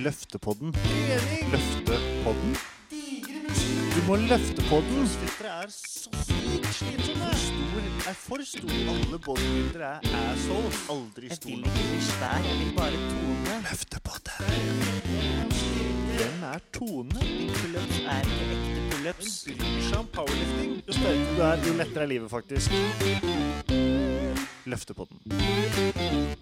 Løftepodden. 0.00 0.74
Løftepodden? 1.52 2.56
Du 3.94 4.00
må 4.06 4.16
løfte 4.16 4.62
podden. 4.68 5.08
Dere 5.20 5.50
er 5.62 5.66
så 5.68 6.10
sykt 6.24 6.66
slitsomme. 6.74 7.28
Stor 7.42 8.08
er 8.08 8.16
for 8.16 8.44
stor. 8.44 8.70
Alle 8.92 9.18
bodybuildere 9.26 9.90
er 9.90 10.30
assholes. 10.32 10.78
Aldri 10.90 11.28
Jeg 11.28 11.38
vil 11.44 11.58
ikke 11.58 11.70
bli 11.90 12.00
svær, 12.00 12.38
jeg 12.48 12.56
vil 12.62 12.72
bare 12.78 12.98
tone. 13.10 13.54
Løftepodden. 13.68 14.34
Hvem 16.16 16.42
er 16.52 16.58
Tone? 16.72 17.20
Pullups 17.60 18.00
er 18.00 18.20
ikke 18.24 18.44
ekte 18.56 18.80
pullups. 18.90 19.30
Hun 19.46 19.56
bryr 19.60 19.82
seg 19.90 19.98
om 19.98 20.12
powerlifting. 20.16 20.70
Jo 20.88 20.92
sterkere 20.96 21.36
du 21.36 21.42
er, 21.42 21.56
jo 21.68 21.72
lettere 21.82 22.02
er 22.02 22.12
livet, 22.16 22.30
faktisk. 22.30 22.70
Løftepodden. 24.64 26.38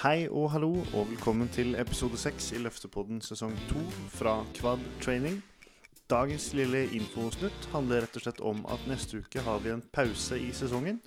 Hei 0.00 0.30
og 0.32 0.46
hallo, 0.54 0.70
og 0.96 1.10
velkommen 1.10 1.50
til 1.52 1.74
episode 1.76 2.16
6 2.16 2.46
i 2.56 2.60
Løftepodden 2.64 3.18
sesong 3.20 3.52
2 3.68 3.82
fra 4.14 4.32
Quad 4.56 4.80
Training. 5.04 5.34
Dagens 6.08 6.46
lille 6.56 6.86
infosnutt 6.96 7.68
handler 7.74 8.06
rett 8.06 8.16
og 8.16 8.24
slett 8.24 8.40
om 8.40 8.62
at 8.72 8.86
neste 8.88 9.20
uke 9.20 9.44
har 9.44 9.60
vi 9.60 9.74
en 9.74 9.84
pause 9.92 10.40
i 10.40 10.48
sesongen. 10.56 11.02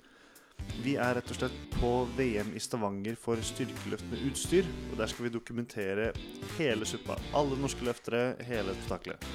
Vi 0.86 0.94
er 0.94 1.18
rett 1.18 1.34
og 1.34 1.40
slett 1.40 1.58
på 1.74 1.90
VM 2.14 2.54
i 2.54 2.62
Stavanger 2.62 3.18
for 3.18 3.42
styrkeløft 3.42 4.06
med 4.12 4.22
utstyr. 4.30 4.70
Og 4.92 5.00
der 5.02 5.10
skal 5.10 5.26
vi 5.26 5.36
dokumentere 5.40 6.12
hele 6.54 6.86
suppa. 6.86 7.18
Alle 7.34 7.58
norske 7.58 7.82
løftere, 7.82 8.36
hele 8.46 8.78
spetakkelet. 8.78 9.26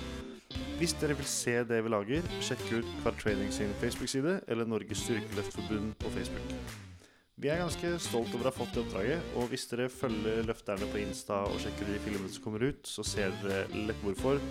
Hvis 0.80 0.96
dere 1.02 1.20
vil 1.20 1.28
se 1.28 1.60
det 1.68 1.84
vi 1.84 1.92
lager, 1.92 2.36
sjekk 2.40 2.70
ut 2.78 3.00
Quad 3.02 3.20
Training 3.20 3.52
sin 3.52 3.76
Facebook-side 3.84 4.40
eller 4.48 4.72
Norges 4.72 5.04
Styrkeløftforbund 5.04 5.98
på 6.00 6.16
Facebook. 6.16 6.89
Vi 7.40 7.48
er 7.48 7.62
ganske 7.62 7.94
stolt 8.04 8.34
over 8.36 8.50
å 8.50 8.52
ha 8.52 8.52
fått 8.52 8.74
det 8.76 8.82
oppdraget, 8.82 9.28
og 9.40 9.46
hvis 9.48 9.64
dere 9.72 9.86
følger 9.88 10.42
løfterne 10.44 10.90
på 10.92 11.00
Insta 11.00 11.38
og 11.48 11.62
sjekker 11.64 11.88
de 11.88 12.02
filmene 12.04 12.32
som 12.34 12.44
kommer 12.44 12.66
ut, 12.68 12.82
så 12.84 13.06
ser 13.08 13.32
dere 13.40 13.86
lett 13.88 14.02
hvorfor. 14.04 14.42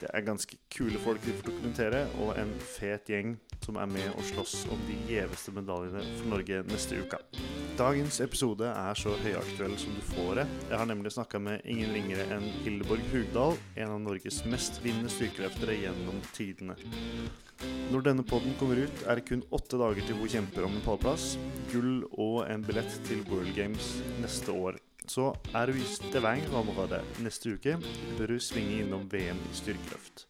Det 0.00 0.08
er 0.08 0.24
ganske 0.24 0.56
kule 0.72 0.96
folk 1.04 1.20
vi 1.26 1.34
får 1.36 1.50
dokumentere, 1.50 2.00
og 2.24 2.32
en 2.40 2.54
fet 2.64 3.12
gjeng 3.12 3.34
som 3.64 3.78
er 3.80 3.88
med 3.90 4.08
og 4.14 4.24
slåss 4.30 4.64
om 4.72 4.80
de 4.88 4.96
gjeveste 5.10 5.52
medaljene 5.54 6.02
for 6.18 6.30
Norge 6.32 6.62
neste 6.70 7.00
uke. 7.02 7.20
Dagens 7.78 8.20
episode 8.24 8.68
er 8.68 8.98
så 8.98 9.14
høyaktuell 9.22 9.76
som 9.80 9.94
du 9.96 10.02
får 10.12 10.40
det. 10.40 10.46
Jeg 10.70 10.80
har 10.82 10.88
nemlig 10.90 11.14
snakka 11.14 11.40
med 11.42 11.64
ingen 11.64 11.94
ringere 11.96 12.26
enn 12.36 12.48
Hildeborg 12.64 13.04
Hugdal, 13.12 13.56
en 13.76 13.94
av 13.94 14.02
Norges 14.04 14.42
mest 14.50 14.82
vinnende 14.84 15.12
styrkeløftere 15.12 15.78
gjennom 15.80 16.20
tidene. 16.36 16.76
Når 17.90 18.04
denne 18.06 18.24
podden 18.24 18.54
kommer 18.60 18.78
ut, 18.84 19.02
er 19.06 19.18
det 19.18 19.26
kun 19.28 19.42
åtte 19.56 19.80
dager 19.80 20.06
til 20.06 20.16
hun 20.20 20.32
kjemper 20.32 20.66
om 20.66 20.76
en 20.76 20.84
pallplass, 20.84 21.34
gull 21.72 22.06
og 22.12 22.44
en 22.48 22.64
billett 22.64 23.00
til 23.08 23.24
World 23.28 23.52
Games 23.56 23.98
neste 24.22 24.54
år. 24.54 24.80
Så 25.10 25.32
er 25.56 25.66
du 25.66 25.78
i 25.80 25.86
Stavanger-området 25.90 27.02
neste 27.24 27.56
uke, 27.56 27.76
bør 28.18 28.36
du 28.36 28.42
svinge 28.42 28.82
innom 28.84 29.08
VM 29.10 29.40
i 29.50 29.56
styrkeløft. 29.58 30.26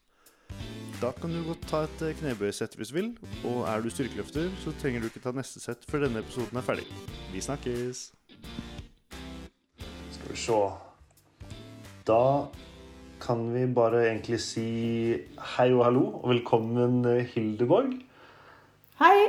Da 1.01 1.13
kan 1.17 1.33
du 1.33 1.41
godt 1.47 1.63
ta 1.71 1.79
et 1.87 2.03
knebøysett 2.19 2.75
hvis 2.77 2.91
du 2.93 2.97
vil, 2.99 3.07
og 3.49 3.63
er 3.71 3.81
du 3.81 3.89
styrkeløfter, 3.93 4.51
så 4.61 4.73
trenger 4.83 5.01
du 5.01 5.07
ikke 5.09 5.23
ta 5.25 5.33
neste 5.33 5.63
sett 5.63 5.87
før 5.89 6.03
denne 6.05 6.21
episoden 6.21 6.59
er 6.61 6.67
ferdig. 6.67 6.85
Vi 7.33 7.41
snakkes! 7.41 8.03
Skal 10.13 10.35
vi 10.35 10.37
se 10.43 10.59
Da 12.11 12.21
kan 13.21 13.47
vi 13.55 13.65
bare 13.77 14.03
egentlig 14.11 14.41
si 14.45 14.67
hei 15.55 15.69
og 15.73 15.87
hallo, 15.87 16.05
og 16.21 16.35
velkommen 16.35 17.01
eh, 17.09 17.25
Hildeborg 17.33 17.97
Hei. 19.01 19.29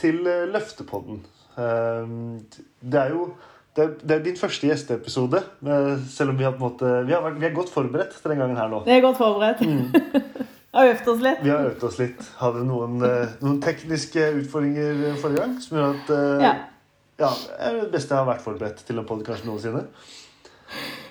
til 0.00 0.24
eh, 0.28 0.46
Løftepodden. 0.52 1.20
Ehm, 1.60 2.40
Det 2.80 3.00
er 3.00 3.12
jo 3.12 3.34
det 3.76 3.84
er, 3.84 3.92
det 4.04 4.16
er 4.16 4.24
din 4.24 4.36
første 4.36 4.68
gjesteepisode, 4.68 5.38
eh, 5.64 5.92
selv 6.12 6.32
om 6.32 6.38
vi 6.40 6.44
har, 6.44 6.56
på 6.56 6.60
en 6.64 6.72
måte, 6.72 6.96
vi 7.08 7.12
har, 7.16 7.22
vært, 7.24 7.38
vi 7.40 7.46
er 7.48 7.54
godt 7.56 7.72
forberedt 7.72 8.16
til 8.20 8.32
den 8.34 8.42
gangen 8.44 8.56
her 8.60 8.68
nå. 8.72 8.82
Vi 8.88 8.96
er 8.96 9.04
godt 9.04 9.20
forberedt. 9.20 10.58
Har 10.72 10.88
øvd 10.88 11.08
oss 11.12 11.20
litt. 11.20 11.40
Vi 11.44 11.50
har 11.52 11.66
øvd 11.68 11.82
oss 11.84 11.98
litt. 12.00 12.20
Hadde 12.40 12.62
noen, 12.64 12.94
eh, 13.04 13.34
noen 13.44 13.58
tekniske 13.60 14.22
utfordringer 14.40 15.18
forrige 15.20 15.42
gang 15.42 15.58
som 15.60 15.76
gjør 15.78 15.90
at 15.98 16.12
eh, 16.16 16.44
Ja. 16.46 16.52
ja, 17.20 17.30
det 17.36 17.66
er 17.68 17.80
det 17.82 17.90
beste 17.92 18.14
jeg 18.14 18.22
har 18.24 18.30
vært 18.30 18.44
forberedt 18.46 18.80
til 18.88 18.98
en 19.02 19.08
podkast 19.08 19.44
noensinne. 19.44 19.84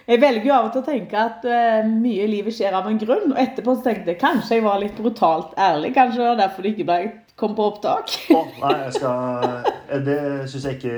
Jeg 0.07 0.17
velger 0.19 0.47
jo 0.49 0.53
av 0.55 0.65
og 0.65 0.71
til 0.73 0.81
å 0.81 0.87
tenke 0.87 1.19
at 1.21 1.43
uh, 1.45 1.85
mye 1.85 2.23
i 2.25 2.29
livet 2.31 2.55
skjer 2.57 2.73
av 2.73 2.87
en 2.89 2.97
grunn. 2.99 3.29
Og 3.35 3.37
etterpå 3.37 3.75
så 3.77 3.85
tenkte 3.85 4.09
jeg 4.15 4.19
kanskje 4.23 4.57
jeg 4.57 4.65
var 4.65 4.81
litt 4.81 4.97
brutalt 4.97 5.53
ærlig. 5.61 5.93
Kanskje 5.93 6.23
det 6.23 6.25
var 6.31 6.39
derfor 6.41 6.65
det 6.65 6.71
ikke 6.73 6.87
ble 6.89 6.97
kom 7.37 7.53
på 7.55 7.67
opptak. 7.69 8.15
oh, 8.33 8.49
nei, 8.63 8.73
jeg 8.87 8.95
skal 8.97 9.45
eh, 9.45 10.01
Det 10.09 10.17
syns 10.49 10.65
jeg 10.67 10.79
ikke 10.79 10.97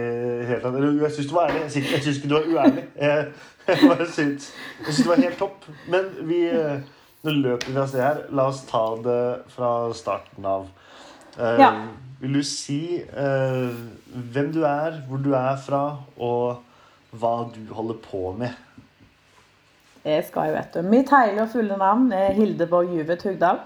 helt 0.49 0.65
Jeg 1.03 1.13
syns 1.17 1.29
du 1.29 1.35
var 1.35 1.51
ærlig. 1.51 1.67
Jeg 1.67 1.75
syns- 1.75 2.17
ikke 2.17 2.31
du 2.31 2.35
var 2.39 2.49
uærlig. 2.55 2.87
Jeg, 2.95 3.27
jeg 3.67 3.77
Jeg 3.99 4.11
syns 4.15 5.03
det 5.03 5.07
var 5.11 5.23
helt 5.27 5.39
topp. 5.43 5.69
Men 5.91 6.09
vi 6.31 6.41
eh, 6.47 6.79
Nå 7.23 7.31
løper 7.37 7.71
vi 7.71 7.79
av 7.79 7.87
sted 7.87 8.01
her. 8.03 8.17
La 8.35 8.49
oss 8.51 8.65
ta 8.67 8.81
det 8.99 9.19
fra 9.53 9.69
starten 9.95 10.43
av. 10.43 10.65
Uh, 11.37 11.55
Ja. 11.61 11.69
Vil 12.19 12.37
du 12.39 12.43
si 12.47 12.99
uh, 13.03 13.71
hvem 14.31 14.51
du 14.55 14.61
er, 14.67 15.01
hvor 15.07 15.19
du 15.23 15.33
er 15.35 15.57
fra, 15.59 15.81
og 16.15 16.61
hva 17.19 17.31
du 17.51 17.73
holder 17.75 17.97
på 18.03 18.31
med? 18.39 18.51
Jeg 20.03 20.23
skal 20.27 20.51
jo 20.51 20.57
vite. 20.57 20.83
Mitt 20.83 21.11
hele 21.15 21.45
og 21.45 21.51
fulle 21.51 21.79
navn 21.79 22.11
er 22.15 22.35
Hildeborg 22.35 22.91
Juvet 22.91 23.23
Hugdal. 23.23 23.59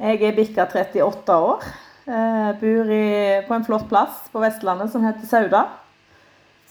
Jeg 0.00 0.22
er 0.24 0.36
bikka 0.36 0.64
38 0.64 1.36
år. 1.36 1.68
Jeg 2.06 2.56
bor 2.60 2.92
i, 2.96 3.04
på 3.48 3.54
en 3.54 3.68
flott 3.68 3.84
plass 3.92 4.24
på 4.32 4.40
Vestlandet 4.40 4.92
som 4.92 5.04
heter 5.04 5.28
Sauda. 5.28 5.66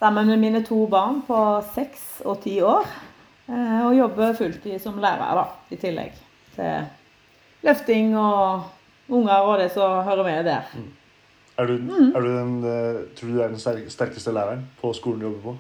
Sammen 0.02 0.34
med 0.34 0.42
mine 0.42 0.64
to 0.66 0.88
barn 0.90 1.22
på 1.28 1.38
seks 1.76 2.24
og 2.26 2.42
ti 2.42 2.58
år. 2.66 2.90
Eh, 3.52 3.86
og 3.86 3.96
jobber 3.98 4.34
fulltid 4.38 4.80
som 4.80 5.00
lærer, 5.04 5.36
da, 5.36 5.44
i 5.70 5.76
tillegg 5.82 6.14
til 6.56 6.86
løfting 7.68 8.14
og 8.18 8.64
unger 9.12 9.44
og 9.44 9.58
det 9.60 9.72
som 9.74 10.04
hører 10.08 10.24
med 10.24 10.46
der. 10.48 10.62
Er 11.58 11.66
du, 11.68 11.74
Mm. 11.78 12.16
er 12.16 12.20
du 12.22 12.28
den, 12.28 12.54
eh, 12.64 13.02
tror 13.16 13.28
du 13.28 13.34
du 13.36 13.42
er 13.42 13.48
den 13.48 13.60
sterkeste 13.90 14.32
læreren 14.32 14.64
på 14.82 14.94
skolen 14.94 15.20
du 15.20 15.26
jobber 15.28 15.42
på? 15.52 15.58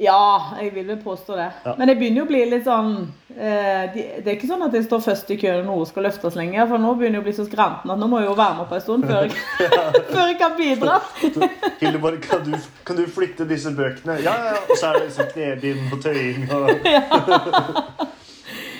Ja, 0.00 0.56
jeg 0.60 0.70
vil 0.74 0.86
vel 0.88 0.96
påstå 1.04 1.36
det. 1.36 1.50
Ja. 1.64 1.74
Men 1.78 1.88
det 1.88 1.94
begynner 2.00 2.22
jo 2.22 2.24
å 2.24 2.30
bli 2.30 2.40
litt 2.48 2.64
sånn 2.64 2.94
eh, 3.36 3.92
Det 3.92 4.24
er 4.24 4.34
ikke 4.38 4.48
sånn 4.48 4.64
at 4.64 4.72
jeg 4.72 4.86
står 4.86 5.02
først 5.04 5.32
i 5.34 5.36
køen 5.36 5.66
når 5.66 5.68
noe 5.68 5.88
skal 5.88 6.06
løftes 6.08 6.38
lenger. 6.38 6.64
For 6.70 6.80
nå 6.80 6.94
begynner 6.96 7.20
jeg 7.20 7.24
å 7.24 7.26
bli 7.26 7.34
så 7.36 7.44
skranten 7.44 7.92
at 7.92 8.00
nå 8.00 8.08
må 8.08 8.22
jeg 8.22 8.30
jo 8.30 8.36
være 8.38 8.56
med 8.62 8.70
på 8.70 8.78
en 8.78 8.84
stund 8.86 9.04
før 9.10 9.26
jeg, 9.26 9.36
før 10.14 10.24
jeg 10.30 10.38
kan 10.40 10.56
bidra. 10.56 10.96
Hildeborg, 11.82 12.18
kan 12.24 12.40
du, 12.46 12.56
kan 12.88 12.98
du 12.98 13.04
flytte 13.18 13.44
disse 13.50 13.74
bøkene? 13.76 14.16
Ja, 14.24 14.32
ja, 14.32 14.56
ja. 14.56 14.64
Og 14.64 14.74
så 14.80 14.84
er 14.88 14.92
det 14.98 15.04
liksom 15.10 15.26
knebind 15.34 15.82
og 15.92 15.98
tøying 16.06 16.42
og 16.56 16.64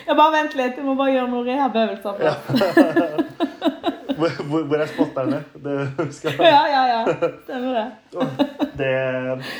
Jeg 0.03 0.19
bare 0.19 0.33
Vent 0.35 0.55
litt, 0.59 0.77
jeg 0.81 0.85
må 0.85 0.97
bare 0.99 1.13
gjøre 1.15 1.31
noen 1.31 1.47
rehabøvelser 1.53 2.13
først. 2.19 3.92
Hvor, 4.19 4.63
hvor 4.69 4.77
er 4.83 4.87
spotterne? 4.91 5.39
Det 5.65 6.07
skal 6.17 6.39
Ja, 6.43 6.61
ja, 6.71 6.83
ja. 6.91 7.03
Stemmer 7.45 7.75
det. 7.79 7.87
Det 8.79 8.93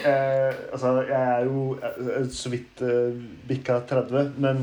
eh, 0.09 0.55
Altså, 0.73 0.93
jeg 1.09 1.23
er 1.39 1.45
jo 1.49 1.65
eh, 1.83 2.27
så 2.33 2.53
vidt 2.53 2.83
eh, 2.83 3.17
bikka 3.49 3.81
30, 3.91 4.33
men 4.43 4.63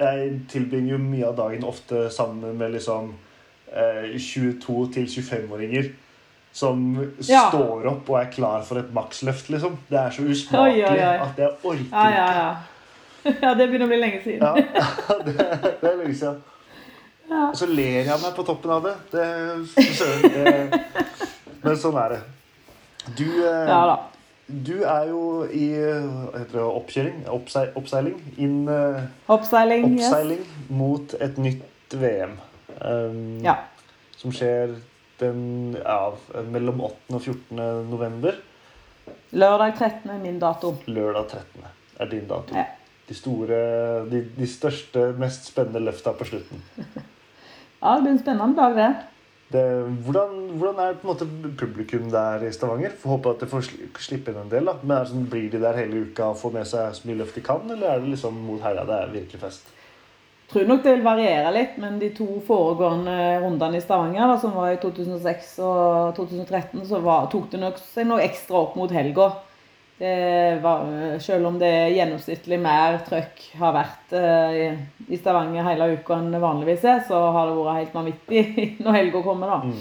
jeg 0.00 0.32
tilbringer 0.50 0.96
jo 0.96 0.98
mye 1.02 1.26
av 1.28 1.36
dagen 1.38 1.64
ofte 1.68 2.06
sammen 2.10 2.56
med 2.58 2.72
liksom 2.74 3.12
eh, 3.72 4.16
22 4.18 4.88
til 4.94 5.06
25-åringer. 5.12 5.92
Som 6.52 6.82
Ja. 7.28 7.46
står 7.48 7.86
opp 7.88 8.10
og 8.12 8.18
er 8.20 8.26
klar 8.34 8.64
for 8.68 8.76
et 8.82 8.90
maksløft, 8.92 9.48
liksom. 9.54 9.78
Det 9.88 9.96
er 9.98 10.10
så 10.12 10.22
usmakelig 10.26 10.82
oi, 10.84 10.98
oi. 11.00 11.14
at 11.24 11.38
jeg 11.40 11.54
orker 11.64 11.86
Ja, 11.92 12.08
ja, 12.12 12.26
ja. 12.42 12.50
Ja, 13.44 13.52
det 13.54 13.68
begynner 13.70 13.86
å 13.86 13.92
bli 13.92 14.00
lenge 14.02 14.18
siden. 14.24 14.42
Ja, 14.42 14.52
det, 15.24 15.36
det 15.38 15.88
er 15.92 15.96
lenge 16.02 16.14
siden. 16.18 16.42
Ja. 17.32 17.48
Og 17.48 17.58
så 17.58 17.68
ler 17.70 18.04
jeg 18.04 18.20
meg 18.22 18.32
på 18.36 18.44
toppen 18.46 18.72
av 18.76 18.86
det. 18.86 18.94
det, 19.12 19.26
det 20.22 20.80
men 21.62 21.78
sånn 21.78 21.98
er 22.02 22.16
det. 22.16 22.22
Du, 23.18 23.26
eh, 23.26 23.68
Ja 23.70 23.84
du 24.52 24.82
er 24.84 25.06
jo 25.08 25.20
i 25.48 25.68
eh, 25.78 26.06
heter 26.34 26.58
det, 26.58 26.62
oppkjøring, 26.62 27.20
Oppse, 27.32 27.62
oppseiling, 27.78 28.18
inn, 28.36 28.66
oppseiling, 29.30 29.86
Oppseiling. 29.94 30.42
Yes. 30.42 30.66
mot 30.68 31.14
et 31.20 31.38
nytt 31.40 31.96
VM. 31.96 32.34
Um, 32.80 33.38
Ja. 33.44 33.56
Som 34.18 34.34
skjer 34.34 34.76
den, 35.18 35.74
ja, 35.78 36.12
mellom 36.50 36.82
8. 36.84 37.14
og 37.16 37.22
14. 37.22 37.88
november. 37.90 38.36
Lørdag 39.32 39.74
13. 39.78 40.10
er 40.10 40.20
min 40.22 40.38
dato. 40.42 40.76
Lørdag 40.86 41.26
13. 41.28 41.64
er 41.98 42.10
din 42.10 42.28
dato. 42.28 42.54
Ja. 42.54 42.66
De 43.08 43.14
store, 43.18 43.58
de, 44.10 44.22
de 44.36 44.46
største, 44.46 45.08
mest 45.18 45.48
spennende 45.50 45.82
løfta 45.82 46.14
på 46.18 46.28
slutten. 46.28 46.62
Ja, 47.82 47.96
det 47.96 48.02
blir 48.04 48.12
en 48.12 48.22
spennende 48.22 48.62
dag, 48.62 48.76
det. 48.76 48.92
Det, 49.52 49.62
hvordan, 50.06 50.36
hvordan 50.56 50.78
er 50.80 50.94
på 50.96 51.08
en 51.08 51.10
måte 51.10 51.26
publikum 51.58 52.06
der 52.12 52.44
i 52.46 52.52
Stavanger? 52.54 52.94
Får 52.98 53.10
håpe 53.16 53.32
at 53.34 53.42
de 53.42 53.48
får 53.50 53.66
slippe 54.00 54.32
inn 54.32 54.38
en 54.44 54.52
del. 54.52 54.70
da. 54.70 54.76
Men 54.86 55.08
sånn, 55.08 55.26
Blir 55.28 55.50
de 55.50 55.60
der 55.60 55.80
hele 55.82 56.06
uka 56.06 56.30
og 56.30 56.38
får 56.40 56.54
med 56.54 56.70
seg 56.70 56.94
så 56.96 57.08
mye 57.08 57.18
løft 57.18 57.36
de 57.36 57.44
kan, 57.44 57.66
eller 57.66 57.90
er 57.90 58.00
det 58.00 58.14
liksom 58.14 58.38
mot 58.46 58.62
helga 58.62 58.86
det 58.88 58.98
er 59.00 59.14
virkelig 59.18 59.42
fest? 59.42 59.68
Jeg 60.46 60.54
tror 60.54 60.68
nok 60.68 60.82
det 60.84 60.94
vil 60.94 61.04
variere 61.04 61.52
litt, 61.56 61.76
men 61.80 61.98
de 61.98 62.10
to 62.14 62.28
foregående 62.46 63.18
rundene 63.42 63.78
i 63.80 63.84
Stavanger, 63.84 64.30
da, 64.30 64.38
som 64.40 64.54
var 64.56 64.74
i 64.74 64.80
2006 64.80 65.52
og 65.64 66.16
2013, 66.18 66.84
så 66.88 67.00
var, 67.04 67.28
tok 67.32 67.50
det 67.52 67.60
nok 67.60 67.80
seg 67.82 68.08
noe 68.08 68.22
ekstra 68.24 68.60
opp 68.60 68.76
mot 68.76 68.92
helga. 68.92 69.30
Var, 70.02 70.86
selv 71.22 71.46
om 71.46 71.58
det 71.60 71.70
gjennomsnittlig 71.94 72.56
mer 72.58 72.96
trøkk 73.06 73.42
har 73.60 73.74
vært 73.76 74.14
eh, 74.18 74.80
i, 75.06 75.18
Stavanger 75.20 75.62
hele 75.68 75.92
uka 75.94 76.16
enn 76.18 76.32
det 76.34 76.40
vanligvis 76.42 76.86
er, 76.90 77.04
så 77.06 77.20
har 77.36 77.46
det 77.46 77.58
vært 77.60 77.78
helt 77.78 77.94
vanvittig 77.94 78.64
når 78.82 78.96
helga 78.98 79.22
kommer, 79.22 79.52
da. 79.52 79.60
Mm. 79.70 79.76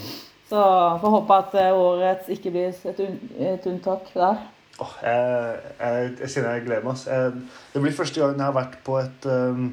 Så 0.51 0.63
får 1.01 1.15
håpe 1.15 1.38
at 1.45 1.53
eh, 1.62 1.71
årets 1.73 2.33
ikke 2.35 2.51
blir 2.53 2.69
et, 2.69 3.00
un 3.00 3.45
et 3.47 3.69
unntak 3.71 4.12
der. 4.13 4.44
Oh, 4.81 4.94
jeg, 5.03 5.62
jeg, 5.79 6.12
jeg 6.19 6.33
kjenner 6.33 6.57
jeg 6.57 6.65
gleder 6.65 6.85
meg. 6.85 7.06
Jeg, 7.07 7.31
det 7.73 7.81
blir 7.83 7.95
første 7.95 8.21
gangen 8.21 8.41
jeg 8.41 8.50
har 8.50 8.57
vært 8.57 8.77
på 8.85 8.97
et 9.00 9.27
um, 9.29 9.65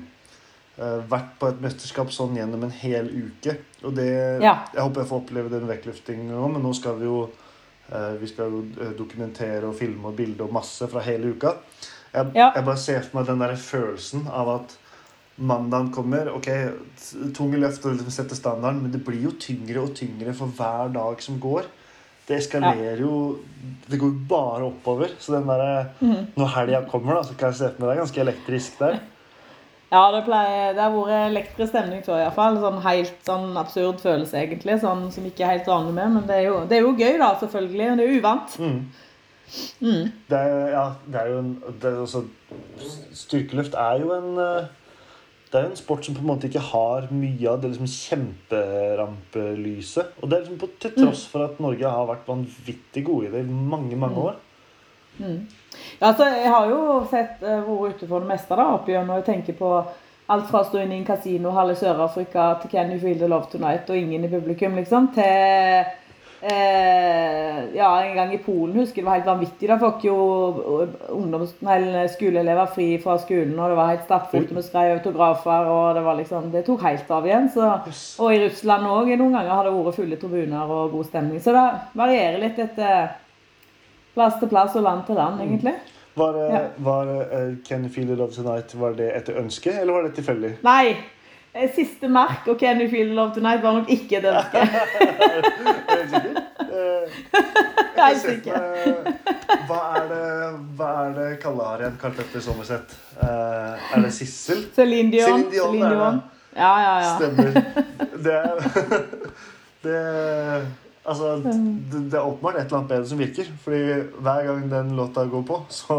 eh, 0.78 1.00
vært 1.10 1.34
på 1.40 1.50
et 1.50 1.60
mesterskap 1.64 2.12
sånn 2.14 2.36
gjennom 2.38 2.64
en 2.66 2.74
hel 2.82 3.10
uke. 3.10 3.56
Og 3.82 3.94
det, 3.98 4.08
Ja. 4.44 4.54
Jeg 4.74 4.84
håper 4.84 5.02
jeg 5.02 5.10
får 5.10 5.22
oppleve 5.22 5.52
den 5.52 5.68
vektløftingen 5.70 6.32
nå, 6.34 6.48
men 6.54 6.64
nå 6.64 6.72
skal 6.76 6.98
vi 7.00 7.08
jo 7.08 7.22
eh, 7.26 7.47
vi 8.20 8.26
skal 8.28 8.50
jo 8.52 8.64
eh, 8.80 8.92
dokumentere 8.98 9.64
og 9.68 9.74
filme 9.78 10.10
og 10.10 10.16
bilde 10.16 10.44
og 10.44 10.52
masse 10.52 10.86
fra 10.88 11.00
hele 11.00 11.30
uka. 11.34 11.54
Jeg, 12.14 12.26
Ja. 12.34 12.50
jeg 12.54 12.64
bare 12.64 12.76
ser 12.76 13.00
for 13.02 13.18
meg 13.18 13.26
den 13.26 13.38
der 13.40 13.54
følelsen 13.56 14.26
av 14.28 14.48
at 14.60 14.76
mandagen 15.38 15.90
kommer. 15.92 16.28
ok, 16.34 16.48
Tunge 17.34 17.58
løft 17.60 17.84
og 17.86 17.92
liksom 17.96 18.10
sette 18.10 18.34
standarden, 18.36 18.82
men 18.82 18.90
det 18.92 19.04
blir 19.04 19.22
jo 19.22 19.30
tyngre 19.38 19.82
og 19.82 19.94
tyngre 19.94 20.34
for 20.34 20.46
hver 20.46 20.92
dag 20.92 21.22
som 21.22 21.38
går. 21.40 21.64
Det 22.28 22.36
eskalerer 22.42 23.00
jo 23.00 23.38
Det 23.88 23.98
går 23.98 24.10
jo 24.12 24.18
bare 24.28 24.64
oppover. 24.68 25.08
Så 25.18 25.32
den 25.32 25.46
der, 25.48 25.86
Mhm. 26.00 26.26
når 26.36 26.46
helga 26.54 26.82
kommer, 26.90 27.14
da, 27.14 27.22
så 27.22 27.34
kan 27.36 27.48
jeg 27.48 27.56
se 27.56 27.70
for 27.70 27.80
meg 27.86 27.88
det 27.88 27.96
er 27.98 28.04
ganske 28.04 28.20
elektrisk 28.20 28.78
der. 28.78 28.98
Ja, 29.88 30.10
det, 30.12 30.18
pleier, 30.26 30.74
det 30.76 30.82
har 30.84 30.90
vært 30.92 31.30
elektrisk 31.30 31.70
stemning 31.72 32.02
før 32.04 32.18
iallfall. 32.20 32.58
Sånn 32.60 32.82
helt 32.84 33.14
sånn 33.24 33.56
absurd 33.56 34.02
følelse, 34.04 34.36
egentlig. 34.42 34.76
Sånn 34.82 35.06
som 35.14 35.24
ikke 35.24 35.46
er 35.46 35.54
helt 35.56 35.70
vanlig 35.70 35.94
med. 35.96 36.08
Men 36.18 36.26
det 36.28 36.36
er 36.36 36.44
jo, 36.50 36.56
det 36.68 36.76
er 36.76 36.82
jo 36.84 36.92
gøy, 36.92 37.14
da, 37.22 37.30
selvfølgelig. 37.40 37.86
Det 37.96 38.04
er 38.04 38.16
uvant. 38.18 38.48
Mm. 38.60 38.80
Mm. 39.80 40.04
Det 40.28 40.38
er, 40.38 40.68
ja, 40.74 40.92
det 41.08 41.16
er 41.22 41.28
jo 41.32 41.38
en 41.40 41.54
det 41.80 41.88
er 41.88 41.96
også, 42.02 42.20
Styrkeløft 43.16 43.74
er 43.80 43.96
jo 44.02 44.08
en 44.12 44.36
eh, 44.42 44.66
Det 45.48 45.56
er 45.56 45.64
jo 45.64 45.70
en 45.70 45.80
sport 45.80 46.04
som 46.04 46.12
på 46.12 46.20
en 46.20 46.28
måte 46.28 46.44
ikke 46.50 46.68
har 46.68 47.08
mye 47.08 47.48
av 47.48 47.56
det 47.62 47.72
liksom 47.72 47.94
kjemperampelyset. 47.94 50.06
Og 50.20 50.24
det 50.28 50.34
er 50.36 50.42
liksom 50.42 50.60
på, 50.60 50.68
til 50.76 50.92
tross 50.98 51.22
for 51.32 51.40
at 51.46 51.56
Norge 51.64 51.88
har 51.88 52.04
vært 52.10 52.28
vanvittig 52.28 53.02
gode 53.06 53.24
i 53.30 53.32
det 53.32 53.40
i 53.46 53.48
mange, 53.48 53.96
mange 53.96 54.20
år. 54.28 54.36
Ja, 55.98 56.10
altså, 56.10 56.28
jeg 56.30 56.50
har 56.52 56.68
jo 56.70 56.82
sett 57.10 57.42
uh, 57.42 57.62
vært 57.66 57.98
ute 57.98 58.10
for 58.10 58.22
det 58.22 58.32
meste 58.32 58.58
da, 58.58 58.68
opp 58.76 58.88
igjennom. 58.88 59.18
jeg 59.18 59.28
tenker 59.28 59.58
på 59.58 59.72
alt 60.28 60.50
fra 60.50 60.62
å 60.62 60.68
stå 60.68 60.82
inne 60.82 60.98
i 60.98 61.00
en 61.00 61.08
kasino 61.08 61.54
halve 61.56 61.78
Sør-Afrika 61.78 62.50
til 62.62 62.74
Can 62.74 62.92
You 62.92 63.00
Feel 63.00 63.20
The 63.20 63.30
Love 63.30 63.48
Tonight 63.52 63.88
og 63.88 63.96
ingen 63.96 64.26
i 64.26 64.30
publikum, 64.32 64.76
liksom, 64.76 65.08
til 65.16 65.30
eh, 66.44 67.60
ja, 67.74 67.88
en 68.02 68.12
gang 68.16 68.34
i 68.36 68.40
Polen 68.44 68.76
husker 68.76 69.00
jeg 69.00 69.06
det 69.06 69.08
var 69.08 69.16
helt 69.16 69.30
vanvittig. 69.30 69.70
Da 69.70 69.78
fikk 69.80 70.04
jo 70.10 70.16
ungdoms, 71.16 71.54
nei, 71.64 71.78
skoleelever 72.12 72.74
fri 72.74 72.90
fra 73.02 73.16
skolen, 73.22 73.54
og 73.56 73.72
det 73.72 73.78
var 73.80 73.94
helt 73.94 74.04
stappfullt 74.04 74.52
med 74.52 74.66
skrev 74.66 74.98
autografer, 74.98 75.70
og 75.72 75.86
det 75.96 76.04
var 76.10 76.20
liksom, 76.20 76.50
det 76.52 76.66
tok 76.68 76.84
helt 76.86 77.14
av 77.16 77.30
igjen. 77.30 77.48
Så, 77.54 77.70
og 78.20 78.34
i 78.34 78.42
Russland 78.44 78.90
òg 78.92 79.14
noen 79.14 79.38
ganger 79.40 79.54
har 79.54 79.64
det 79.70 79.78
vært 79.78 80.02
fulle 80.02 80.20
tribuner 80.20 80.76
og 80.76 80.92
god 80.92 81.08
stemning. 81.08 81.40
Så 81.40 81.56
det 81.56 81.64
varierer 81.98 82.44
litt 82.44 82.60
etter 82.68 83.16
plass 84.18 84.36
til 84.42 84.50
plass 84.52 84.74
og 84.78 84.82
land 84.88 85.06
til 85.08 85.16
land, 85.20 85.40
egentlig. 85.46 85.74
Var, 86.18 86.36
Ja. 86.50 86.60
var 86.82 87.06
uh, 87.14 87.52
Can 87.68 87.84
You 87.86 87.92
Feel 87.94 88.10
It 88.10 88.18
Love 88.18 88.32
Tonight 88.34 88.72
Var 88.74 88.96
det 88.98 89.12
etter 89.14 89.36
ønske, 89.38 89.70
eller 89.80 89.92
var 89.94 90.02
det 90.08 90.16
tilfeldig? 90.18 90.50
Nei! 90.66 90.96
eh, 91.54 91.70
Siste 91.74 92.08
Mark 92.10 92.46
og 92.50 92.58
Can 92.60 92.80
You 92.82 92.90
Feel 92.90 93.12
Love 93.14 93.32
Tonight 93.36 93.62
var 93.62 93.72
nok 93.78 93.88
ikke 93.94 94.18
et 94.18 94.26
ønske. 94.34 94.58
Er 94.58 96.02
du 96.02 96.08
sikker? 96.12 96.40
Eh, 96.68 97.06
jeg 97.96 98.04
Helt 98.04 98.18
ser 98.20 98.34
sikker. 98.34 98.58
Hva 99.66 99.78
er 99.98 100.04
det, 100.10 100.26
hva 100.78 100.88
er 101.06 101.14
det 101.16 101.28
Kalle 101.42 101.64
har 101.66 101.80
igjen, 101.82 101.96
Karl 102.02 102.12
Petter 102.18 102.42
Sommerseth? 102.44 102.94
Eh, 103.22 103.86
er 103.96 104.04
det 104.04 104.10
Sissel? 104.14 104.60
Céline 104.76 105.10
Dion. 105.14 105.46
Céline 105.46 105.50
Dion, 105.54 105.72
Celine 105.72 105.86
er. 105.86 105.94
Dion. 105.96 106.20
Ja, 106.58 106.72
ja, 106.84 106.92
ja. 107.00 107.14
Stemmer. 107.16 107.50
Det 108.26 108.38
det, 109.86 109.98
Altså, 111.08 111.34
det, 111.44 112.04
det 112.12 112.18
er 112.18 112.26
åpenbart 112.26 112.58
et 112.58 112.66
eller 112.66 112.78
annet 112.78 112.92
bedre 112.92 113.10
som 113.10 113.22
virker. 113.22 113.50
Fordi 113.64 113.82
hver 114.20 114.46
gang 114.50 114.68
den 114.70 114.94
låta 114.98 115.24
går 115.28 115.44
på, 115.48 115.60
så, 115.72 115.98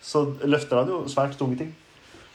så 0.00 0.24
løfter 0.44 0.82
han 0.82 0.92
jo 0.94 1.02
svært 1.10 1.38
tunge 1.40 1.58
ting. 1.60 1.74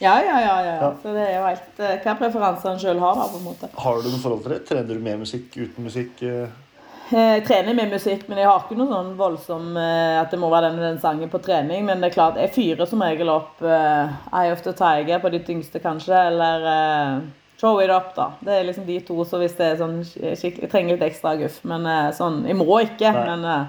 Ja, 0.03 0.18
ja, 0.19 0.39
ja, 0.44 0.56
ja. 0.65 0.75
Ja. 0.75 0.92
Så 1.01 1.13
det 1.15 1.24
er 1.24 1.38
jo 1.38 1.47
helt 1.47 1.80
eh, 1.80 1.97
hva 2.03 2.18
preferanser 2.19 2.74
en 2.74 2.81
sjøl 2.83 3.00
har, 3.00 3.15
da, 3.15 3.30
på 3.31 3.39
en 3.39 3.47
måte. 3.47 3.71
Har 3.80 4.03
du 4.03 4.09
noe 4.12 4.19
forhold 4.19 4.44
til 4.44 4.56
det? 4.57 4.62
Trener 4.68 4.92
du 4.92 5.03
med 5.07 5.24
musikk, 5.24 5.56
uten 5.56 5.88
musikk? 5.88 6.24
eh? 6.27 6.62
Jeg 7.06 7.44
trener 7.45 7.75
med 7.77 7.92
musikk, 7.94 8.24
men 8.27 8.39
jeg 8.42 8.50
har 8.50 8.63
ikke 8.63 8.75
noe 8.80 8.89
sånn 8.89 9.12
voldsom 9.19 9.75
eh, 9.77 10.18
at 10.18 10.31
det 10.33 10.39
må 10.42 10.50
være 10.50 10.71
den 10.74 10.81
den 10.81 11.01
sangen 11.03 11.30
på 11.30 11.39
trening. 11.45 11.86
Men 11.86 12.01
det 12.01 12.09
er 12.09 12.15
klart, 12.18 12.39
jeg 12.42 12.53
fyrer 12.56 12.89
som 12.89 13.03
regel 13.06 13.30
opp 13.30 13.62
uh, 13.62 14.15
Eye 14.33 14.51
of 14.51 14.63
the 14.65 14.74
Tiger 14.75 15.21
på 15.21 15.30
de 15.30 15.44
tyngste, 15.45 15.80
kanskje. 15.83 16.18
Eller 16.31 16.65
eh, 16.71 17.19
Throw 17.60 17.80
It 17.81 17.90
Up, 17.90 18.10
da. 18.16 18.30
Det 18.44 18.52
er 18.52 18.63
liksom 18.68 18.86
de 18.86 19.00
to, 19.07 19.24
så 19.25 19.38
hvis 19.40 19.54
det 19.57 19.66
er 19.72 19.78
sånn 19.80 20.02
Jeg 20.19 20.69
trenger 20.72 20.96
litt 20.98 21.06
ekstra 21.07 21.36
guff, 21.40 21.62
men 21.63 21.86
eh, 21.88 22.10
sånn 22.18 22.42
Jeg 22.50 22.56
må 22.60 22.66
ikke, 22.84 23.12
Nei. 23.16 23.25
men 23.30 23.46
eh, 23.46 23.66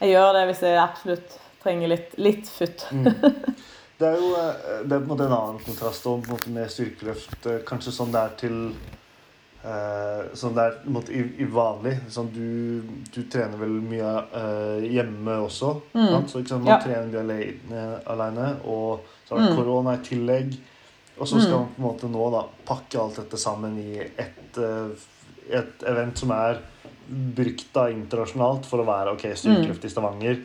jeg 0.00 0.14
gjør 0.16 0.32
det 0.34 0.46
hvis 0.50 0.62
jeg 0.66 0.78
absolutt 0.82 1.36
trenger 1.62 1.88
litt, 1.92 2.14
litt 2.18 2.48
futt. 2.48 2.86
Det 4.00 4.08
er 4.08 4.16
jo 4.16 4.30
eh, 4.32 4.78
det 4.88 4.94
er 4.96 5.02
på 5.02 5.04
en 5.04 5.10
måte 5.12 5.26
en 5.28 5.34
annen 5.36 5.58
kontrast 5.60 6.06
og 6.08 6.22
på 6.24 6.30
en 6.30 6.36
måte 6.38 6.50
med 6.54 6.70
styrkeløft. 6.72 7.46
Kanskje 7.68 7.92
sånn 7.92 8.14
det 8.14 8.22
er 8.22 8.30
til 8.40 8.54
eh, 9.64 10.22
Sånn 10.40 10.54
det 10.56 10.64
er 10.64 10.78
på 10.80 10.88
en 10.88 10.94
måte, 10.96 11.12
i, 11.12 11.20
i 11.44 11.48
vanlig. 11.52 11.94
Sånn, 12.12 12.30
du, 12.32 12.80
du 13.12 13.20
trener 13.28 13.60
vel 13.60 13.76
mye 13.84 14.12
eh, 14.40 14.86
hjemme 14.96 15.36
også. 15.44 15.74
sant? 15.92 16.32
Så 16.32 16.40
ikke 16.42 16.54
sant, 16.54 16.64
man 16.64 16.72
Ja. 16.74 16.80
trener 16.80 17.10
mye 17.12 17.20
alene, 17.26 17.84
alene, 18.16 18.48
og 18.64 19.04
så 19.28 19.36
har 19.36 19.42
det 19.44 19.50
Mm. 19.52 19.56
korona 19.60 19.94
i 19.98 20.04
tillegg. 20.08 20.56
Og 21.18 21.28
så 21.28 21.40
skal 21.40 21.56
man 21.58 21.72
på 21.74 21.80
en 21.80 21.86
måte 21.86 22.08
nå 22.12 22.28
da 22.32 22.44
pakke 22.68 23.00
alt 23.00 23.18
dette 23.20 23.40
sammen 23.40 23.74
i 23.82 23.98
ett 24.00 24.60
eh, 24.60 25.08
et 25.50 25.84
event 25.88 26.18
som 26.18 26.32
er 26.34 26.60
brukt 27.10 27.68
da 27.74 27.88
internasjonalt 27.90 28.66
for 28.70 28.82
å 28.82 28.88
være 28.88 29.14
ok, 29.16 29.30
styrkeløft 29.34 29.86
i 29.86 29.92
Stavanger. 29.92 30.42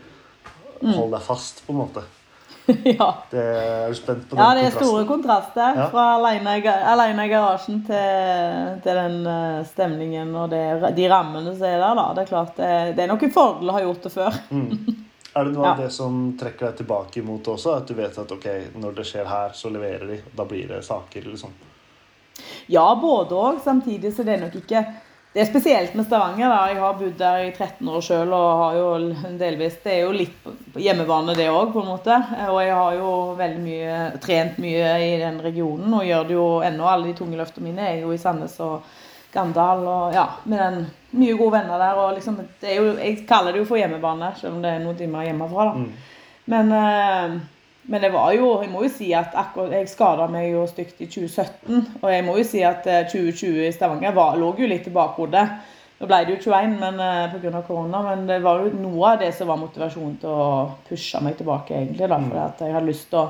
Hold 0.82 1.14
deg 1.14 1.26
fast, 1.26 1.62
på 1.66 1.74
en 1.76 1.82
måte. 1.84 2.04
ja. 2.98 3.10
Det 3.30 3.42
er 3.44 3.92
du 3.92 3.98
spent 3.98 4.26
på 4.26 4.36
den 4.36 4.40
kontrasten? 4.40 4.42
ja, 4.42 4.50
det 4.58 4.66
er 4.66 4.76
store 4.80 5.06
kontraster. 5.10 5.80
Ja. 5.80 5.88
Fra 5.94 6.06
alene, 6.18 7.26
i 7.26 7.30
garasjen 7.32 7.84
til, 7.86 8.76
til 8.86 9.02
den 9.02 9.20
eh, 9.30 9.62
stemningen 9.70 10.34
og 10.34 10.50
det, 10.54 10.66
de 10.98 11.10
rammene 11.12 11.54
som 11.54 11.68
er 11.70 11.78
der. 11.78 11.98
da. 12.02 12.08
Det 12.18 12.26
er 12.26 12.32
klart, 12.34 12.56
det, 12.58 12.72
det 12.98 13.06
er 13.06 13.14
noen 13.14 13.36
fordeler 13.38 13.74
å 13.74 13.78
ha 13.78 13.86
gjort 13.86 14.08
det 14.08 14.16
før. 14.16 14.40
Er 15.36 15.46
det 15.50 15.52
noe 15.52 15.68
av 15.74 15.80
det 15.84 15.90
som 15.92 16.20
trekker 16.40 16.70
deg 16.70 16.78
tilbake 16.80 17.20
imot 17.20 17.44
det 17.44 17.52
også? 17.58 17.74
At 17.82 17.90
du 17.90 17.94
vet 17.98 18.18
at 18.22 18.30
ok, 18.32 18.46
når 18.80 18.94
det 18.96 19.04
skjer 19.10 19.26
her, 19.28 19.50
så 19.54 19.68
leverer 19.74 20.08
de. 20.14 20.20
Da 20.32 20.46
blir 20.48 20.70
det 20.70 20.80
saker, 20.88 21.26
liksom. 21.28 21.52
Ja, 22.72 22.86
både 23.02 23.36
òg. 23.36 23.60
Samtidig 23.64 24.14
så 24.16 24.24
det 24.24 24.38
er 24.38 24.46
nok 24.48 24.56
ikke 24.62 24.86
Det 25.36 25.42
er 25.44 25.50
spesielt 25.50 25.96
med 26.00 26.06
Stavanger. 26.06 26.48
da. 26.48 26.68
Jeg 26.72 26.80
har 26.80 26.94
bodd 26.96 27.18
der 27.20 27.42
i 27.44 27.52
13 27.52 27.90
år 27.92 28.04
sjøl 28.08 28.30
og 28.32 28.60
har 28.62 28.76
jo 28.78 28.86
delvis 29.36 29.76
Det 29.84 29.92
er 29.92 30.06
jo 30.06 30.14
litt 30.16 30.38
på 30.46 30.80
hjemmebane, 30.80 31.36
det 31.36 31.50
òg, 31.52 31.74
på 31.74 31.82
en 31.84 31.90
måte. 31.92 32.16
Og 32.48 32.62
jeg 32.64 32.72
har 32.72 32.94
jo 32.96 33.10
veldig 33.36 33.60
mye 33.66 33.98
trent 34.24 34.58
mye 34.64 34.94
i 35.04 35.18
den 35.20 35.42
regionen 35.44 35.94
og 35.94 36.08
gjør 36.08 36.24
det 36.30 36.38
jo 36.38 36.46
ennå. 36.64 36.88
Alle 36.88 37.12
de 37.12 37.18
tunge 37.20 37.36
løftene 37.36 37.68
mine 37.68 37.84
er 37.90 38.00
jo 38.06 38.14
i 38.16 38.22
Sandnes 38.22 38.56
og 38.64 38.88
Gandal 39.36 39.84
og 39.88 40.16
ja, 40.16 40.26
med 40.50 40.62
den 40.64 40.86
mye 41.20 41.36
gode 41.38 41.58
venner 41.58 41.82
der. 41.82 42.00
og 42.02 42.14
liksom, 42.16 42.40
det 42.62 42.72
er 42.72 42.80
jo, 42.82 42.94
Jeg 42.98 43.26
kaller 43.28 43.52
det 43.52 43.60
jo 43.64 43.68
for 43.70 43.80
hjemmebane, 43.80 44.32
selv 44.40 44.56
om 44.56 44.64
det 44.64 44.72
er 44.72 44.80
noen 44.84 44.98
timer 45.00 45.28
hjemmefra. 45.28 45.66
da. 45.70 45.86
Men, 46.46 46.72
eh, 46.72 47.38
men 47.88 48.02
det 48.02 48.12
var 48.14 48.34
jo 48.34 48.62
Jeg 48.62 48.70
må 48.72 48.84
jo 48.84 48.90
si 48.90 49.12
at 49.14 49.34
akkurat 49.34 49.72
Jeg 49.72 49.90
skada 49.90 50.28
meg 50.28 50.52
jo 50.52 50.66
stygt 50.70 51.02
i 51.02 51.08
2017. 51.08 51.86
Og 52.02 52.12
jeg 52.12 52.26
må 52.26 52.38
jo 52.38 52.44
si 52.44 52.62
at 52.66 52.88
eh, 52.88 53.08
2020 53.12 53.68
i 53.68 53.72
Stavanger 53.72 54.14
var, 54.14 54.38
lå 54.38 54.54
jo 54.60 54.68
litt 54.68 54.88
i 54.88 54.94
bakhodet. 54.94 55.48
Nå 55.96 56.08
ble 56.10 56.18
det 56.26 56.34
jo 56.36 56.52
21 56.52 56.80
men, 56.80 57.00
eh, 57.00 57.56
av 57.56 57.62
korona, 57.64 58.02
men 58.04 58.26
det 58.28 58.42
var 58.44 58.60
jo 58.60 58.72
noe 58.76 59.14
av 59.14 59.20
det 59.20 59.32
som 59.34 59.48
var 59.48 59.62
motivasjonen 59.62 60.18
til 60.20 60.30
å 60.30 60.72
pushe 60.90 61.22
meg 61.24 61.38
tilbake, 61.38 61.72
egentlig. 61.72 62.10
da, 62.10 62.18
Fordi 62.20 62.42
at 62.44 62.60
jeg 62.66 62.74
hadde 62.74 62.90
lyst 62.90 63.10
til 63.10 63.20
å, 63.20 63.30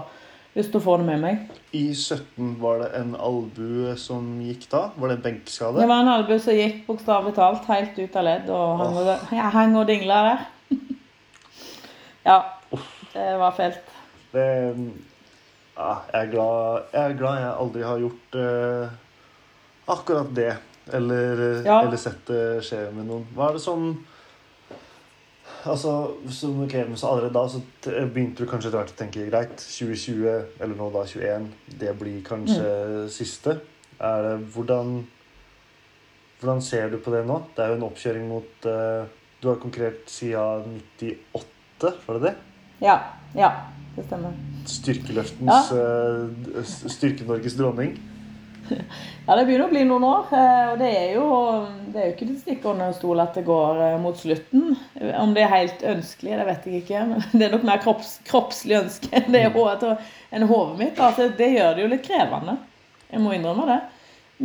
lyst 0.55 0.73
du 0.73 0.79
får 0.79 1.01
det 1.01 1.05
med 1.09 1.21
meg. 1.23 1.39
I 1.75 1.85
17 1.93 2.55
var 2.61 2.79
det 2.83 2.89
en 2.99 3.15
albue 3.19 3.95
som 3.99 4.27
gikk 4.43 4.67
da? 4.71 4.85
Var 4.95 5.11
det 5.11 5.17
en 5.19 5.25
benkskade? 5.25 5.81
Det 5.81 5.87
var 5.91 6.03
en 6.03 6.11
albue 6.13 6.39
som 6.43 6.55
gikk 6.55 6.85
bokstavelig 6.87 7.35
talt 7.35 7.67
helt 7.71 7.99
ut 7.99 8.15
av 8.15 8.27
ledd 8.27 8.51
og 8.55 8.77
hang, 8.81 8.99
og, 9.01 9.09
ja, 9.35 9.49
hang 9.55 9.75
og 9.79 9.87
dingla 9.89 10.21
der. 10.29 10.45
ja. 12.29 12.39
Det 13.15 13.27
var 13.39 13.51
felt. 13.55 13.91
Det, 14.33 14.45
ja, 15.75 15.91
jeg, 16.11 16.21
er 16.21 16.31
glad, 16.31 16.87
jeg 16.91 17.03
er 17.11 17.19
glad 17.19 17.37
jeg 17.39 17.51
aldri 17.63 17.83
har 17.87 18.01
gjort 18.03 18.39
uh, 18.39 18.95
akkurat 19.95 20.33
det. 20.35 20.53
Eller, 20.93 21.39
eh, 21.41 21.61
Ja. 21.65 21.79
eller 21.81 21.97
sett 21.97 22.27
det 22.29 22.41
skje 22.67 22.83
med 22.93 23.07
noen. 23.07 23.23
Hva 23.33 23.47
er 23.49 23.55
det 23.57 23.63
som 23.63 23.87
Altså, 25.65 25.91
som, 26.29 26.59
men 26.61 26.97
så 26.97 27.07
Allerede 27.09 27.33
da 27.33 27.43
så 27.49 27.61
begynte 28.13 28.43
du 28.43 28.49
kanskje 28.49 28.69
etter 28.69 28.81
hvert 28.83 28.93
å 28.93 28.97
tenke 28.99 29.25
greit, 29.29 29.55
2020, 29.57 30.25
eller 30.61 30.75
nå 30.77 30.89
da 30.93 31.05
21, 31.09 31.47
det 31.81 31.93
blir 31.99 32.21
kanskje 32.25 32.65
Mm. 32.65 33.09
siste. 33.09 33.59
Er 33.99 34.21
det, 34.21 34.35
hvordan, 34.53 35.07
hvordan 36.39 36.61
ser 36.61 36.89
du 36.89 36.97
på 36.97 37.11
det 37.15 37.25
nå? 37.25 37.39
Det 37.55 37.63
er 37.63 37.69
jo 37.73 37.77
en 37.79 37.87
oppkjøring 37.89 38.27
mot 38.27 38.67
uh, 38.67 39.05
Du 39.41 39.47
har 39.49 39.55
konkurrert 39.61 40.09
siden 40.09 40.81
98, 40.99 41.93
var 42.07 42.19
det 42.19 42.21
det? 42.29 42.35
Ja. 42.81 42.97
Ja, 43.35 43.49
det 43.95 44.05
stemmer. 44.05 44.33
Styrkeløftens 44.65 45.71
ja. 45.71 45.77
Uh, 45.77 46.63
Styrke-Norges 46.65 47.57
dronning. 47.57 47.97
Ja, 48.69 49.35
det 49.35 49.45
begynner 49.47 49.65
å 49.65 49.71
bli 49.71 49.81
noen 49.87 50.03
år. 50.05 50.27
eh, 50.37 50.67
Og 50.71 50.79
det 50.81 50.91
er 50.97 51.15
jo, 51.15 51.25
det 51.93 52.01
er 52.01 52.07
jo 52.07 52.13
ikke 52.13 52.27
til 52.27 52.35
å 52.35 52.43
stikke 52.43 52.69
under 52.71 52.93
stol 52.97 53.23
at 53.23 53.37
det 53.37 53.45
går 53.47 53.81
eh, 53.87 53.97
mot 54.01 54.19
slutten. 54.19 54.75
Om 55.21 55.33
det 55.35 55.43
er 55.45 55.53
helt 55.53 55.83
ønskelig, 55.95 56.37
det 56.39 56.47
vet 56.49 56.69
jeg 56.69 56.83
ikke. 56.83 57.03
Men 57.11 57.25
det 57.39 57.47
er 57.47 57.55
nok 57.55 57.67
mer 57.71 57.81
kropps, 57.83 58.15
kroppslig 58.29 58.79
ønske 58.83 59.25
det 59.33 59.43
er 59.47 59.97
enn 60.35 60.47
hodet 60.49 60.79
mitt. 60.81 61.01
Altså, 61.01 61.29
det 61.37 61.51
gjør 61.55 61.75
det 61.75 61.85
jo 61.85 61.91
litt 61.95 62.05
krevende. 62.05 62.57
Jeg 63.11 63.21
må 63.23 63.33
innrømme 63.35 63.67
det. 63.69 63.81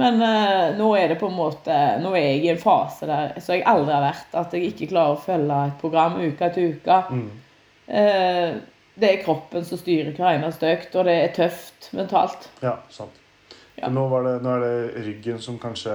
Men 0.01 0.23
eh, 0.23 0.67
nå 0.79 0.91
er 0.97 1.11
det 1.11 1.19
på 1.19 1.27
en 1.27 1.35
måte 1.35 1.77
Nå 1.99 2.13
er 2.15 2.29
jeg 2.29 2.45
i 2.45 2.51
en 2.53 2.61
fase 2.63 3.09
der 3.11 3.33
så 3.43 3.57
jeg 3.57 3.67
aldri 3.67 3.97
har 3.97 4.05
vært. 4.07 4.35
At 4.39 4.55
jeg 4.55 4.71
ikke 4.71 4.93
klarer 4.93 5.17
å 5.17 5.23
følge 5.25 5.63
et 5.67 5.81
program 5.83 6.21
uke 6.21 6.47
etter 6.47 6.77
uke. 6.77 7.01
Mm. 7.11 7.31
Eh, 7.91 8.61
det 9.01 9.11
er 9.11 9.25
kroppen 9.25 9.65
som 9.67 9.81
styrer 9.81 10.13
hver 10.15 10.37
eneste 10.37 10.69
økt, 10.69 10.95
og 10.99 11.09
det 11.09 11.17
er 11.17 11.35
tøft 11.37 11.91
mentalt. 11.97 12.51
Ja, 12.63 12.77
sant. 12.93 13.20
Ja. 13.81 13.89
Nå, 13.89 14.07
var 14.13 14.27
det, 14.27 14.33
nå 14.45 14.55
er 14.59 14.65
det 14.65 15.05
ryggen 15.07 15.39
som 15.41 15.57
kanskje 15.61 15.93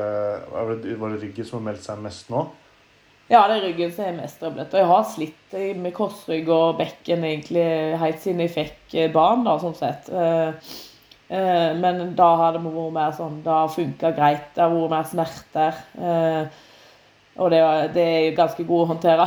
Var 0.50 0.72
det, 0.82 0.96
ryggen 1.22 1.46
som 1.46 1.60
har 1.60 1.68
meldt 1.68 1.86
seg 1.86 2.02
mest 2.02 2.32
nå? 2.34 2.48
Ja, 3.30 3.44
det 3.50 3.56
er 3.56 3.64
ryggen 3.66 3.94
som 3.94 4.06
er 4.06 4.18
mest 4.20 4.38
trøblete. 4.42 4.76
Og 4.78 4.82
jeg 4.84 4.90
har 4.92 5.06
slitt 5.10 5.56
med 5.82 5.94
korsrygg 5.98 6.50
og 6.54 6.78
bekken 6.78 7.24
egentlig 7.26 7.64
helt 8.02 8.22
siden 8.22 8.44
jeg 8.44 8.54
fikk 8.54 8.94
eh, 9.02 9.10
barn, 9.14 9.42
da, 9.48 9.56
sånn 9.62 9.78
sett. 9.78 10.12
Eh, 10.14 10.76
eh, 11.34 11.72
Men 11.82 12.14
da 12.18 12.30
har 12.42 12.54
det 12.54 12.62
vært 12.62 12.94
mer 12.94 13.16
sånn 13.18 13.40
Det 13.46 13.54
har 13.54 13.74
funka 13.74 14.14
greit. 14.18 14.52
Det 14.54 14.62
har 14.62 14.76
vært 14.76 14.94
mer 14.94 15.10
smerter. 15.10 15.82
Og 17.36 17.52
det, 17.52 17.62
det 17.98 18.04
er 18.06 18.38
ganske 18.38 18.64
god 18.64 18.84
å 18.84 18.90
håndtere. 18.94 19.26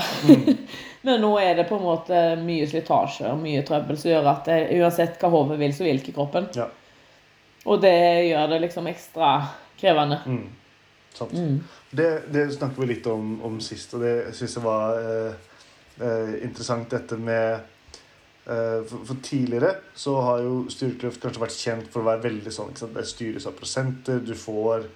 Men 1.06 1.20
nå 1.22 1.34
er 1.42 1.58
det 1.58 1.66
på 1.68 1.76
en 1.78 1.86
måte 1.86 2.22
mye 2.40 2.70
slitasje 2.70 3.26
og 3.32 3.42
mye 3.42 3.66
trøbbel 3.66 3.98
som 3.98 4.14
gjør 4.14 4.30
at 4.30 4.48
uansett 4.78 5.18
hva 5.18 5.30
hodet 5.34 5.58
vil, 5.60 5.74
så 5.74 5.86
vil 5.86 5.98
ikke 6.00 6.14
kroppen. 6.16 6.48
Ja. 6.56 6.70
Og 7.68 7.80
det 7.82 7.94
gjør 8.30 8.46
det 8.54 8.60
liksom 8.64 8.87
ekstra 8.90 9.32
krevende. 9.80 10.20
Mm. 10.26 10.46
Sant. 11.18 11.32
Mm. 11.34 11.58
Det, 11.90 12.06
det 12.32 12.46
snakket 12.54 12.78
vi 12.82 12.87
litt 12.92 13.06
om, 13.10 13.34
om 13.44 13.58
sist, 13.64 13.92
og 13.96 14.02
det 14.04 14.14
syns 14.37 14.54
jeg 14.58 14.64
var 14.64 14.98
eh, 15.00 15.32
eh, 16.00 16.32
interessant, 16.46 16.88
dette 16.92 17.16
med 17.18 17.58
eh, 18.46 18.78
for, 18.88 19.02
for 19.08 19.20
tidligere 19.25 19.72
så 19.98 20.14
har 20.25 20.44
jo 20.44 20.60
styrkeløft 20.72 21.20
kanskje 21.25 21.42
vært 21.42 21.56
kjent 21.58 21.90
for 21.92 22.04
å 22.04 22.08
være 22.10 22.25
veldig 22.28 22.52
sånn? 22.54 22.75
Det 22.94 23.04
styres 23.08 23.48
av 23.50 23.56
prosenter. 23.58 24.20
Du 24.25 24.34
får, 24.38 24.87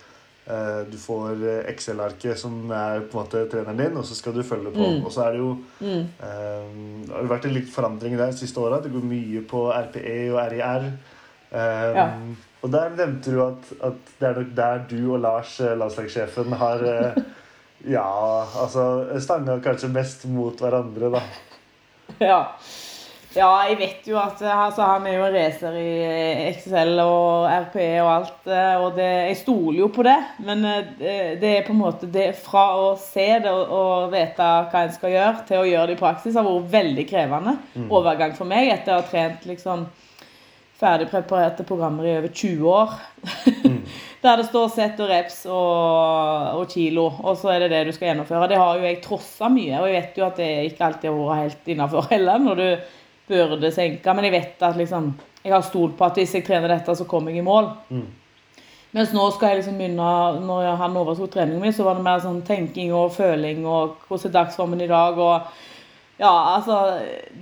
eh, 0.46 0.78
du 0.92 0.96
får 1.00 1.42
Excel-arket 1.72 2.38
som 2.44 2.60
er 2.76 3.02
på 3.08 3.18
en 3.18 3.24
måte 3.24 3.42
treneren 3.52 3.82
din, 3.82 3.96
og 3.98 4.06
så 4.08 4.14
skal 4.20 4.36
du 4.38 4.44
følge 4.46 4.72
på. 4.76 4.86
Mm. 4.94 5.02
Og 5.08 5.10
så 5.16 5.26
er 5.26 5.36
det 5.36 5.42
jo 5.42 5.52
Mm. 5.80 6.06
eh, 6.22 6.70
Det 7.08 7.16
har 7.18 7.32
vært 7.34 7.44
en 7.50 7.54
litt 7.58 7.68
forandring 7.72 8.16
der 8.20 8.30
de 8.30 8.38
siste 8.44 8.60
åra. 8.62 8.80
Det 8.84 8.92
går 8.94 9.04
mye 9.10 9.42
på 9.48 9.66
RPE 9.74 10.16
og 10.32 10.40
RIR. 10.54 10.88
Um, 11.52 11.96
Ja. 11.98 12.08
Og 12.62 12.70
der 12.70 12.92
nevnte 12.94 13.32
du 13.34 13.40
at, 13.42 13.70
at 13.82 14.12
det 14.20 14.28
er 14.28 14.36
nok 14.38 14.52
der 14.56 14.82
du 14.90 14.98
og 15.16 15.20
Lars, 15.24 15.56
eh, 15.60 15.72
landslagssjefen, 15.78 16.52
har 16.60 16.84
eh, 16.86 17.22
Ja, 17.90 18.06
altså 18.62 18.84
stanga 19.18 19.56
kanskje 19.64 19.88
mest 19.90 20.28
mot 20.30 20.60
hverandre, 20.62 21.08
da. 21.16 21.22
Ja. 22.22 22.36
ja, 23.34 23.48
jeg 23.66 23.78
vet 23.80 24.06
jo 24.06 24.18
at 24.20 24.38
altså, 24.46 24.84
han 24.86 25.06
er 25.10 25.16
jo 25.16 25.30
racer 25.34 25.74
i 25.80 26.52
XL 26.52 27.00
og 27.02 27.48
RP 27.50 27.78
og 28.04 28.10
alt. 28.12 28.46
eh, 28.46 28.76
Og 28.84 28.94
det, 28.94 29.08
jeg 29.32 29.40
stoler 29.40 29.80
jo 29.80 29.88
på 29.96 30.04
det. 30.06 30.14
Men 30.46 30.62
eh, 30.68 31.32
det 31.42 31.50
er 31.56 31.66
på 31.66 31.74
en 31.74 31.80
måte 31.82 32.06
det 32.14 32.28
fra 32.38 32.68
å 32.78 32.92
se 33.00 33.26
det 33.42 33.50
og, 33.50 33.74
og 33.74 34.14
vite 34.14 34.52
hva 34.70 34.84
en 34.84 34.94
skal 34.94 35.16
gjøre, 35.16 35.42
til 35.50 35.64
å 35.64 35.66
gjøre 35.72 35.90
det 35.90 35.98
i 35.98 36.02
praksis, 36.04 36.38
har 36.38 36.46
vært 36.46 36.70
veldig 36.78 37.08
krevende. 37.10 37.56
Overgang 37.90 38.38
for 38.38 38.46
meg 38.54 38.70
etter 38.76 38.94
å 38.94 39.00
ha 39.02 39.08
trent 39.10 39.50
liksom 39.50 39.88
ferdigpreparerte 40.82 41.66
programmer 41.66 42.06
i 42.06 42.16
over 42.18 42.28
20 42.28 42.70
år. 42.70 42.96
Der 44.22 44.38
det 44.38 44.46
står 44.46 44.68
sett 44.70 45.00
og 45.02 45.10
reps 45.10 45.40
og, 45.50 46.58
og 46.60 46.68
kilo, 46.70 47.08
og 47.22 47.36
så 47.40 47.50
er 47.54 47.64
det 47.64 47.72
det 47.72 47.80
du 47.88 47.92
skal 47.94 48.12
gjennomføre. 48.12 48.48
Det 48.52 48.58
har 48.60 48.78
jo 48.78 48.86
jeg 48.86 49.00
trossa 49.02 49.50
mye, 49.50 49.80
og 49.80 49.88
jeg 49.90 49.96
vet 49.96 50.18
jo 50.20 50.26
at 50.28 50.38
det 50.38 50.50
ikke 50.68 50.86
alltid 50.86 51.08
har 51.10 51.18
vært 51.18 51.40
helt 51.42 51.70
innafor 51.74 52.06
heller, 52.12 52.42
når 52.42 52.60
du 52.60 52.66
burde 53.32 53.72
senke. 53.74 54.14
Men 54.14 54.28
jeg 54.28 54.36
vet 54.38 54.66
at 54.68 54.78
liksom 54.78 55.14
Jeg 55.42 55.50
har 55.50 55.62
stolt 55.66 55.96
på 55.98 56.04
at 56.06 56.14
hvis 56.14 56.36
jeg 56.36 56.44
trener 56.46 56.70
dette, 56.70 56.94
så 56.94 57.04
kommer 57.04 57.32
jeg 57.32 57.42
i 57.42 57.46
mål. 57.46 57.72
Mm. 57.90 58.06
Mens 58.94 59.10
nå 59.10 59.24
skal 59.34 59.48
jeg 59.48 59.62
liksom 59.62 59.80
begynne 59.80 60.10
Når 60.44 60.76
han 60.78 60.96
overtok 61.00 61.32
treningen 61.32 61.62
min, 61.64 61.72
så 61.74 61.82
var 61.82 61.98
det 61.98 62.04
mer 62.06 62.22
sånn 62.22 62.44
tenking 62.46 62.92
og 62.94 63.14
føling 63.16 63.64
og 63.66 63.96
hvordan 64.06 64.28
er 64.28 64.34
dagsformen 64.36 64.84
i 64.84 64.90
dag 64.90 65.18
og 65.18 65.48
ja, 66.22 66.30
altså 66.54 66.76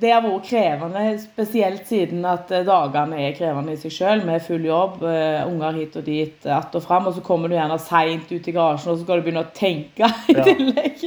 Det 0.01 0.11
har 0.15 0.23
vært 0.25 0.47
krevende, 0.49 1.03
spesielt 1.21 1.85
siden 1.91 2.25
at 2.25 2.51
eh, 2.57 2.63
dagene 2.65 3.19
er 3.27 3.35
krevende 3.37 3.75
i 3.77 3.81
seg 3.83 3.93
sjøl, 3.93 4.23
med 4.25 4.41
full 4.47 4.65
jobb, 4.65 5.03
eh, 5.05 5.43
unger 5.47 5.77
hit 5.77 5.99
og 6.01 6.05
dit, 6.07 6.47
att 6.47 6.75
og 6.75 6.83
fram, 6.87 7.07
og 7.11 7.15
så 7.19 7.21
kommer 7.27 7.49
du 7.53 7.55
gjerne 7.59 7.77
seint 7.79 8.31
ut 8.33 8.49
i 8.49 8.53
garasjen, 8.57 8.93
og 8.95 8.99
så 8.99 9.05
skal 9.05 9.21
du 9.21 9.27
begynne 9.29 9.45
å 9.45 9.53
tenke 9.55 10.09
i 10.33 10.37
Ja. 10.39 10.45
tillegg. 10.49 11.05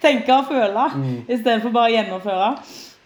tenke 0.00 0.32
og 0.38 0.46
føle, 0.48 0.86
Mm. 0.94 1.24
istedenfor 1.28 1.72
bare 1.72 1.90
å 1.90 1.96
gjennomføre. 1.96 2.52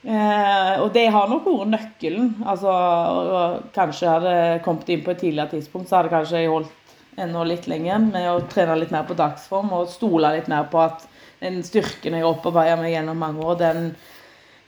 Eh, 0.06 0.80
og 0.82 0.92
det 0.92 1.06
har 1.10 1.28
nok 1.30 1.46
vært 1.48 1.70
nøkkelen. 1.72 2.34
Altså, 2.46 2.68
og, 2.68 3.30
og 3.32 3.62
kanskje 3.74 4.10
hadde 4.10 4.34
kommet 4.62 4.88
inn 4.92 5.02
på 5.02 5.10
et 5.14 5.18
tidligere 5.22 5.48
tidspunkt, 5.54 5.88
så 5.88 5.96
hadde 6.02 6.12
kanskje 6.12 6.42
jeg 6.42 6.50
holdt 6.52 6.83
ennå 7.16 7.44
litt 7.46 7.68
lenger 7.70 8.02
med 8.08 8.28
å 8.30 8.42
trene 8.50 8.76
litt 8.80 8.92
mer 8.94 9.06
på 9.08 9.16
dagsform 9.18 9.72
og 9.76 9.90
stole 9.92 10.32
litt 10.36 10.50
mer 10.50 10.66
på 10.70 10.82
at 10.82 11.06
den 11.44 11.62
styrken 11.66 12.16
jeg 12.16 12.24
har 12.24 12.32
opparbeidet 12.32 12.80
meg 12.80 12.94
gjennom 12.94 13.20
mange 13.20 13.44
år, 13.44 13.58
den, 13.60 13.90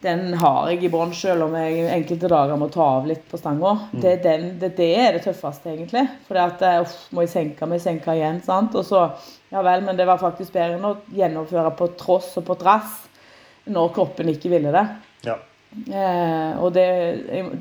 den 0.04 0.34
har 0.40 0.68
jeg 0.70 0.84
i 0.84 0.90
bånn, 0.92 1.14
selv 1.16 1.46
om 1.46 1.56
jeg 1.56 1.86
enkelte 1.94 2.30
dager 2.30 2.60
må 2.60 2.68
ta 2.72 2.84
av 2.98 3.08
litt 3.08 3.24
på 3.30 3.40
stanga. 3.40 3.72
Det, 3.94 4.12
er 4.18 4.44
det, 4.60 4.72
det 4.78 4.90
er 4.92 5.16
det 5.16 5.24
tøffeste, 5.24 5.72
egentlig. 5.72 6.04
For 6.28 6.40
at 6.42 6.62
eh, 6.66 6.82
uff, 6.84 6.98
må 7.16 7.24
jeg 7.24 7.32
senke 7.32 7.68
meg, 7.70 7.82
senke 7.82 8.16
igjen. 8.18 8.42
sant? 8.44 8.76
Og 8.76 8.86
så, 8.86 9.06
ja 9.52 9.64
vel, 9.64 9.86
men 9.86 9.98
det 9.98 10.08
var 10.08 10.22
faktisk 10.22 10.54
bedre 10.56 10.78
enn 10.78 10.88
å 10.90 10.96
gjennomføre 11.16 11.72
på 11.78 11.90
tross 11.98 12.34
og 12.40 12.48
på 12.50 12.58
trass 12.60 13.04
når 13.72 13.92
kroppen 13.96 14.30
ikke 14.30 14.52
ville 14.52 14.74
det. 14.74 14.86
Ja. 15.26 15.40
Eh, 15.76 16.52
og 16.62 16.70
det, 16.76 16.86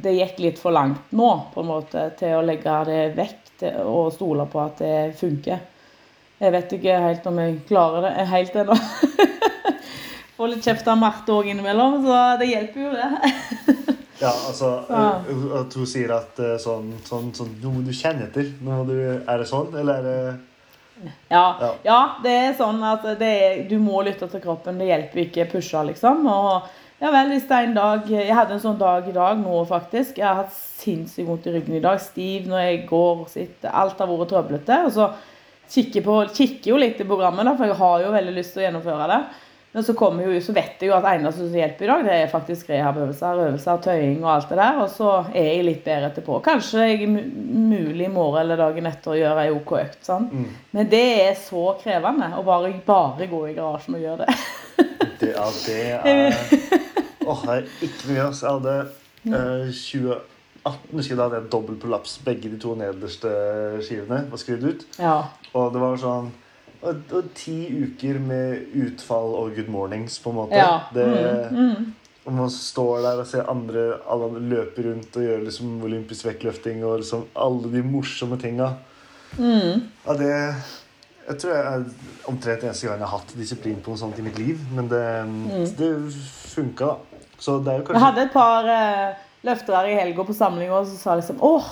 det 0.04 0.18
gikk 0.20 0.44
litt 0.44 0.62
for 0.62 0.76
langt 0.76 1.16
nå, 1.16 1.32
på 1.56 1.64
en 1.64 1.72
måte, 1.72 2.10
til 2.20 2.38
å 2.38 2.46
legge 2.46 2.78
det 2.92 3.02
vekk 3.18 3.45
og 3.64 4.14
stole 4.14 4.46
på 4.52 4.60
at 4.64 4.82
det 4.84 4.98
funker. 5.20 5.64
Jeg 6.40 6.52
vet 6.52 6.74
ikke 6.76 6.96
helt 7.00 7.28
om 7.30 7.38
jeg 7.40 7.60
klarer 7.70 8.10
det 8.10 8.28
helt 8.28 8.56
ennå. 8.60 8.76
Får 10.36 10.52
litt 10.52 10.66
kjeft 10.68 10.88
av 10.92 10.98
Marte 11.00 11.32
òg 11.32 11.48
innimellom, 11.48 12.02
så 12.04 12.18
det 12.42 12.50
hjelper 12.52 12.82
jo, 12.82 12.96
det. 12.96 13.76
Ja, 14.16 14.32
altså 14.32 14.70
eh, 14.88 15.42
At 15.60 15.74
hun 15.76 15.88
sier 15.90 16.14
at 16.16 16.38
eh, 16.40 16.54
sånn, 16.62 16.94
sånn, 17.04 17.34
sånn 17.36 17.50
Nå 17.60 17.74
må 17.74 17.82
du 17.84 17.92
kjenne 17.92 18.30
etter. 18.30 18.48
Nå 18.64 18.86
du, 18.88 18.96
er 19.18 19.42
det 19.42 19.48
sånn, 19.50 19.74
eller 19.76 20.00
er 20.00 20.06
det 20.08 21.10
Ja, 21.28 21.44
Ja. 21.60 21.72
ja 21.84 21.98
det 22.24 22.36
er 22.46 22.56
sånn 22.56 22.80
at 22.88 23.04
det 23.20 23.32
er, 23.44 23.58
du 23.68 23.76
må 23.84 24.00
lytte 24.08 24.30
til 24.32 24.44
kroppen. 24.44 24.80
Det 24.80 24.88
hjelper 24.88 25.24
ikke 25.26 25.44
å 25.44 25.52
pushe, 25.58 25.84
liksom. 25.92 26.24
Og 26.32 26.70
ja 27.02 27.12
vel, 27.12 27.30
hvis 27.34 27.48
det 27.50 27.56
er 27.58 27.66
en 27.68 27.74
dag 27.76 28.10
Jeg 28.10 28.36
hadde 28.38 28.56
en 28.56 28.62
sånn 28.64 28.78
dag 28.80 29.08
i 29.10 29.16
dag 29.16 29.40
nå, 29.42 29.62
faktisk. 29.70 30.18
Jeg 30.22 30.28
har 30.28 30.44
hatt 30.44 30.54
sinnssykt 30.56 31.28
vondt 31.28 31.48
i 31.50 31.56
ryggen 31.58 31.76
i 31.80 31.84
dag. 31.84 32.00
Stiv 32.02 32.48
når 32.52 32.62
jeg 32.66 32.84
går 32.90 33.24
og 33.26 33.32
sitter. 33.32 33.74
Alt 33.76 34.00
har 34.00 34.08
vært 34.12 34.32
trøblete. 34.32 34.78
Og 34.88 34.94
så 34.96 35.10
kikker, 35.72 36.06
på, 36.06 36.20
kikker 36.36 36.72
jo 36.72 36.78
litt 36.80 37.02
i 37.02 37.08
programmet, 37.10 37.46
da, 37.48 37.56
for 37.58 37.68
jeg 37.68 37.80
har 37.82 38.06
jo 38.06 38.14
veldig 38.16 38.36
lyst 38.38 38.54
til 38.56 38.64
å 38.64 38.66
gjennomføre 38.70 39.10
det. 39.12 39.20
Men 39.76 39.84
så, 39.84 39.92
jo, 40.24 40.36
så 40.40 40.54
vet 40.56 40.80
jeg 40.80 40.88
jo 40.88 40.94
at 40.96 41.08
eneste 41.10 41.50
som 41.50 41.56
hjelper 41.60 41.84
i 41.84 41.90
dag, 41.90 42.04
det 42.08 42.14
er 42.16 42.30
faktisk 42.32 42.70
rehabøvelser, 42.72 43.42
øvelser, 43.44 43.82
tøying 43.84 44.22
og 44.24 44.30
alt 44.32 44.54
det 44.54 44.60
der. 44.62 44.78
Og 44.86 44.94
så 44.94 45.10
er 45.36 45.50
jeg 45.50 45.66
litt 45.68 45.82
bedre 45.84 46.14
etterpå. 46.14 46.38
Kanskje 46.46 46.86
jeg 46.94 47.10
mu- 47.12 47.66
mulig 47.74 48.06
i 48.08 48.14
morgen 48.14 48.46
eller 48.46 48.62
dagen 48.62 48.88
etter 48.88 49.12
å 49.12 49.18
gjøre 49.20 49.44
ei 49.44 49.52
OK 49.52 49.74
økt. 49.82 50.00
Sånn. 50.08 50.30
Mm. 50.32 50.46
Men 50.80 50.88
det 50.94 51.04
er 51.26 51.36
så 51.42 51.66
krevende 51.82 52.32
å 52.40 52.46
bare, 52.48 52.72
bare 52.88 53.28
gå 53.28 53.42
i 53.50 53.58
garasjen 53.58 54.00
og 54.00 54.06
gjøre 54.08 54.24
det. 54.30 54.38
Det, 55.20 55.32
ja, 55.32 55.46
det 55.66 55.76
er 55.96 56.40
Åh, 57.30 57.44
det 57.48 57.54
er 57.56 57.68
ikke 57.88 58.10
mye. 58.12 58.24
Altså. 58.28 58.46
Jeg 58.46 58.54
hadde 58.54 58.74
eh, 59.26 59.70
2018 59.74 60.96
husker 60.96 61.14
jeg 61.14 61.18
da 61.18 61.28
hadde 61.28 61.40
jeg 61.42 61.52
dobbel 61.54 61.78
prolaps. 61.82 62.18
Begge 62.26 62.52
de 62.52 62.60
to 62.62 62.76
nederste 62.78 63.32
skivene 63.86 64.24
var 64.32 64.42
skrevet 64.42 64.64
ut. 64.74 64.88
Ja. 65.02 65.16
Og 65.54 65.72
det 65.74 65.82
var 65.82 65.98
sånn 66.02 66.32
og, 66.86 67.00
og 67.18 67.30
ti 67.34 67.56
uker 67.72 68.20
med 68.22 68.76
utfall 68.78 69.32
og 69.40 69.56
good 69.58 69.70
mornings, 69.74 70.20
på 70.22 70.30
en 70.30 70.36
måte. 70.44 70.60
ja. 70.60 70.84
Det, 70.94 71.06
Mm, 71.50 71.72
mm. 72.28 72.36
man 72.36 72.50
står 72.50 73.02
der 73.06 73.20
og 73.22 73.28
ser 73.30 73.50
andre 73.50 73.86
alle 74.10 74.28
andre 74.30 74.42
løpe 74.52 74.84
rundt 74.86 75.18
og 75.18 75.24
gjøre 75.26 75.44
liksom 75.48 75.76
olympisk 75.86 76.26
vektløfting 76.26 76.84
og 76.86 77.00
liksom 77.02 77.26
alle 77.36 77.72
de 77.74 77.82
morsomme 77.86 78.38
tinga. 78.42 78.72
Mm. 79.38 79.82
Ja, 80.06 80.14
det 80.20 80.32
Jeg 81.26 81.38
tror 81.42 81.56
jeg 81.58 81.86
omtrent 82.30 82.64
eneste 82.68 82.86
gang 82.88 83.00
jeg 83.02 83.08
har 83.08 83.18
hatt 83.18 83.32
disiplin 83.38 83.80
på 83.82 83.94
noe 83.94 83.98
sånt 84.02 84.20
i 84.22 84.26
mitt 84.26 84.38
liv. 84.38 84.60
Men 84.78 84.88
det, 84.92 85.02
det 85.80 85.90
funka, 86.54 86.92
da. 86.92 87.22
Så 87.42 87.58
det 87.66 87.74
er 87.74 87.82
jo 87.82 87.96
Jeg 87.96 88.04
hadde 88.06 88.22
et 88.28 88.34
par 88.36 88.70
eh, 88.70 89.16
løftere 89.46 89.90
i 89.92 89.98
helga 89.98 90.24
på 90.28 90.34
samling, 90.38 90.70
og 90.72 90.86
så 90.88 90.96
sa 91.02 91.16
liksom 91.20 91.42
åh, 91.44 91.66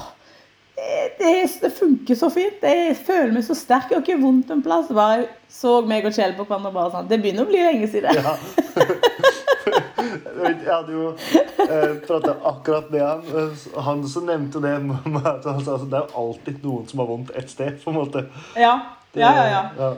det, 0.76 1.14
det, 1.20 1.30
er- 1.70 1.76
funker 1.78 2.18
så 2.18 2.32
fint. 2.34 2.66
Jeg 2.66 2.98
føler 3.06 3.32
meg 3.38 3.46
så 3.46 3.56
sterk. 3.56 3.92
Jeg 3.94 4.00
har 4.00 4.04
ikke 4.08 4.22
vondt 4.24 4.50
en 4.52 4.64
plass. 4.66 4.90
Bare 4.90 5.28
så 5.54 5.78
meg 5.86 6.06
og 6.10 6.16
Kjell 6.18 6.34
på 6.38 6.48
hverandre 6.50 6.74
bare 6.74 6.92
sånn. 6.98 7.08
Det 7.14 7.22
begynner 7.24 7.46
å 7.46 7.52
bli 7.54 7.62
lenge 7.62 7.88
siden. 7.94 8.18
Ja. 8.18 8.36
Jeg 10.44 10.58
hadde 10.68 10.92
jo 10.92 11.04
eh, 11.64 11.94
prata 12.04 12.34
akkurat 12.50 12.90
med 12.92 13.02
han. 13.06 13.22
eh, 13.40 13.62
Han 13.86 14.02
som 14.10 14.26
nevnte 14.28 14.60
det 14.64 14.74
at 15.30 15.46
det 15.46 15.54
er 15.54 16.02
jo 16.02 16.24
alltid 16.26 16.60
noen 16.66 16.90
som 16.90 17.00
har 17.04 17.08
vondt 17.14 17.32
et 17.40 17.50
sted. 17.54 17.78
på 17.84 17.94
en 17.94 17.98
måte. 18.02 18.26
Ja, 18.60 18.74
Det- 19.14 19.22
ja, 19.22 19.32
ja. 19.38 19.46
ja. 19.54 19.64
ja. 19.80 19.94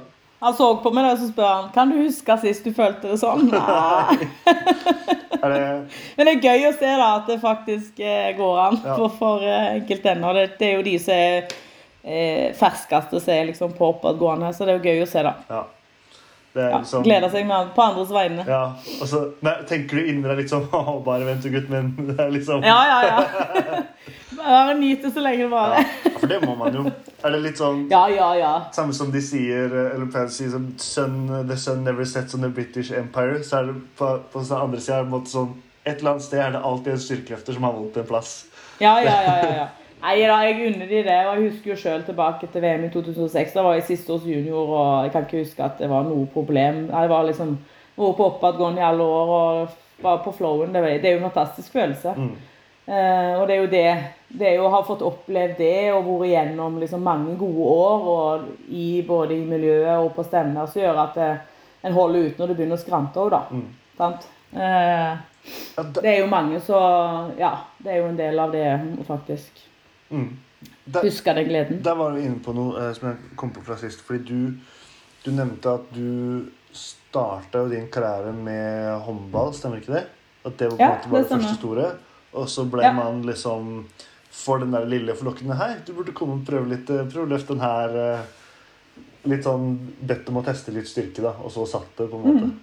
Han 0.46 0.54
så 0.54 0.66
på 0.84 0.92
meg 0.94 1.06
og 1.14 1.18
så 1.22 1.30
spør 1.32 1.48
han, 1.48 1.70
kan 1.74 1.90
du 1.90 1.96
huske 2.04 2.36
sist 2.42 2.66
du 2.68 2.74
følte 2.76 3.08
det 3.14 3.18
sånn. 3.22 3.48
Nei. 3.54 4.28
Det, 5.46 5.62
Men 6.18 6.28
det 6.28 6.34
er 6.34 6.44
gøy 6.44 6.66
å 6.70 6.74
se 6.76 6.92
da 7.00 7.08
at 7.20 7.28
det 7.30 7.38
faktisk 7.42 8.00
eh, 8.04 8.32
går 8.38 8.60
an 8.66 8.78
Ja. 8.84 8.96
for, 8.98 9.14
for 9.20 9.46
eh, 9.46 9.76
enkelte 9.80 10.12
ennå. 10.16 10.34
Det, 10.38 10.46
det 10.60 10.68
er 10.68 10.76
jo 10.80 10.84
de 10.86 10.96
som 11.02 11.14
er 11.16 11.56
eh, 12.04 12.52
ferskeste 12.58 13.22
som 13.22 13.34
er 13.34 13.48
liksom 13.52 13.74
på 13.78 13.90
oppadgående, 13.94 14.52
så 14.58 14.66
det 14.68 14.76
er 14.76 14.80
jo 14.82 14.92
gøy 14.94 15.04
å 15.06 15.10
se, 15.10 15.24
da. 15.26 15.34
ja. 15.50 15.64
Ja, 16.56 16.80
liksom 16.80 17.04
gleder 17.04 17.30
seg 17.34 17.48
med, 17.50 17.72
på 17.76 17.84
andres 17.84 18.12
vegne. 18.16 18.46
Ja, 18.48 18.62
og 19.02 19.10
så 19.12 19.22
nei, 19.46 19.56
tenker 19.70 20.00
du 20.00 20.10
inni 20.12 20.24
deg 20.24 20.40
litt 20.40 20.52
sånn 20.52 20.68
Å, 20.76 20.98
bare 21.06 21.28
vent, 21.28 21.48
gutt, 21.52 21.68
men 21.72 21.92
det 22.10 22.16
er 22.22 22.32
liksom 22.34 22.64
Ja, 22.66 22.78
ja, 22.90 23.00
ja. 23.10 23.84
Bare 24.36 24.74
nyt 24.80 25.04
det 25.04 25.12
så 25.16 25.24
lenge 25.24 25.50
det 25.52 25.66
Ja. 25.76 25.84
For 26.20 26.32
det 26.32 26.40
må 26.44 26.56
man 26.60 26.76
jo. 26.76 26.86
Er 27.26 27.36
det 27.36 27.44
litt 27.44 27.60
sånn 27.62 27.86
Ja, 27.92 28.06
ja, 28.12 28.32
ja. 28.40 28.54
Samme 28.76 28.96
som 28.96 29.12
de 29.14 29.22
sier 29.24 29.72
eller 29.84 30.10
pleier 30.12 30.32
å 30.32 30.34
si 30.34 30.50
som 30.52 30.70
The 30.80 31.58
sun 31.60 31.84
never 31.84 32.06
sets 32.06 32.36
on 32.36 32.46
the 32.46 32.52
British 32.52 32.92
Empire. 32.92 33.42
Så 33.44 33.62
er 33.62 33.72
det 33.72 33.80
på, 34.00 34.12
på 34.32 34.44
den 34.44 34.60
andre 34.60 34.84
sida 34.84 35.24
sånn 35.32 35.56
Et 35.86 36.00
eller 36.00 36.16
annet 36.16 36.28
sted 36.28 36.42
er 36.42 36.54
det 36.56 36.62
alltid 36.66 36.94
en 36.96 37.02
styrkekrefter 37.08 37.58
som 37.58 37.68
har 37.68 37.76
vondt 37.76 37.98
en 38.02 38.08
plass. 38.10 38.38
Ja, 38.80 38.98
ja, 39.04 39.16
ja, 39.24 39.36
ja, 39.44 39.52
ja. 39.64 39.68
Nei 40.06 40.20
da, 40.22 40.36
jeg 40.46 40.68
unner 40.68 40.90
de 40.90 41.00
det. 41.02 41.22
og 41.26 41.40
Jeg 41.40 41.50
husker 41.50 41.72
jo 41.72 41.78
selv 41.82 42.04
tilbake 42.06 42.48
til 42.54 42.62
VM 42.62 42.84
i 42.86 42.90
2006. 42.94 43.56
Da 43.56 43.64
var 43.66 43.74
jeg 43.74 43.88
siste 43.88 44.14
års 44.14 44.28
junior, 44.28 44.68
og 44.68 45.04
jeg 45.04 45.14
kan 45.14 45.26
ikke 45.26 45.42
huske 45.42 45.64
at 45.66 45.80
det 45.82 45.90
var 45.90 46.06
noe 46.06 46.28
problem. 46.34 46.84
Jeg 46.92 47.10
var 47.10 47.26
liksom 47.26 47.56
vært 47.96 48.20
på 48.20 48.28
oppadgående 48.28 48.84
i 48.84 48.86
alle 48.86 49.08
år 49.16 49.34
og 49.38 50.04
var 50.06 50.22
på 50.22 50.36
flowen. 50.36 50.76
Det, 50.76 50.84
var, 50.84 51.00
det 51.02 51.10
er 51.10 51.18
jo 51.18 51.24
en 51.24 51.32
fantastisk 51.32 51.74
følelse. 51.74 52.14
Mm. 52.18 52.36
Eh, 52.86 53.34
og 53.40 53.48
det 53.48 53.56
er 53.56 53.62
jo 53.64 53.74
det. 53.74 53.90
Det 54.30 54.50
er 54.52 54.56
jo 54.60 54.70
å 54.70 54.74
ha 54.76 54.86
fått 54.86 55.02
opplevd 55.06 55.58
det 55.58 55.92
og 55.96 56.06
vært 56.06 56.30
igjennom 56.30 56.80
liksom 56.84 57.06
mange 57.06 57.34
gode 57.40 57.70
år 57.74 58.10
og 58.14 58.48
i, 58.70 59.02
både 59.08 59.40
i 59.40 59.46
miljøet 59.48 59.96
og 59.98 60.12
på 60.14 60.26
stevner 60.28 60.70
som 60.70 60.84
gjør 60.84 61.06
at 61.08 61.18
det, 61.18 61.32
en 61.86 61.98
holder 61.98 62.28
ut 62.28 62.38
når 62.42 62.52
det 62.52 62.58
begynner 62.60 62.78
å 62.78 62.82
skrante 62.82 63.22
òg, 63.22 63.34
da. 63.34 63.42
Mm. 63.50 63.66
Sant? 63.98 64.28
Eh, 64.54 65.16
det 65.98 66.10
er 66.10 66.20
jo 66.20 66.30
mange 66.30 66.60
så 66.66 66.78
Ja, 67.38 67.56
det 67.78 67.92
er 67.94 68.04
jo 68.04 68.10
en 68.10 68.20
del 68.20 68.40
av 68.42 68.54
det 68.54 68.70
faktisk 69.08 69.66
mm. 70.12 70.28
Der, 70.86 71.02
Husker 71.06 71.34
den 71.38 71.48
gleden. 71.50 71.82
der 71.84 71.96
var 71.98 72.12
du 72.16 72.18
inne 72.22 72.40
på 72.42 72.54
noe 72.54 72.78
eh, 72.80 72.92
som 72.94 73.10
jeg 73.10 73.36
kom 73.38 73.52
på 73.54 73.62
fra 73.66 73.76
sist. 73.78 74.02
Fordi 74.06 74.24
du, 74.26 74.54
du 75.26 75.32
nevnte 75.34 75.74
at 75.78 75.88
du 75.94 76.46
starta 76.76 77.62
jo 77.64 77.70
din 77.72 77.88
karriere 77.94 78.34
med 78.34 79.00
håndball, 79.06 79.54
stemmer 79.54 79.82
ikke 79.82 79.94
det? 79.98 80.04
At 80.46 80.58
det 80.60 80.72
var 80.72 80.78
på 80.78 80.82
en 80.82 80.86
Ja, 80.86 80.96
måte 80.96 81.10
bare 81.12 81.24
det 81.24 81.32
første 81.32 81.56
store. 81.60 81.86
Og 82.36 82.50
så 82.52 82.66
ble 82.70 82.84
Ja. 82.84 82.92
man 82.94 83.22
liksom 83.26 83.86
for 84.36 84.60
den 84.60 84.74
der 84.76 84.86
lille 84.86 85.14
forlokkende 85.16 85.56
Hei, 85.56 85.76
du 85.88 85.94
burde 85.94 86.12
komme 86.12 86.34
og 86.34 86.46
prøve 86.48 86.68
litt 86.68 86.90
eh, 86.92 87.06
Prøve 87.08 87.24
å 87.26 87.30
løfte 87.32 87.54
den 87.56 87.62
her 87.64 87.96
eh, 87.96 88.26
Litt 89.32 89.46
sånn 89.48 89.78
bedt 90.06 90.28
om 90.30 90.38
å 90.42 90.44
teste 90.46 90.74
litt 90.76 90.90
styrke, 90.92 91.22
da. 91.24 91.32
Og 91.42 91.50
så 91.54 91.64
satt 91.66 91.88
det, 91.98 92.10
på 92.12 92.20
en 92.20 92.26
måte. 92.26 92.50
Mm. 92.50 92.60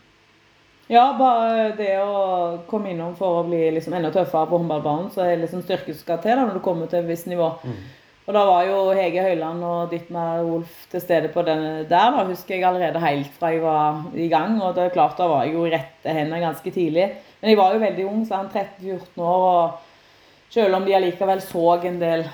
Ja, 0.90 1.04
bare 1.18 1.70
det 1.78 1.94
å 2.02 2.62
komme 2.68 2.90
innom 2.92 3.14
for 3.16 3.40
å 3.40 3.46
bli 3.46 3.60
liksom 3.76 3.94
enda 3.96 4.10
tøffere 4.12 4.48
på 4.50 4.58
håndballbanen, 4.58 5.10
så 5.14 5.24
er 5.24 5.40
liksom 5.40 5.62
styrke 5.62 5.94
som 5.94 6.02
skal 6.02 6.22
til 6.24 6.34
da, 6.34 6.46
når 6.46 6.58
du 6.58 6.64
kommer 6.64 6.90
til 6.90 7.04
et 7.04 7.10
visst 7.10 7.28
nivå. 7.30 7.52
Mm. 7.62 7.82
Og 8.22 8.36
da 8.36 8.42
var 8.46 8.66
jo 8.68 8.82
Hege 8.94 9.22
Høyland 9.24 9.64
og 9.66 9.90
Dittmar 9.90 10.44
Wolf 10.46 10.84
til 10.92 11.02
stede 11.02 11.30
på 11.34 11.42
den 11.46 11.64
der, 11.90 12.12
da 12.14 12.26
husker 12.28 12.54
jeg 12.54 12.66
allerede 12.68 13.02
helt 13.02 13.32
fra 13.38 13.50
jeg 13.50 13.64
var 13.64 14.04
i 14.14 14.28
gang. 14.30 14.60
Og 14.62 14.76
det 14.76 14.84
er 14.84 14.94
klart, 14.94 15.16
da 15.18 15.26
var 15.30 15.46
jeg 15.46 15.56
jo 15.56 15.64
i 15.66 15.72
rette 15.72 16.14
hender 16.14 16.44
ganske 16.44 16.74
tidlig. 16.74 17.09
Men 17.40 17.50
jeg 17.50 17.59
var 17.59 17.74
jo 17.74 17.83
veldig 17.83 18.07
ung, 18.07 18.22
så 18.26 18.38
han 18.38 18.52
13-14 18.52 19.26
år, 19.26 19.48
og 19.48 20.54
selv 20.54 20.78
om 20.78 20.87
de 20.87 20.94
allikevel 20.94 21.42
så 21.42 21.64
en 21.88 21.98
del 22.02 22.24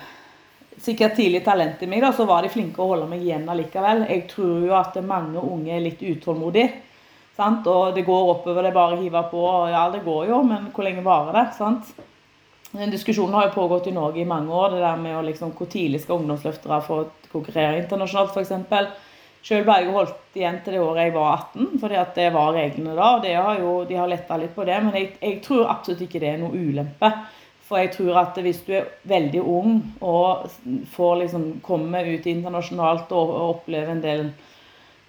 sikkert 0.79 1.17
tidlig 1.17 1.41
talent 1.43 1.81
i 1.83 1.89
meg, 1.89 2.03
da, 2.05 2.13
så 2.15 2.27
var 2.29 2.45
de 2.45 2.53
flinke 2.53 2.83
å 2.83 2.91
holde 2.93 3.09
meg 3.09 3.25
igjen 3.25 3.49
allikevel. 3.49 4.05
Jeg 4.11 4.27
tror 4.29 4.67
jo 4.67 4.77
at 4.77 4.99
mange 5.03 5.41
unge 5.41 5.73
er 5.73 5.83
litt 5.83 6.05
utålmodige. 6.05 6.69
Sant? 7.39 7.67
Og 7.71 7.95
det 7.95 8.03
går 8.07 8.33
oppover, 8.33 8.65
det 8.65 8.73
er 8.73 8.75
bare 8.75 8.97
å 8.97 9.01
hive 9.01 9.23
på. 9.31 9.43
Ja, 9.71 9.85
det 9.93 10.03
går 10.03 10.27
jo, 10.27 10.43
men 10.43 10.69
hvor 10.75 10.87
lenge 10.87 11.05
varer 11.05 11.37
det? 11.37 11.45
sant? 11.55 11.93
Den 12.69 12.91
diskusjonen 12.93 13.33
har 13.33 13.47
jo 13.47 13.55
pågått 13.55 13.87
i 13.89 13.95
Norge 13.95 14.21
i 14.21 14.27
mange 14.27 14.51
år. 14.53 14.75
det 14.75 14.81
der 14.83 14.97
med 14.99 15.17
å 15.17 15.21
liksom, 15.25 15.53
Hvor 15.57 15.67
tidlig 15.71 16.01
skal 16.01 16.19
ungdomsløftere 16.19 16.81
få 16.85 17.05
konkurrere 17.31 17.79
internasjonalt, 17.79 18.35
f.eks. 18.35 19.07
Selv 19.41 19.65
ble 19.65 19.77
jeg 19.79 19.93
holdt 19.95 20.35
igjen 20.35 20.59
til 20.65 20.75
det 20.75 20.81
året 20.83 21.07
jeg 21.07 21.13
var 21.15 21.29
18, 21.37 21.79
fordi 21.79 21.95
at 21.95 22.15
det 22.15 22.27
var 22.35 22.53
reglene 22.53 22.95
da. 22.95 23.15
og 23.15 23.25
har 23.25 23.59
jo, 23.59 23.85
De 23.87 23.95
har 23.95 24.11
letta 24.11 24.37
litt 24.37 24.55
på 24.55 24.65
det, 24.67 24.81
men 24.83 24.93
jeg, 24.99 25.13
jeg 25.21 25.41
tror 25.45 25.71
absolutt 25.71 26.03
ikke 26.05 26.19
det 26.19 26.33
er 26.33 26.41
noe 26.41 26.51
ulempe. 26.51 27.11
For 27.69 27.79
jeg 27.79 27.93
tror 27.93 28.17
at 28.19 28.37
hvis 28.41 28.63
du 28.65 28.73
er 28.75 28.89
veldig 29.07 29.41
ung 29.41 29.79
og 30.01 30.49
får 30.91 31.15
liksom 31.23 31.43
komme 31.63 32.01
ut 32.03 32.25
internasjonalt 32.27 33.11
og, 33.13 33.29
og 33.29 33.55
oppleve 33.55 33.93
en 33.93 34.03
del 34.03 34.31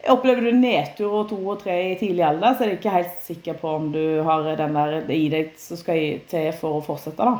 Opplever 0.08 0.46
du 0.48 0.56
nedtur 0.56 1.12
og 1.12 1.28
to 1.28 1.36
og 1.52 1.58
tre 1.60 1.74
i 1.90 1.96
tidlig 2.00 2.24
alder, 2.24 2.54
så 2.56 2.64
er 2.64 2.70
jeg 2.72 2.78
ikke 2.78 2.94
helt 2.94 3.16
sikker 3.24 3.58
på 3.60 3.68
om 3.76 3.90
du 3.92 4.22
har 4.24 4.46
den 4.56 4.74
der 4.78 5.10
i 5.12 5.28
deg 5.28 5.52
som 5.60 5.76
skal 5.76 5.96
i- 5.96 6.20
til 6.30 6.52
for 6.52 6.78
å 6.78 6.84
fortsette. 6.84 7.16
da. 7.16 7.38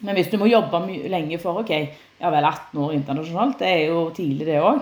Men 0.00 0.14
hvis 0.14 0.30
du 0.30 0.38
må 0.38 0.46
jobbe 0.48 0.80
lenge 1.10 1.38
for 1.38 1.60
ok, 1.60 1.70
ja 2.20 2.30
vel 2.30 2.44
18 2.44 2.78
år 2.80 2.94
internasjonalt, 2.94 3.58
det 3.58 3.68
er 3.68 3.86
jo 3.88 4.10
tidlig 4.10 4.46
det 4.46 4.60
òg. 4.62 4.80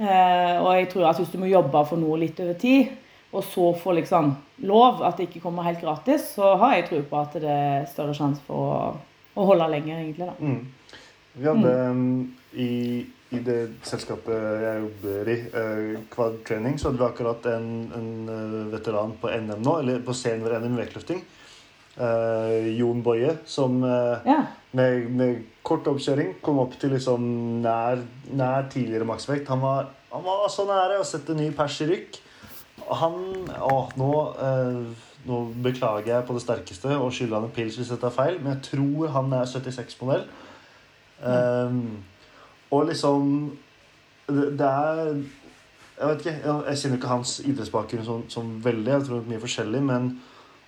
Eh, 0.00 0.56
og 0.60 0.74
jeg 0.76 0.88
tror 0.88 1.10
at 1.10 1.16
hvis 1.20 1.32
du 1.32 1.38
må 1.38 1.46
jobbe 1.46 1.86
for 1.86 1.96
noe 1.96 2.18
litt 2.18 2.40
over 2.40 2.54
tid, 2.54 2.88
og 3.32 3.44
så 3.44 3.70
få 3.78 3.94
liksom 3.94 4.32
lov, 4.66 5.02
at 5.06 5.16
det 5.16 5.28
ikke 5.28 5.42
kommer 5.44 5.62
helt 5.62 5.80
gratis, 5.80 6.32
så 6.34 6.56
har 6.58 6.74
jeg 6.74 6.88
tro 6.88 7.00
på 7.02 7.20
at 7.20 7.36
det 7.40 7.50
er 7.52 7.86
større 7.86 8.14
sjanse 8.16 8.42
for 8.46 8.56
å, 8.56 8.96
å 9.36 9.46
holde 9.52 9.68
lenger, 9.70 10.00
egentlig. 10.00 10.26
da. 10.26 10.34
Mm. 10.40 10.98
Vi 11.36 11.46
hadde 11.46 11.74
mm. 11.94 12.32
i, 12.58 12.70
i 13.30 13.38
det 13.46 13.58
selskapet 13.86 14.34
jeg 14.64 14.80
jobber 14.84 15.28
i, 15.30 15.36
uh, 15.54 16.00
Quad 16.10 16.40
Training, 16.48 16.78
så 16.78 16.88
hadde 16.90 16.98
vi 17.02 17.06
akkurat 17.06 17.44
en, 17.52 17.68
en 17.94 18.08
eh, 18.28 18.56
veteran 18.72 19.12
på 19.20 19.30
NM 19.30 19.60
nå, 19.62 19.76
eller 19.84 20.00
på 20.02 20.14
senior-NM 20.18 20.74
i 20.74 20.80
vektløfting. 20.82 21.20
Eh, 22.00 22.66
Jon 22.78 23.02
Boje, 23.02 23.36
som 23.46 23.82
eh, 23.84 24.26
Ja. 24.26 24.40
med, 24.72 25.06
med 25.10 25.44
kort 25.66 25.86
oppkjøring 25.90 26.36
kom 26.42 26.58
opp 26.62 26.74
til 26.80 26.94
liksom 26.94 27.22
nær, 27.62 28.02
nær 28.32 28.66
tidligere 28.72 29.06
maksvekt. 29.08 29.48
Han 29.52 29.60
var, 29.62 29.90
han 30.12 30.26
var 30.26 30.46
så 30.50 30.64
nære 30.68 30.98
å 31.02 31.06
sette 31.06 31.34
ny 31.36 31.50
pers 31.54 31.80
i 31.84 31.90
rykk. 31.90 32.20
Han 33.02 33.18
Å, 33.60 33.74
nå, 34.00 34.12
eh, 34.42 35.08
nå 35.28 35.40
beklager 35.62 36.14
jeg 36.14 36.26
på 36.26 36.34
det 36.34 36.44
sterkeste 36.46 36.94
og 36.96 37.12
skylder 37.12 37.36
han 37.38 37.50
en 37.50 37.54
pils 37.54 37.76
hvis 37.78 37.90
jeg 37.92 38.00
tar 38.02 38.14
feil, 38.14 38.38
men 38.40 38.56
jeg 38.56 38.70
tror 38.72 39.10
han 39.18 39.34
er 39.36 39.50
76-modell. 39.50 40.24
Um, 41.20 41.98
og 42.70 42.86
liksom 42.86 43.56
det, 44.30 44.66
er 44.66 45.14
Jeg 46.00 46.08
vet 46.08 46.20
ikke, 46.22 46.36
jeg, 46.44 46.62
jeg 46.68 46.78
kjenner 46.80 46.96
ikke 46.96 47.08
hans 47.10 47.32
idrettsbakgrunn 47.44 48.04
som, 48.06 48.22
som 48.32 48.52
veldig. 48.64 48.92
Jeg 48.92 49.04
tror 49.06 49.18
det 49.18 49.24
er 49.26 49.32
mye 49.34 49.42
forskjellig, 49.42 49.82
men 49.84 50.06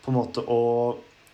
på 0.04 0.10
en 0.10 0.18
måte 0.18 0.42
å 0.50 0.60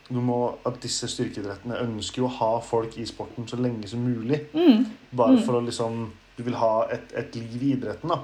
du 0.08 0.20
må, 0.24 0.54
at 0.64 0.78
disse 0.80 1.04
styrkeidrettene 1.12 1.82
ønsker 1.82 2.22
jo 2.22 2.28
å 2.30 2.36
ha 2.38 2.52
folk 2.64 2.94
i 2.96 3.04
sporten 3.04 3.44
så 3.48 3.58
lenge 3.60 3.88
som 3.90 4.00
mulig. 4.00 4.38
Mm. 4.54 4.86
Bare 5.12 5.34
Mm. 5.36 5.42
for 5.44 5.58
å 5.58 5.64
liksom 5.66 6.10
Du 6.38 6.44
vil 6.46 6.54
ha 6.54 6.86
et, 6.94 7.12
et 7.18 7.34
liv 7.34 7.62
i 7.62 7.72
idretten, 7.74 8.08
da. 8.08 8.20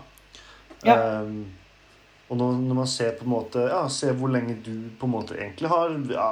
Ja. 0.87 1.21
Um, 1.21 1.47
og 2.31 2.37
når, 2.39 2.53
når 2.69 2.75
man 2.79 2.87
ser 2.87 3.17
på 3.19 3.25
en 3.25 3.33
måte 3.35 3.65
Ja, 3.69 3.89
ser 3.89 4.15
hvor 4.15 4.31
lenge 4.31 4.55
du 4.65 4.89
på 5.01 5.07
en 5.09 5.13
måte 5.13 5.35
egentlig 5.35 5.69
har 5.69 5.91
ja, 6.11 6.29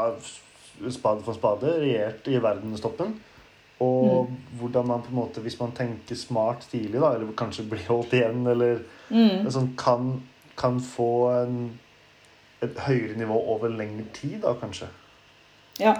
spade 0.89 1.25
for 1.27 1.35
spade 1.35 1.73
regjert 1.83 2.29
i 2.31 2.39
verdenstoppen. 2.39 3.17
Og 3.83 4.29
Mm. 4.31 4.37
hvordan 4.61 4.87
man 4.87 5.03
på 5.03 5.11
en 5.11 5.17
måte, 5.19 5.41
hvis 5.43 5.59
man 5.61 5.73
tenker 5.75 6.15
smart 6.19 6.67
tidlig, 6.71 7.01
da, 7.01 7.13
eller 7.17 7.33
kanskje 7.37 7.65
blir 7.71 7.83
holdt 7.89 8.13
igjen, 8.15 8.47
eller 8.47 8.79
Mm. 9.11 9.51
sånn, 9.51 9.73
kan, 9.77 10.23
kan 10.57 10.79
få 10.81 11.09
en, 11.43 11.79
et 12.63 12.79
høyere 12.87 13.17
nivå 13.19 13.37
over 13.57 13.69
lengre 13.69 14.05
tid, 14.15 14.41
da, 14.43 14.53
kanskje. 14.55 14.87
Ja. 15.81 15.95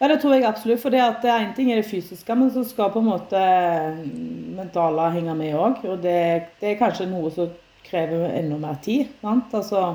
ja, 0.00 0.08
det 0.08 0.20
tror 0.22 0.34
jeg 0.34 0.44
absolutt. 0.48 0.80
For 0.80 0.90
det 0.90 1.00
at 1.02 1.24
én 1.24 1.54
ting 1.56 1.70
er 1.72 1.76
det 1.82 1.90
fysiske, 1.90 2.34
men 2.38 2.50
så 2.50 2.64
skal 2.64 2.90
på 2.94 2.98
en 3.02 3.10
måte 3.10 3.36
mm, 3.36 4.54
mentale 4.56 5.10
henge 5.12 5.34
med 5.36 5.54
òg. 5.54 5.84
Og 5.84 5.98
det, 6.02 6.46
det 6.60 6.70
er 6.72 6.78
kanskje 6.80 7.08
noe 7.10 7.30
som 7.34 7.50
krever 7.84 8.30
enda 8.38 8.56
mer 8.56 8.78
tid. 8.82 9.08
Sant? 9.20 9.52
Altså, 9.54 9.94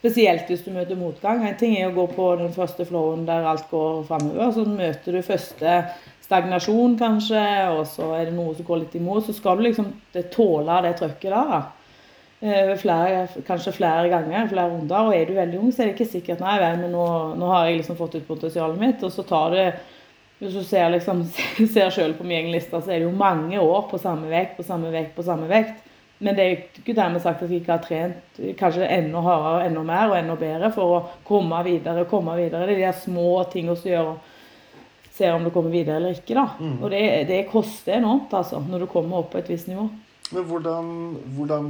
spesielt 0.00 0.46
hvis 0.48 0.62
du 0.64 0.70
møter 0.72 0.96
motgang. 0.96 1.42
En 1.48 1.56
ting 1.60 1.74
er 1.76 1.90
å 1.90 1.94
gå 1.94 2.06
på 2.14 2.30
den 2.40 2.52
første 2.54 2.86
flowen 2.88 3.26
der 3.26 3.44
alt 3.48 3.66
går 3.70 4.04
framover. 4.08 4.52
Så 4.52 4.64
møter 4.68 5.12
du 5.12 5.22
første 5.22 5.74
stagnasjon, 6.30 6.94
kanskje, 6.98 7.42
og 7.74 7.82
så 7.90 8.12
er 8.14 8.28
det 8.28 8.36
noe 8.36 8.54
som 8.54 8.66
går 8.68 8.84
litt 8.84 8.96
imot. 9.00 9.26
Så 9.26 9.34
skal 9.34 9.58
du 9.58 9.66
liksom 9.66 9.90
tåle 10.30 10.80
det 10.86 10.94
trøkket 11.00 11.30
der. 11.32 11.50
da. 11.50 11.62
Eh, 12.40 12.76
flere, 12.80 13.26
kanskje 13.44 13.74
flere 13.76 14.08
ganger, 14.08 14.46
flere 14.48 14.70
runder. 14.70 15.08
Og 15.08 15.16
er 15.16 15.26
du 15.26 15.34
veldig 15.34 15.58
ung, 15.58 15.72
så 15.74 15.82
er 15.82 15.90
det 15.90 15.98
ikke 15.98 16.12
sikkert 16.14 16.40
nei 16.44 16.54
vel, 16.62 16.78
men 16.80 16.94
nå, 16.94 17.06
nå 17.36 17.50
har 17.50 17.66
jeg 17.66 17.82
liksom 17.82 17.98
fått 17.98 18.14
ut 18.16 18.28
potensialet 18.28 18.78
mitt. 18.80 19.02
Og 19.04 19.12
så 19.12 19.26
tar 19.26 19.56
det 19.56 19.66
hvis 20.40 20.54
du 20.56 20.62
ser, 20.64 20.88
liksom, 20.94 21.26
ser 21.74 21.90
selv 21.92 22.16
på 22.16 22.24
min 22.24 22.38
egen 22.38 22.54
liste, 22.54 22.78
så 22.78 22.94
er 22.94 23.02
det 23.02 23.08
jo 23.10 23.12
mange 23.12 23.60
år 23.60 23.88
på 23.90 24.00
samme 24.00 24.30
vekt, 24.30 24.56
på 24.56 24.64
samme 24.64 24.92
vekt, 24.94 25.12
på 25.18 25.26
samme 25.26 25.50
vekt. 25.50 25.82
Men 26.20 26.36
det 26.36 26.44
er 26.44 26.56
ikke 26.80 26.94
dermed 26.96 27.20
sagt 27.24 27.42
at 27.42 27.50
jeg 27.50 27.62
ikke 27.62 27.74
har 27.74 27.84
trent 27.84 28.40
kanskje 28.60 28.88
enda 28.88 29.20
hardere, 29.24 29.66
enda 29.68 29.84
mer 29.88 30.10
og 30.12 30.18
enda 30.18 30.36
bedre 30.40 30.68
for 30.72 30.96
å 30.96 31.04
komme 31.28 31.60
videre. 31.64 32.06
komme 32.08 32.36
videre. 32.36 32.66
Det 32.68 32.76
er 32.76 32.86
de 32.86 33.04
små 33.04 33.42
tingene 33.52 33.76
som 33.76 33.90
gjør 33.90 34.10
ser 35.20 35.36
om 35.36 35.44
du 35.46 35.52
kommer 35.54 35.70
videre 35.72 36.00
eller 36.00 36.16
ikke. 36.18 36.34
da. 36.38 36.46
Mm. 36.58 36.78
Og 36.80 36.90
det, 36.92 37.02
det 37.28 37.42
koster 37.52 37.98
enormt 38.00 38.32
altså, 38.36 38.60
når 38.66 38.84
du 38.86 38.90
kommer 38.90 39.20
opp 39.22 39.30
på 39.34 39.40
et 39.42 39.52
visst 39.52 39.68
nivå. 39.70 39.86
Men 40.30 40.44
hvordan, 40.46 40.90
hvordan 41.34 41.64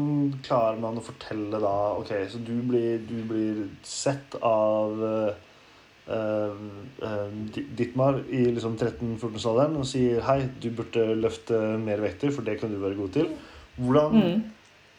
klarer 0.44 0.80
man 0.82 0.98
å 1.00 1.04
fortelle 1.04 1.60
da 1.62 1.70
Ok, 1.96 2.10
så 2.28 2.40
du 2.44 2.58
blir, 2.68 2.98
du 3.08 3.22
blir 3.24 3.62
sett 3.88 4.34
av 4.44 5.00
uh, 5.00 5.30
uh, 6.12 7.30
Dittmar 7.78 8.18
i 8.28 8.42
liksom 8.50 8.76
13-14-årsalderen 8.76 9.78
og 9.80 9.88
sier 9.88 10.20
hei, 10.26 10.42
du 10.60 10.68
burde 10.76 11.06
løfte 11.22 11.56
mer 11.80 12.02
vekter, 12.04 12.34
for 12.36 12.44
det 12.44 12.58
kan 12.60 12.72
du 12.72 12.76
være 12.82 12.98
god 13.00 13.16
til. 13.16 13.32
Hvordan, 13.80 14.20
Mm. 14.20 14.44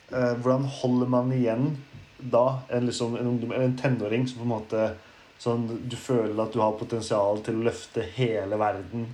uh, 0.09 0.33
hvordan 0.41 0.65
holder 0.81 1.13
man 1.13 1.31
igjen 1.37 1.71
da 2.33 2.61
en, 2.69 2.89
liksom, 2.89 3.13
en 3.17 3.29
ungdom 3.35 3.53
en 3.53 3.77
tenåring 3.77 4.25
som 4.29 4.41
på 4.41 4.47
en 4.47 4.55
måte 4.55 4.89
sånn, 5.41 5.67
Du 5.89 5.95
føler 5.97 6.37
at 6.43 6.53
du 6.53 6.59
har 6.61 6.71
potensial 6.77 7.41
til 7.41 7.55
å 7.59 7.63
løfte 7.69 8.03
hele 8.15 8.57
verden, 8.61 9.07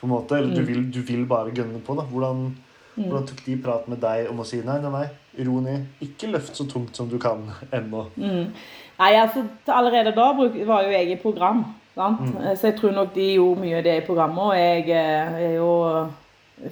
på 0.00 0.06
en 0.08 0.10
måte, 0.16 0.32
eller 0.38 0.54
du, 0.54 0.60
Mm. 0.62 0.66
vil, 0.66 0.90
du 0.90 1.00
vil 1.02 1.24
bare 1.26 1.52
gønne 1.54 1.80
på. 1.84 1.94
da, 1.96 2.02
hvordan 2.08 2.54
Mm. 2.94 3.04
hvordan 3.08 3.26
tok 3.26 3.38
de 3.46 3.56
prat 3.56 3.86
med 3.88 4.00
deg 4.02 4.26
om 4.30 4.40
å 4.40 4.44
si 4.44 4.58
nei, 4.60 4.78
nei, 4.82 4.90
nei, 4.90 5.44
ro 5.46 5.60
ned, 5.60 5.86
ikke 6.02 6.28
løft 6.30 6.52
så 6.56 6.66
tungt 6.68 6.94
som 6.94 7.08
du 7.08 7.18
kan 7.18 7.38
ennå? 7.72 8.02
Mm. 8.18 8.50
Nei, 8.98 9.12
altså 9.16 9.46
Allerede 9.68 10.14
da 10.14 10.32
var 10.34 10.82
jo 10.84 10.90
jeg 10.90 11.10
i 11.10 11.16
program. 11.16 11.64
sant? 11.94 12.20
Mm. 12.20 12.54
Så 12.56 12.62
jeg 12.68 12.76
tror 12.76 12.92
nok 12.92 13.14
de 13.14 13.34
gjorde 13.36 13.60
mye 13.60 13.78
av 13.78 13.84
det 13.84 13.96
i 14.02 14.06
programmet. 14.06 14.38
Og 14.38 14.54
jeg 14.54 14.90
eh, 14.90 15.32
er 15.48 15.56
jo 15.56 16.08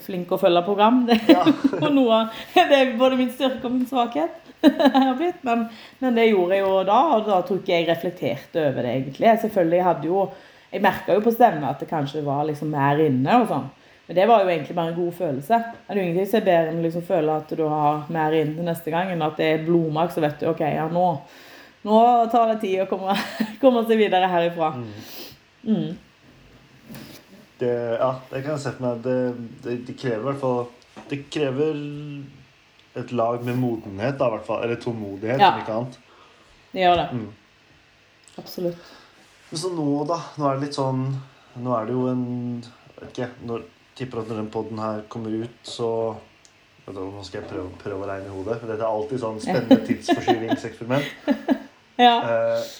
flink 0.04 0.28
å 0.28 0.38
følge 0.38 0.62
program. 0.64 1.06
Det 1.08 1.20
Ja. 1.28 1.42
er 1.86 1.90
noe 1.90 2.12
av 2.12 2.28
det 2.54 2.72
er 2.78 2.98
både 2.98 3.16
min 3.16 3.30
styrke 3.30 3.64
og 3.64 3.72
min 3.72 3.86
svakhet. 3.86 4.30
har 4.94 5.16
blitt, 5.18 5.42
men, 5.46 5.66
men 5.98 6.16
det 6.16 6.28
gjorde 6.30 6.56
jeg 6.56 6.64
jo 6.64 6.78
da, 6.88 7.00
og 7.16 7.26
da 7.28 7.40
tror 7.46 7.60
ikke 7.60 7.74
jeg 7.74 7.88
reflekterte 7.88 8.64
over 8.68 8.84
det 8.84 8.94
egentlig. 8.94 9.34
Selvfølgelig 9.44 9.84
hadde 9.88 10.10
jo 10.10 10.30
Jeg 10.70 10.84
merka 10.84 11.16
jo 11.16 11.22
på 11.24 11.32
stemmen 11.34 11.64
at 11.66 11.80
det 11.82 11.88
kanskje 11.90 12.20
var 12.22 12.44
liksom 12.46 12.68
mer 12.70 13.00
inne 13.02 13.40
og 13.40 13.48
sånn. 13.50 13.64
Men 14.06 14.16
det 14.20 14.26
var 14.30 14.44
jo 14.44 14.50
egentlig 14.52 14.74
bare 14.76 14.92
en 14.92 15.00
god 15.00 15.16
følelse. 15.18 15.58
Det 15.58 15.90
er 15.90 15.98
jo 15.98 16.02
ingenting 16.04 16.28
som 16.30 16.38
er 16.38 16.44
bedre 16.46 16.70
enn 16.70 16.78
å 16.78 16.84
liksom 16.84 17.06
føle 17.08 17.34
at 17.40 17.50
du 17.58 17.62
har 17.66 18.04
mer 18.14 18.36
inn 18.38 18.52
til 18.54 18.68
neste 18.68 18.90
gang, 18.94 19.10
enn 19.10 19.24
at 19.26 19.36
det 19.38 19.48
er 19.50 19.64
blodmak, 19.66 20.12
så 20.14 20.22
vet 20.22 20.38
du 20.38 20.46
OK, 20.50 20.62
ja, 20.62 20.84
nå, 20.90 21.04
nå 21.86 21.98
tar 22.30 22.52
det 22.52 22.60
tid 22.62 22.84
å 22.84 22.86
komme, 22.90 23.14
komme 23.62 23.82
seg 23.88 23.98
videre 23.98 24.30
herifra. 24.30 24.72
Mm. 25.66 25.90
Det, 27.60 27.74
ja, 28.00 28.10
det 28.30 28.44
kan 28.44 28.54
jeg 28.54 28.62
se 28.62 28.74
for 28.76 28.86
meg. 28.86 29.02
Det, 29.06 29.16
det, 29.66 29.76
det 29.88 29.96
krever 30.00 30.22
i 30.22 30.28
hvert 30.30 30.42
fall 30.42 31.08
Det 31.10 31.18
krever 31.30 31.82
et 32.98 33.12
lag 33.12 33.44
med 33.46 33.58
modenhet, 33.60 34.16
da, 34.18 34.30
hvert 34.32 34.46
fall. 34.46 34.62
Eller 34.64 34.76
tålmodighet, 34.82 35.38
Ja. 35.40 35.52
om 35.54 35.60
ikke 35.60 35.76
annet. 35.76 35.98
Det 36.72 36.80
gjør 36.82 36.96
det. 36.96 37.08
Mm. 37.12 37.28
Absolutt. 38.38 38.90
Men 39.50 39.58
så 39.58 39.70
nå, 39.74 39.86
da. 40.06 40.18
Nå 40.38 40.46
er 40.48 40.56
det 40.58 40.64
litt 40.68 40.78
sånn 40.78 41.04
Nå 41.58 41.72
er 41.74 41.86
det 41.86 41.94
jo 41.96 42.04
en 42.06 42.64
ikke, 43.08 43.26
når, 43.42 43.64
Tipper 43.98 44.20
at 44.20 44.28
når 44.30 44.36
den 44.38 44.50
poden 44.54 44.78
her 44.78 45.00
kommer 45.10 45.30
ut, 45.34 45.56
så 45.66 45.88
vet 46.86 46.94
du, 46.94 47.00
Nå 47.00 47.24
skal 47.26 47.40
jeg 47.42 47.50
prøve, 47.50 47.72
prøve 47.82 48.04
å 48.06 48.08
regne 48.08 48.30
i 48.30 48.34
hodet. 48.36 48.60
Dette 48.62 48.78
er 48.78 48.86
alltid 48.86 49.20
sånn 49.20 49.40
spennende 49.42 49.80
tidsforskyvingseksperiment. 49.88 51.04
Ja. 51.98 52.14
Eh, 52.22 52.70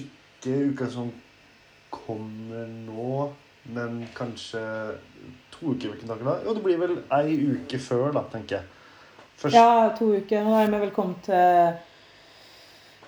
ikke 0.00 0.54
uka 0.70 0.86
som 0.88 1.10
kommer 1.90 2.66
nå, 2.70 3.32
men 3.74 4.06
kanskje 4.14 4.62
to 5.50 5.74
uker. 5.74 5.90
Er? 5.98 6.44
Jo, 6.46 6.54
det 6.54 6.62
blir 6.64 6.78
vel 6.80 6.94
ei 7.18 7.34
uke 7.50 7.80
før, 7.82 8.12
da, 8.14 8.22
tenker 8.32 8.60
jeg. 8.60 8.79
Først, 9.40 9.54
ja, 9.56 9.88
to 9.98 10.10
uker. 10.18 10.42
Nå 10.44 10.56
er 10.60 10.66
vi 10.70 10.80
vel 10.82 10.90
kommet 10.92 11.22
til 11.24 11.72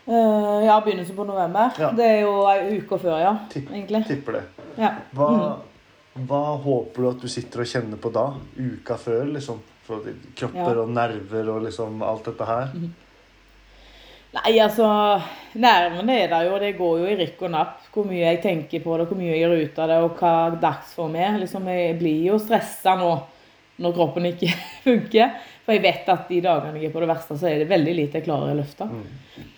uh, 0.09 0.65
ja, 0.65 0.79
begynnelsen 0.85 1.17
på 1.19 1.27
november. 1.29 1.71
Ja. 1.79 1.91
Det 1.97 2.07
er 2.09 2.21
jo 2.25 2.33
ei 2.51 2.79
uke 2.81 2.99
før, 3.03 3.19
ja. 3.21 3.35
Tipp- 3.53 3.71
Egentlig. 3.73 4.05
tipper 4.09 4.39
det. 4.41 4.43
Ja. 4.81 4.95
Hva, 5.15 5.29
Mm. 5.33 6.27
hva 6.29 6.41
håper 6.65 7.03
du 7.03 7.09
at 7.11 7.21
du 7.23 7.29
sitter 7.29 7.61
og 7.61 7.67
kjenner 7.67 7.97
på 8.01 8.11
da? 8.13 8.27
Uka 8.59 8.97
før, 8.97 9.25
liksom? 9.33 9.61
For 9.87 10.01
kropper 10.37 10.75
Ja. 10.77 10.81
og 10.83 10.89
nerver 10.91 11.49
og 11.51 11.63
liksom 11.65 12.03
alt 12.03 12.25
dette 12.25 12.45
her. 12.47 12.69
Nei, 14.33 14.59
altså 14.61 15.21
Nervene 15.55 16.15
er 16.23 16.29
der 16.29 16.45
jo. 16.49 16.59
Det 16.59 16.77
går 16.79 16.99
jo 16.99 17.07
i 17.07 17.17
rykk 17.19 17.43
og 17.43 17.51
napp 17.51 17.81
hvor 17.93 18.07
mye 18.09 18.23
jeg 18.33 18.41
tenker 18.43 18.81
på 18.81 18.97
det, 18.97 19.07
hvor 19.09 19.17
mye 19.19 19.35
jeg 19.35 19.43
gjør 19.43 19.65
ut 19.67 19.79
av 19.79 19.89
det, 19.89 19.99
og 20.07 20.17
hva 20.17 20.61
dagsform 20.63 21.17
er. 21.17 21.39
Liksom, 21.43 21.67
jeg 21.69 21.99
blir 21.99 22.23
jo 22.31 22.39
stressa 22.39 22.95
nå 22.97 23.11
når 23.83 23.93
kroppen 23.99 24.25
ikke 24.31 24.49
funker. 24.87 25.35
For 25.63 25.77
jeg 25.77 25.83
vet 25.85 26.09
at 26.11 26.29
de 26.29 26.41
dagene 26.43 26.81
jeg 26.81 26.91
er 26.91 26.95
på 26.95 27.03
det 27.05 27.09
verste, 27.13 27.37
så 27.39 27.47
er 27.51 27.61
det 27.63 27.69
veldig 27.71 27.95
lite 27.95 28.19
jeg 28.19 28.27
klarer 28.27 28.53
å 28.55 28.59
løfte. 28.59 28.89
Mm. 28.91 29.51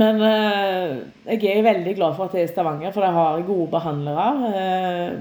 Men 0.00 0.20
eh, 0.22 0.92
jeg 1.34 1.56
er 1.56 1.64
veldig 1.66 1.94
glad 1.98 2.14
for 2.14 2.28
at 2.28 2.36
jeg 2.38 2.44
er 2.44 2.48
i 2.48 2.52
Stavanger, 2.52 2.92
for 2.94 3.02
jeg 3.02 3.16
har 3.16 3.40
gode 3.48 3.66
behandlere. 3.72 4.26
Eh, 4.60 5.16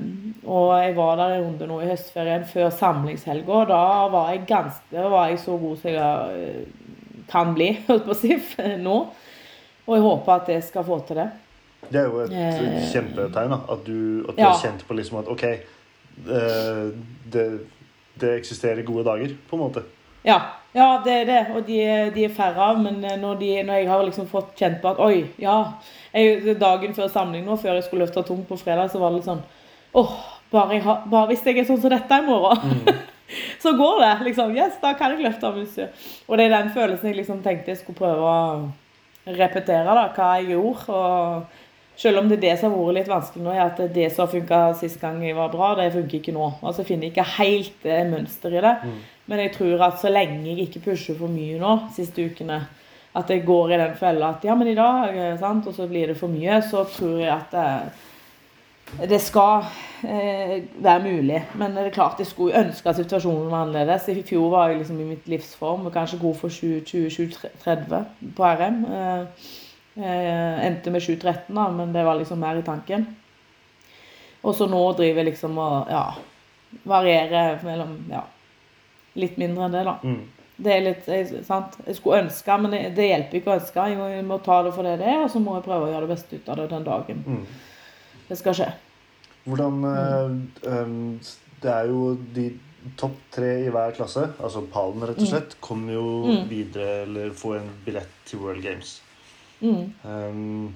og 0.46 0.68
jeg 0.78 0.94
var 1.00 1.18
der 1.18 1.34
en 1.40 1.48
runde 1.48 1.70
nå 1.72 1.80
i 1.82 1.90
høstferien 1.90 2.46
før 2.50 2.70
samlingshelga, 2.78 3.50
og 3.64 3.72
da 3.72 3.82
var 4.14 4.30
jeg 4.36 4.44
ganske 4.50 4.94
da 4.94 5.08
var 5.10 5.32
jeg 5.32 5.42
så 5.42 5.58
god 5.62 5.82
som 5.82 5.92
jeg 5.96 6.46
eh, 6.46 7.26
kan 7.34 7.56
bli, 7.58 7.72
holdt 7.90 8.06
på 8.06 8.14
å 8.14 8.20
si, 8.22 8.38
nå. 8.86 8.96
Og 9.90 9.96
jeg 9.98 10.06
håper 10.06 10.36
at 10.36 10.54
jeg 10.54 10.68
skal 10.70 10.86
få 10.86 11.00
til 11.10 11.18
det. 11.24 11.30
Det 11.90 11.98
er 12.04 12.10
jo 12.12 12.22
et 12.28 12.34
Eh, 12.38 12.90
kjempetegn. 12.92 13.50
da, 13.56 13.62
At 13.74 13.86
du, 13.88 13.98
at 14.30 14.36
du 14.38 14.42
ja. 14.44 14.52
har 14.52 14.62
kjent 14.62 14.86
på 14.86 14.94
liksom 14.94 15.24
at 15.24 15.30
OK, 15.34 15.44
eh, 15.50 16.84
det, 17.34 17.46
det 18.22 18.36
eksisterer 18.38 18.86
gode 18.86 19.08
dager, 19.10 19.34
på 19.50 19.58
en 19.58 19.64
måte. 19.66 19.82
Ja, 20.26 20.40
ja 20.76 20.88
det 21.06 21.14
er 21.22 21.30
det. 21.30 21.42
Og 21.56 21.68
de, 21.68 21.80
de 22.16 22.26
er 22.28 22.34
færre 22.36 22.72
av. 22.72 22.82
Men 22.82 23.04
eh, 23.04 23.20
når, 23.20 23.40
de, 23.42 23.52
når 23.68 23.82
jeg 23.82 23.92
har 23.92 24.04
liksom 24.08 24.28
fått 24.32 24.56
kjent 24.60 24.82
på 24.84 24.94
at 24.94 25.04
oi, 25.04 25.30
ja 25.42 25.60
jeg, 26.14 26.58
Dagen 26.60 26.96
før 26.98 27.12
samling 27.12 27.46
nå, 27.46 27.60
før 27.62 27.78
jeg 27.78 27.88
skulle 27.88 28.08
løfte 28.08 28.26
tungt 28.28 28.50
på 28.50 28.58
fredag, 28.60 28.92
så 28.92 29.02
var 29.02 29.14
det 29.14 29.22
litt 29.22 29.30
sånn 29.30 29.46
åh, 29.98 30.18
bare, 30.52 30.76
jeg 30.78 30.84
har, 30.86 31.06
bare 31.10 31.32
hvis 31.32 31.46
jeg 31.46 31.58
er 31.58 31.66
sånn 31.66 31.80
som 31.82 31.94
dette 31.94 32.20
i 32.22 32.26
morgen, 32.26 32.84
så 33.64 33.74
går 33.78 34.04
det. 34.04 34.12
liksom, 34.28 34.54
Yes, 34.58 34.78
da 34.82 34.94
kan 34.98 35.16
jeg 35.16 35.26
løfte 35.26 35.50
av. 35.50 35.58
Og 35.58 36.38
det 36.38 36.46
er 36.46 36.54
den 36.54 36.70
følelsen 36.76 37.10
jeg 37.10 37.22
liksom 37.22 37.42
tenkte 37.46 37.74
jeg 37.74 37.82
skulle 37.82 37.98
prøve 38.02 38.30
å 38.30 39.34
repetere, 39.40 39.90
da, 39.90 40.06
hva 40.16 40.36
jeg 40.40 40.54
gjorde. 40.56 40.94
og 40.94 41.66
selv 42.00 42.22
om 42.22 42.30
det 42.30 42.38
er 42.38 42.44
det 42.46 42.60
som 42.62 42.72
har 42.72 42.80
vært 42.80 42.96
litt 42.96 43.10
vanskelig 43.12 43.44
nå, 43.44 43.54
er 43.54 43.66
at 43.66 43.80
det 43.92 44.06
som 44.16 44.30
funka 44.32 44.60
sist 44.80 45.02
gang 45.02 45.18
jeg 45.26 45.36
var 45.36 45.50
bra, 45.52 45.74
det 45.76 45.90
funker 45.92 46.22
ikke 46.22 46.32
nå. 46.32 46.46
Altså, 46.62 46.82
Jeg 46.82 46.88
finner 46.94 47.10
ikke 47.10 47.26
helt 47.36 47.88
eh, 47.88 48.06
mønster 48.08 48.56
i 48.56 48.62
det. 48.64 48.76
Men 49.30 49.44
jeg 49.46 49.54
tror 49.56 49.86
at 49.86 50.02
så 50.02 50.12
lenge 50.12 50.50
jeg 50.50 50.66
ikke 50.66 50.84
pusher 50.90 51.18
for 51.18 51.32
mye 51.32 51.60
nå, 51.62 51.76
siste 51.96 52.26
ukene, 52.26 52.64
at 53.20 53.30
jeg 53.30 53.46
går 53.46 53.74
i 53.74 53.82
den 53.82 53.98
fella 53.98 54.34
at 54.34 54.46
ja, 54.46 54.56
men 54.58 54.70
i 54.70 54.78
dag, 54.78 55.14
eh, 55.14 55.38
sant, 55.40 55.68
og 55.70 55.76
så 55.76 55.88
blir 55.90 56.12
det 56.12 56.18
for 56.18 56.32
mye, 56.32 56.62
så 56.66 56.84
tror 56.90 57.18
jeg 57.22 57.32
at 57.34 57.54
det, 57.54 57.68
det 59.10 59.22
skal 59.22 59.64
eh, 60.04 60.64
være 60.82 61.04
mulig. 61.04 61.44
Men 61.56 61.76
det 61.76 61.86
er 61.86 61.94
klart 61.94 62.20
jeg 62.20 62.28
skulle 62.28 62.58
ønske 62.58 62.90
at 62.90 62.98
situasjonen 62.98 63.52
var 63.52 63.68
annerledes. 63.68 64.08
I 64.10 64.24
fjor 64.26 64.50
var 64.50 64.70
jeg 64.70 64.82
liksom 64.82 65.00
i 65.00 65.10
mitt 65.12 65.28
livsform 65.30 65.86
og 65.86 65.94
kanskje 65.94 66.22
god 66.22 66.36
for 66.36 66.50
20-30 66.50 68.34
på 68.36 68.44
RM. 68.44 68.82
Eh, 68.86 69.22
eh, 69.98 70.66
endte 70.68 70.92
med 70.92 71.02
7-13, 71.02 71.54
da, 71.54 71.70
men 71.70 71.94
det 71.94 72.06
var 72.06 72.18
liksom 72.18 72.42
mer 72.42 72.58
i 72.58 72.66
tanken. 72.66 73.06
Og 74.44 74.56
så 74.56 74.68
nå 74.72 74.82
driver 74.98 75.22
jeg 75.22 75.34
liksom 75.34 75.58
og 75.60 75.90
ja, 75.92 76.04
varierer 76.88 77.60
mellom 77.64 77.98
ja, 78.10 78.24
litt 79.22 79.40
mindre 79.42 79.68
enn 79.68 79.76
det, 79.78 79.86
da. 79.88 79.96
Mm. 80.04 80.20
Det 80.60 80.72
er 80.76 80.82
litt, 80.84 81.06
jeg, 81.08 81.44
sant? 81.48 81.78
jeg 81.86 81.96
skulle 81.96 82.24
ønske, 82.26 82.56
men 82.60 82.74
det, 82.76 82.80
det 82.98 83.06
hjelper 83.08 83.40
ikke 83.40 83.52
å 83.54 83.58
ønske. 83.62 83.84
Jeg 83.92 84.00
må, 84.00 84.08
jeg 84.12 84.26
må 84.28 84.38
ta 84.44 84.58
det 84.66 84.74
for 84.76 84.84
det 84.88 84.98
det 85.00 85.08
er, 85.08 85.22
og 85.24 85.30
så 85.32 85.40
må 85.40 85.54
jeg 85.56 85.68
prøve 85.70 85.88
å 85.88 85.92
gjøre 85.94 86.08
det 86.08 86.14
beste 86.16 86.40
ut 86.40 86.50
av 86.52 86.58
det 86.60 86.70
den 86.74 86.88
dagen 86.88 87.22
Mm. 87.28 87.46
det 88.28 88.38
skal 88.42 88.58
skje. 88.58 88.68
Hvordan 89.46 89.78
mm. 89.86 90.42
um, 90.68 90.98
Det 91.64 91.72
er 91.72 91.88
jo 91.88 92.02
de 92.36 92.50
topp 93.00 93.16
tre 93.32 93.54
i 93.66 93.72
hver 93.72 93.96
klasse, 93.96 94.26
altså 94.40 94.62
pallen 94.72 95.04
rett 95.08 95.20
og 95.20 95.28
slett, 95.32 95.56
kommer 95.64 95.94
jo 95.94 96.10
Mm. 96.28 96.44
videre 96.52 97.02
eller 97.04 97.32
får 97.36 97.56
en 97.58 97.72
billett 97.86 98.22
til 98.26 98.40
World 98.40 98.64
Games. 98.64 99.02
Mm. 99.62 99.94
Um, 100.04 100.76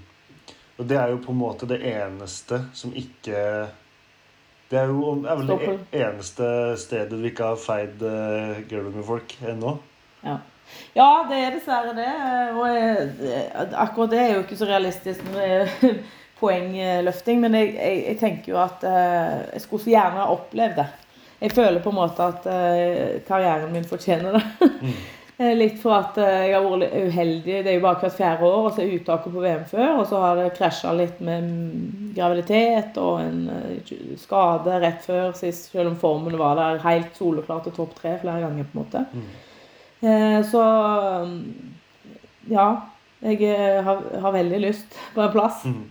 og 0.79 0.87
det 0.89 0.97
er 0.97 1.11
jo 1.11 1.21
på 1.23 1.31
en 1.31 1.37
måte 1.39 1.67
det 1.69 1.79
eneste 1.85 2.63
som 2.73 2.91
ikke 2.97 3.67
Det 4.73 4.79
er 4.81 4.89
jo 4.89 5.11
er 5.21 5.37
vel 5.37 5.51
det 5.51 6.01
eneste 6.01 6.47
stedet 6.81 7.19
vi 7.21 7.29
ikke 7.29 7.51
har 7.51 7.61
feid 7.61 8.01
uh, 8.01 8.57
gulvet 8.69 8.97
med 8.97 9.05
folk 9.05 9.35
ennå. 9.45 9.75
Ja. 10.23 10.39
ja, 10.95 11.09
det 11.29 11.37
er 11.37 11.53
dessverre 11.53 11.93
det. 11.97 12.09
Og 12.57 12.65
jeg, 12.73 13.45
akkurat 13.85 14.13
det 14.15 14.21
er 14.23 14.33
jo 14.33 14.43
ikke 14.47 14.57
så 14.57 14.69
realistisk 14.71 15.21
når 15.27 15.37
det 15.37 15.53
er 15.53 15.97
poengløfting. 16.41 17.41
Men 17.43 17.57
jeg, 17.59 17.73
jeg, 17.77 18.03
jeg 18.07 18.19
tenker 18.21 18.53
jo 18.53 18.59
at 18.63 18.85
uh, 18.87 19.39
jeg 19.53 19.65
skulle 19.65 19.85
så 19.85 19.93
gjerne 19.93 20.21
ha 20.21 20.29
opplevd 20.33 20.79
det. 20.81 20.89
Jeg 21.43 21.51
føler 21.51 21.83
på 21.83 21.91
en 21.91 21.99
måte 21.99 22.23
at 22.23 22.45
uh, 22.47 23.19
karrieren 23.27 23.73
min 23.73 23.87
fortjener 23.87 24.39
det. 24.39 24.45
Eh, 24.63 25.03
Litt 25.37 25.79
for 25.81 25.95
at 25.97 26.17
eh, 26.21 26.49
jeg 26.51 26.53
har 26.53 26.67
vært 26.67 26.93
uheldig. 26.93 27.55
Det 27.65 27.71
er 27.71 27.77
jo 27.79 27.83
bare 27.83 27.99
hvert 28.03 28.17
fjerde 28.19 28.45
år, 28.47 28.67
og 28.67 28.75
så 28.75 28.83
er 28.83 28.91
uttaket 28.99 29.33
på 29.33 29.43
VM 29.43 29.63
før. 29.71 29.89
Og 29.97 30.05
så 30.11 30.21
har 30.21 30.37
det 30.39 30.51
krasja 30.59 30.93
litt 30.93 31.23
med 31.25 31.49
graviditet 32.13 32.99
og 33.01 33.23
en 33.23 33.41
eh, 33.49 33.95
skade 34.21 34.77
rett 34.83 35.01
før 35.05 35.33
sist, 35.37 35.71
selv 35.73 35.93
om 35.93 35.97
formen 35.99 36.37
var 36.37 36.59
der 36.61 36.83
helt 36.85 37.17
soleklart 37.17 37.65
til 37.67 37.77
topp 37.79 37.97
tre 37.97 38.17
flere 38.21 38.45
ganger, 38.45 38.69
på 38.69 38.77
en 38.77 38.83
måte. 38.83 39.05
Mm. 39.13 39.33
Så 40.43 40.61
ja. 42.51 42.67
Jeg 43.23 43.39
eh, 43.47 43.79
har, 43.83 44.01
har 44.19 44.35
veldig 44.35 44.59
lyst 44.59 44.97
på 45.15 45.21
en 45.23 45.31
plass. 45.31 45.63
Mm. 45.65 45.83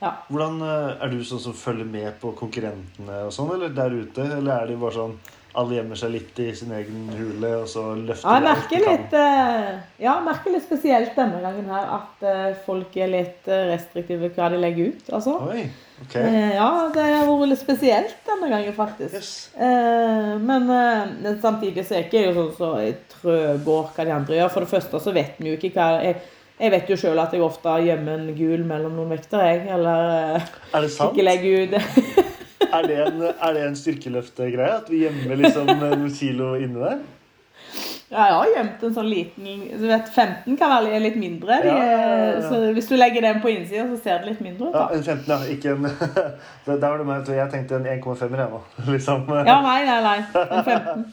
Ja. 0.00 0.12
Hvordan 0.28 0.62
eh, 0.62 1.02
Er 1.04 1.12
du 1.12 1.20
sånn 1.26 1.42
som 1.42 1.54
følger 1.54 1.86
med 1.86 2.16
på 2.22 2.32
konkurrentene 2.38 3.24
og 3.26 3.34
sånn, 3.34 3.52
eller 3.54 3.74
der 3.74 3.94
ute? 3.94 4.26
Eller 4.38 4.64
er 4.64 4.72
de 4.72 4.78
bare 4.80 4.96
sånn 4.96 5.14
alle 5.58 5.74
gjemmer 5.78 5.98
seg 5.98 6.12
litt 6.14 6.38
i 6.40 6.46
sin 6.54 6.70
egen 6.76 7.08
hule, 7.18 7.48
og 7.62 7.66
så 7.70 7.82
løfter 7.98 8.28
Ja, 8.28 8.36
jeg 8.36 8.44
de 8.44 8.48
alt 8.48 8.58
merker 8.58 8.78
de 8.78 8.84
kan? 8.84 8.94
litt, 8.94 9.16
eh, 9.18 9.80
ja, 10.04 10.14
merker 10.22 10.54
litt 10.54 10.64
spesielt 10.64 11.16
denne 11.18 11.40
gangen 11.42 11.68
her 11.72 11.90
at 11.96 12.22
eh, 12.30 12.48
folk 12.66 12.96
er 13.02 13.10
litt 13.12 13.50
eh, 13.50 13.64
restriktive 13.72 14.30
hva 14.36 14.48
de 14.54 14.60
legger 14.62 14.92
ut. 14.92 15.10
altså. 15.18 15.34
Oi, 15.50 15.64
ok. 16.04 16.16
Ja, 16.54 16.70
det 16.94 17.08
har 17.10 17.26
vært 17.32 17.52
litt 17.52 17.62
spesielt 17.64 18.16
denne 18.28 18.52
gangen, 18.54 18.72
faktisk. 18.76 19.18
Yes. 19.18 19.32
Men 19.58 20.66
men 20.68 21.38
samtidig 21.42 21.84
så 21.88 21.98
er 21.98 22.06
ikke 22.06 22.22
jeg 22.22 22.34
sånn 22.38 22.54
så 22.56 22.72
trøgår 23.18 23.90
hva 23.96 24.06
de 24.08 24.16
andre 24.20 24.38
gjør. 24.40 24.52
For 24.54 24.64
det 24.66 24.72
første 24.76 25.02
så 25.02 25.14
vet 25.16 25.38
vi 25.42 25.50
jo 25.50 25.58
ikke 25.58 25.74
hva 25.74 25.88
Jeg, 26.04 26.20
jeg 26.58 26.70
vet 26.74 26.88
jo 26.90 26.96
sjøl 26.98 27.18
at 27.22 27.34
jeg 27.34 27.42
ofte 27.42 27.74
gjemmer 27.86 28.18
en 28.18 28.34
gul 28.38 28.64
mellom 28.66 28.94
noen 28.98 29.12
vekter, 29.16 29.42
jeg. 29.46 29.66
Eller 29.74 30.42
det 30.72 30.90
sant? 30.94 31.12
ikke 31.14 31.26
legger 31.26 31.66
ut 31.66 32.34
Er 32.66 32.88
det 32.90 32.96
en, 33.04 33.22
er 33.28 33.54
det 33.54 33.62
en 33.68 33.76
styrkeløftegreie? 33.78 34.80
At 34.80 34.90
vi 34.90 35.04
gjemmer 35.04 35.38
liksom 35.44 35.70
noen 35.78 36.08
kilo 36.14 36.54
inni 36.58 36.82
der? 36.82 36.98
Ja, 38.08 38.22
jeg 38.24 38.36
har 38.38 38.52
gjemt 38.54 38.84
en 38.86 38.92
sånn 38.96 39.08
liten 39.10 39.48
Du 39.76 39.82
vet, 39.84 40.06
15 40.08 40.54
kan 40.56 40.70
være 40.72 41.00
litt 41.02 41.18
mindre. 41.20 41.58
De, 41.60 41.68
Ja, 41.68 41.80
ja, 41.84 41.96
ja, 42.00 42.28
ja. 42.38 42.44
Så 42.48 42.60
hvis 42.76 42.88
du 42.88 42.94
legger 42.96 43.26
den 43.26 43.42
på 43.44 43.50
innsida, 43.52 43.84
så 43.90 43.98
ser 44.00 44.22
det 44.22 44.30
litt 44.30 44.40
mindre 44.44 44.70
ut. 44.70 44.78
Ja, 44.78 44.86
en 44.96 45.04
15, 45.04 45.26
ja. 45.28 45.38
Ikke 45.52 45.74
en 45.74 45.84
Der 46.68 46.86
var 46.86 46.96
det 47.02 47.08
meg. 47.08 47.28
Jeg 47.36 47.52
tenkte 47.52 47.76
en 47.76 47.90
1,5-er, 47.98 48.40
jeg 48.40 48.54
nå. 48.54 48.62
Liksom. 48.94 49.28
Ja, 49.44 49.58
nei, 49.64 49.82
nei, 49.90 49.98
nei. 50.06 50.16
En 50.40 50.64
15. 50.64 51.04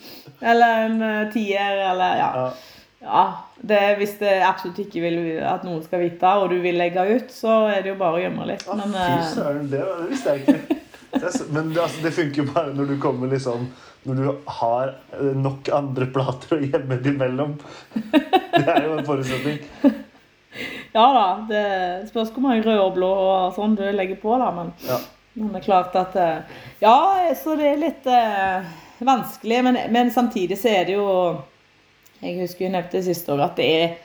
Eller 0.53 0.85
en 0.85 1.03
eh, 1.09 1.19
10-er, 1.35 1.83
eller 1.89 2.15
ja. 2.21 2.29
Ja. 2.39 2.47
ja. 3.03 3.25
Det, 3.65 3.81
hvis 3.99 4.15
det 4.21 4.31
absolutt 4.45 4.79
ikke 4.85 5.03
vil 5.03 5.19
at 5.43 5.67
noen 5.67 5.83
skal 5.83 6.03
vite, 6.05 6.31
og 6.39 6.47
du 6.53 6.61
vil 6.63 6.79
legge 6.79 7.03
ut, 7.11 7.27
så 7.33 7.65
er 7.73 7.83
det 7.83 7.91
jo 7.91 7.99
bare 7.99 8.21
å 8.21 8.23
gjemme 8.23 8.47
litt. 8.47 8.63
Men 8.71 8.95
Fy 8.95 9.03
eh, 9.03 9.29
søren, 9.35 9.67
det, 9.71 9.83
det 9.83 10.09
visste 10.13 10.37
jeg 10.37 10.45
ikke. 10.45 10.79
Men 11.49 11.73
det, 11.73 11.81
altså, 11.81 12.01
det 12.03 12.11
funker 12.15 12.41
jo 12.43 12.47
bare 12.51 12.73
når 12.75 12.89
du 12.91 12.95
kommer 13.01 13.29
liksom 13.31 13.67
Når 14.05 14.15
du 14.19 14.25
har 14.59 14.91
eh, 15.15 15.31
nok 15.39 15.69
andre 15.73 16.05
plater 16.13 16.57
å 16.57 16.61
gjemme 16.61 16.97
det 17.01 17.13
imellom. 17.15 17.55
Det 17.95 18.65
er 18.67 18.83
jo 18.85 18.97
en 18.99 19.05
forutsetning. 19.07 19.59
ja 20.95 21.05
da, 21.15 21.23
det 21.49 21.63
spørs 22.11 22.29
hvor 22.35 22.45
mange 22.45 22.61
røde 22.63 22.83
og 22.85 22.93
blå 22.95 23.09
og 23.09 23.55
sånn 23.57 23.73
du 23.79 23.83
legger 23.91 24.19
på, 24.21 24.35
da. 24.39 24.51
Men, 24.55 24.69
Ja. 24.85 24.99
men 25.35 25.49
det 25.55 25.63
er 25.63 25.65
klart 25.65 25.97
at 25.99 26.15
eh, 26.21 26.61
Ja, 26.83 26.95
så 27.41 27.55
det 27.59 27.71
er 27.73 27.81
litt 27.81 28.05
eh, 28.07 28.69
vanskelig, 29.03 29.63
men, 29.67 29.79
men 29.91 30.13
samtidig 30.15 30.59
så 30.61 30.69
er 30.71 30.85
det 30.87 30.95
jo 30.99 31.07
Jeg 32.21 32.37
husker 32.43 32.67
jeg 32.67 32.75
nevnte 32.77 33.01
siste 33.03 33.33
år 33.33 33.47
at 33.49 33.57
det 33.59 33.71
er 33.81 33.97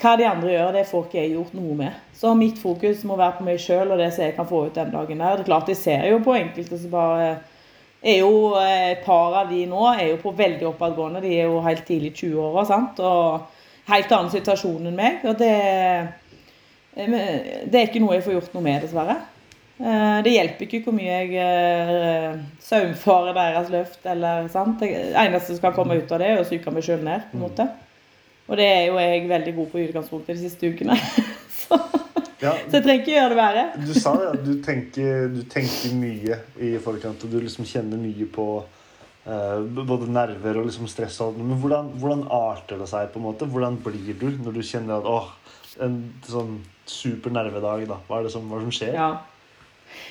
hva 0.00 0.16
de 0.18 0.26
andre 0.26 0.50
gjør, 0.52 0.72
det 0.74 0.86
får 0.90 1.04
ikke 1.06 1.18
jeg 1.20 1.32
gjort 1.36 1.54
noe 1.54 1.74
med. 1.78 1.98
Så 2.16 2.34
mitt 2.38 2.58
fokus 2.58 3.04
må 3.06 3.16
være 3.16 3.38
på 3.38 3.44
meg 3.46 3.60
sjøl 3.62 3.92
og 3.94 3.98
det 4.00 4.12
som 4.14 4.24
jeg 4.24 4.34
kan 4.36 4.48
få 4.48 4.64
ut 4.66 4.74
den 4.74 4.90
dagen 4.94 5.18
der. 5.22 5.36
Det 5.36 5.44
er 5.44 5.50
klart, 5.50 5.68
Jeg 5.68 5.76
ser 5.76 6.06
jo 6.10 6.18
på 6.24 6.34
enkelte 6.34 6.78
som 6.78 6.90
bare 6.90 7.28
er 8.04 8.18
jo 8.20 8.54
eh, 8.60 8.90
Et 8.92 9.04
par 9.04 9.34
av 9.40 9.48
de 9.48 9.64
nå 9.66 9.84
er 9.94 10.08
jo 10.10 10.16
på 10.22 10.34
veldig 10.36 10.66
oppadgående. 10.72 11.22
De 11.22 11.38
er 11.38 11.44
jo 11.48 11.60
helt 11.64 11.84
tidlig 11.86 12.10
i 12.12 12.26
20-åra. 12.26 12.64
sant? 12.66 12.98
Og 13.00 13.40
helt 13.88 14.12
annen 14.12 14.30
situasjon 14.30 14.86
enn 14.90 14.96
meg. 14.98 15.22
Og 15.24 15.38
det, 15.38 15.52
eh, 16.96 17.64
det 17.66 17.78
er 17.80 17.86
ikke 17.88 18.02
noe 18.02 18.18
jeg 18.18 18.26
får 18.26 18.36
gjort 18.38 18.54
noe 18.54 18.62
med, 18.66 18.82
dessverre. 18.82 19.16
Eh, 19.80 20.22
Det 20.22 20.32
hjelper 20.34 20.66
ikke 20.66 20.82
hvor 20.84 20.94
mye 20.98 21.22
jeg 21.32 22.42
saumfarer 22.60 23.32
deres 23.34 23.70
løft. 23.70 24.04
eller 24.06 24.48
sant? 24.48 24.80
Det 24.80 25.14
eneste 25.14 25.46
som 25.54 25.56
skal 25.56 25.72
komme 25.72 25.96
ut 25.96 26.12
av 26.12 26.18
det, 26.18 26.28
er 26.28 26.42
å 26.42 26.44
psyke 26.46 26.70
meg 26.70 26.82
sjøl 26.82 27.02
ned. 27.02 27.30
på 27.30 27.38
en 27.38 27.46
måte. 27.48 27.68
Og 28.48 28.58
det 28.60 28.66
er 28.68 28.82
jo 28.90 28.98
jeg 29.00 29.28
veldig 29.28 29.54
god 29.56 29.68
på 29.72 29.80
i 29.80 29.86
utgangspunktet 29.88 30.36
de 30.36 30.42
siste 30.44 30.68
ukene. 30.68 30.96
så, 31.62 31.78
Ja, 32.42 32.52
så 32.68 32.76
jeg 32.76 32.84
trenger 32.84 33.00
ikke 33.00 33.14
gjøre 33.14 33.28
det 33.32 33.38
verre. 33.38 33.64
du 33.80 33.92
sa 33.96 34.12
det, 34.20 34.30
at 34.34 34.42
du 34.44 34.54
tenker, 34.64 35.28
du 35.32 35.42
tenker 35.48 35.94
mye 35.96 36.40
i 36.60 36.74
forkant, 36.82 37.24
og 37.24 37.32
du 37.32 37.38
liksom 37.40 37.64
kjenner 37.68 38.00
mye 38.00 38.26
på 38.34 38.48
uh, 38.60 39.60
både 39.64 40.10
nerver 40.12 40.60
og 40.60 40.68
liksom 40.68 40.90
stress. 40.90 41.20
og. 41.24 41.38
Men 41.40 41.56
hvordan, 41.62 41.94
hvordan 42.02 42.26
arter 42.28 42.82
det 42.82 42.88
seg? 42.90 43.08
på 43.12 43.22
en 43.22 43.28
måte? 43.30 43.48
Hvordan 43.48 43.78
blir 43.84 44.18
du 44.20 44.28
når 44.44 44.58
du 44.58 44.62
kjenner 44.62 44.98
at 44.98 45.08
åh, 45.08 45.30
en 45.84 46.02
sånn 46.28 46.58
super 46.86 47.32
nervedag, 47.32 47.86
da? 47.88 47.96
Hva 48.08 48.20
er 48.20 48.26
det 48.28 48.34
som, 48.34 48.44
hva 48.50 48.58
er 48.58 48.66
det 48.66 48.68
som 48.68 48.76
skjer? 48.76 48.98
Ja. 48.98 49.08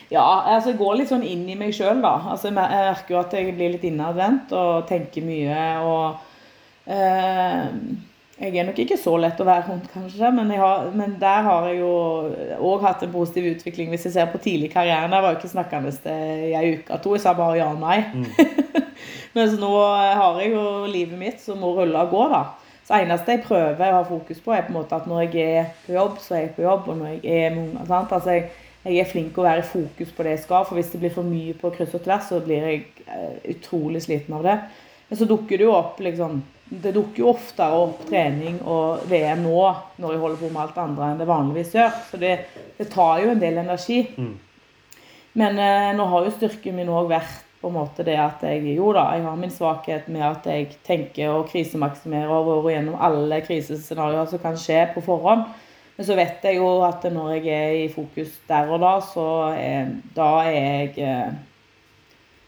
ja, 0.09 0.25
altså 0.55 0.73
jeg 0.73 0.79
går 0.81 0.97
litt 0.99 1.13
sånn 1.13 1.27
inn 1.27 1.45
i 1.49 1.59
meg 1.59 1.75
sjøl, 1.77 2.01
da. 2.01 2.15
Altså 2.33 2.49
jeg 2.49 2.57
merker 2.57 3.13
jo 3.13 3.21
at 3.21 3.37
jeg 3.37 3.53
blir 3.53 3.75
litt 3.75 3.85
innadvendt 3.85 4.55
og 4.57 4.87
tenker 4.89 5.27
mye. 5.27 5.67
og 5.85 6.89
eh, 6.89 7.69
Jeg 8.33 8.57
er 8.57 8.65
nok 8.65 8.79
ikke 8.81 8.95
så 8.97 9.11
lett 9.21 9.41
å 9.43 9.45
være 9.45 9.67
rundt, 9.67 9.91
kanskje, 9.93 10.31
men, 10.33 10.49
har, 10.57 10.87
men 10.97 11.11
der 11.21 11.43
har 11.45 11.67
jeg 11.69 11.83
jo 11.83 11.91
òg 12.65 12.81
hatt 12.81 13.03
en 13.05 13.11
positiv 13.13 13.51
utvikling. 13.51 13.91
Hvis 13.93 14.07
jeg 14.07 14.15
ser 14.15 14.31
på 14.31 14.41
tidlig 14.41 14.71
i 14.71 14.73
karrieren, 14.73 15.13
var 15.13 15.29
jeg 15.29 15.37
ikke 15.37 15.51
snakkende 15.51 15.91
til 16.01 16.47
i 16.49 16.55
ei 16.57 16.71
uke 16.79 16.97
to. 17.03 17.13
Jeg 17.13 17.21
sa 17.21 17.35
bare 17.37 17.59
ja 17.59 17.67
og 17.69 17.83
nei. 17.83 17.99
Mens 19.35 19.53
nå 19.61 19.69
har 19.77 20.41
jeg 20.41 20.55
jo 20.55 20.65
livet 20.89 21.19
mitt 21.19 21.45
som 21.45 21.61
må 21.61 21.75
rulle 21.77 22.01
og 22.01 22.09
gå, 22.13 22.23
da. 22.33 22.41
Så 22.83 22.97
eneste 22.97 23.35
jeg 23.35 23.43
prøver 23.45 23.93
å 23.93 23.99
ha 23.99 24.07
fokus 24.07 24.41
på, 24.43 24.51
er 24.51 24.65
på 24.65 24.73
en 24.73 24.79
måte 24.79 24.97
at 24.97 25.05
når 25.07 25.27
jeg 25.27 25.45
er 25.61 25.69
på 25.85 25.93
jobb, 25.93 26.17
så 26.19 26.35
er 26.35 26.41
jeg 26.47 26.55
på 26.57 26.65
jobb. 26.65 26.89
Og 26.89 26.99
når 26.99 27.13
jeg 27.13 27.45
er 27.45 27.53
med 27.53 27.67
unger 27.67 27.91
sant? 27.91 28.17
Altså 28.17 28.33
jeg, 28.33 28.49
jeg 28.83 28.97
er 28.99 29.11
flink 29.13 29.29
til 29.35 29.43
å 29.43 29.47
være 29.47 29.61
i 29.61 29.69
fokus 29.75 30.17
på 30.17 30.25
det 30.25 30.33
jeg 30.33 30.43
skal. 30.47 30.65
For 30.67 30.79
hvis 30.79 30.89
det 30.91 31.03
blir 31.05 31.13
for 31.13 31.29
mye 31.29 31.53
på 31.61 31.71
kryss 31.77 31.93
og 31.95 32.03
tvers, 32.03 32.27
så 32.33 32.41
blir 32.43 32.65
jeg 32.65 32.81
eh, 33.05 33.37
utrolig 33.53 34.01
sliten 34.03 34.35
av 34.35 34.49
det. 34.49 34.57
Men 35.07 35.21
så 35.21 35.29
dukker 35.29 35.61
det 35.61 35.67
jo 35.69 35.77
opp 35.77 36.01
liksom 36.01 36.41
Det 36.73 36.93
dukker 36.95 37.21
jo 37.21 37.29
oftere 37.29 37.75
opp 37.83 38.05
trening 38.07 38.57
og 38.65 39.03
VM 39.09 39.43
nå 39.45 39.59
når 40.01 40.15
jeg 40.15 40.21
holder 40.23 40.39
på 40.41 40.49
med 40.49 40.61
alt 40.63 40.79
andre 40.81 41.09
enn 41.11 41.21
det 41.21 41.29
vanligvis 41.29 41.75
gjør. 41.77 41.95
Så 42.09 42.19
det, 42.21 42.33
det 42.79 42.87
tar 42.93 43.21
jo 43.21 43.33
en 43.33 43.41
del 43.43 43.59
energi. 43.61 43.99
Mm. 44.17 44.33
Men 45.37 45.59
eh, 45.61 45.89
nå 45.97 46.05
har 46.09 46.25
jo 46.25 46.33
styrken 46.33 46.77
min 46.77 46.89
òg 46.93 47.11
vært 47.11 47.41
på 47.63 47.69
en 47.71 47.77
måte 47.77 48.03
det 48.03 48.17
at 48.19 48.41
jeg 48.43 48.73
jo 48.75 48.89
da, 48.91 49.05
jeg 49.15 49.23
har 49.23 49.37
min 49.39 49.53
svakhet 49.53 50.09
med 50.11 50.25
at 50.27 50.47
jeg 50.49 50.73
tenker 50.83 51.31
og 51.31 51.45
krisemaksimerer 51.51 52.31
og 52.33 52.49
går 52.65 52.73
gjennom 52.73 52.97
alle 52.99 53.39
krisescenarioer 53.45 54.27
som 54.29 54.41
kan 54.43 54.57
skje 54.59 54.81
på 54.95 55.03
forhånd. 55.05 55.45
Men 55.95 56.07
så 56.07 56.17
vet 56.17 56.43
jeg 56.43 56.57
jo 56.57 56.67
at 56.83 57.05
når 57.13 57.35
jeg 57.37 57.53
er 57.53 57.75
i 57.83 57.89
fokus 57.93 58.33
der 58.49 58.71
og 58.73 58.81
da, 58.83 58.95
så 59.13 59.27
er, 59.55 59.93
da 60.15 60.29
er 60.49 60.57
jeg 60.57 60.93
eh, 61.05 61.33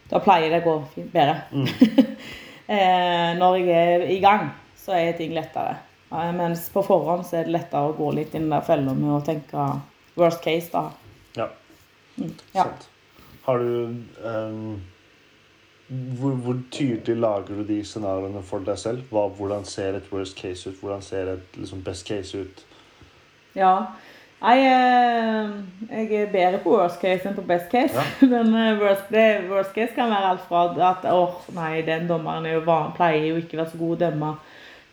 Da 0.06 0.20
pleier 0.22 0.52
det 0.52 0.60
å 0.62 0.66
gå 0.66 1.06
bedre. 1.14 1.40
eh, 1.50 2.36
når 2.66 3.58
jeg 3.60 3.92
er 3.96 4.08
i 4.10 4.18
gang, 4.22 4.48
så 4.80 4.96
er 4.98 5.12
ting 5.18 5.34
lettere. 5.34 5.76
Eh, 6.10 6.32
mens 6.32 6.68
på 6.70 6.82
forhånd 6.86 7.26
så 7.26 7.40
er 7.40 7.48
det 7.48 7.56
lettere 7.56 7.90
å 7.90 7.96
gå 7.96 8.10
litt 8.14 8.34
inn 8.34 8.46
i 8.46 8.48
den 8.48 8.54
der 8.54 8.66
fella 8.66 8.94
med 8.94 9.14
å 9.16 9.22
tenke 9.26 9.70
worst 10.16 10.42
case, 10.44 10.70
da. 10.72 10.84
Ja. 11.36 11.48
Ja. 12.16 12.62
Sant. 12.62 12.86
Har 13.46 13.62
du 13.62 14.04
um, 14.22 14.78
hvor, 15.86 16.34
hvor 16.42 16.56
tydelig 16.74 17.18
lager 17.20 17.60
du 17.60 17.66
de 17.66 17.80
scenarioene 17.86 18.42
for 18.46 18.64
deg 18.66 18.78
selv? 18.80 19.04
Hva, 19.10 19.26
hvordan 19.38 19.66
ser 19.68 19.98
et 19.98 20.08
worst 20.10 20.38
case 20.38 20.70
ut? 20.70 20.78
Hvordan 20.80 21.04
ser 21.04 21.30
et 21.36 21.58
liksom, 21.58 21.82
best 21.86 22.06
case 22.08 22.42
ut? 22.42 22.64
Ja. 23.56 23.74
Nei, 24.36 24.58
eh, 24.68 25.52
jeg 25.88 26.20
er 26.20 26.32
bedre 26.32 26.58
på 26.60 26.74
worst 26.74 27.00
case 27.00 27.24
enn 27.24 27.36
på 27.38 27.44
best 27.48 27.70
case. 27.72 27.96
Ja. 27.96 28.28
Men 28.32 28.52
eh, 28.52 28.80
worst, 28.80 29.08
worst 29.50 29.72
case 29.74 29.96
kan 29.96 30.12
være 30.12 30.34
alt 30.34 30.44
fra 30.48 30.66
at 30.90 31.06
åh, 31.10 31.38
nei, 31.56 31.80
den 31.86 32.08
dommeren 32.10 32.46
er 32.46 32.58
jo 32.58 32.66
van, 32.66 32.92
pleier 32.96 33.30
jo 33.30 33.40
ikke 33.40 33.56
å 33.56 33.62
være 33.62 33.72
så 33.72 33.80
god 33.80 33.96
å 33.96 34.00
dømme 34.04 34.32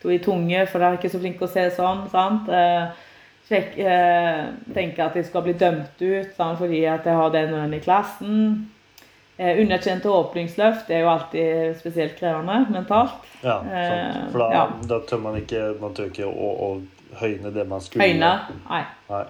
to 0.04 0.12
i 0.12 0.20
tunge, 0.20 0.66
for 0.68 0.80
de 0.80 0.88
er 0.88 0.98
ikke 0.98 1.12
så 1.12 1.20
flinke 1.20 1.46
å 1.46 1.50
se 1.50 1.64
sånn. 1.76 2.06
sant? 2.12 2.48
Eh, 2.52 3.10
Sjekk, 3.44 3.74
eh, 3.76 4.44
tenke 4.72 5.04
at 5.04 5.16
de 5.16 5.22
skal 5.24 5.42
bli 5.44 5.52
dømt 5.60 6.00
ut 6.00 6.30
sant? 6.36 6.56
fordi 6.56 6.86
at 6.88 7.04
jeg 7.04 7.16
har 7.18 7.32
den 7.32 7.52
og 7.52 7.60
den 7.60 7.76
i 7.76 7.80
klassen. 7.84 8.38
Eh, 9.36 9.60
underkjente 9.60 10.10
åpningsløft 10.10 10.90
er 10.94 11.00
jo 11.02 11.08
alltid 11.10 11.78
spesielt 11.80 12.18
krevende 12.18 12.66
mentalt. 12.70 13.24
Ja, 13.42 13.56
Eh, 13.60 13.88
sant. 13.90 14.32
For 14.32 14.38
da, 14.44 14.50
ja. 14.54 14.66
da 14.88 15.00
tør 15.08 15.18
man 15.24 15.38
ikke 15.40 15.62
Man 15.80 15.94
tør 15.94 16.06
ikke 16.12 16.28
å, 16.30 16.50
å 16.68 17.18
høyne 17.18 17.50
det 17.54 17.64
man 17.68 17.80
skulle. 17.82 18.04
Høyne. 18.06 18.30
Nei. 18.68 18.84
Nei. 19.10 19.24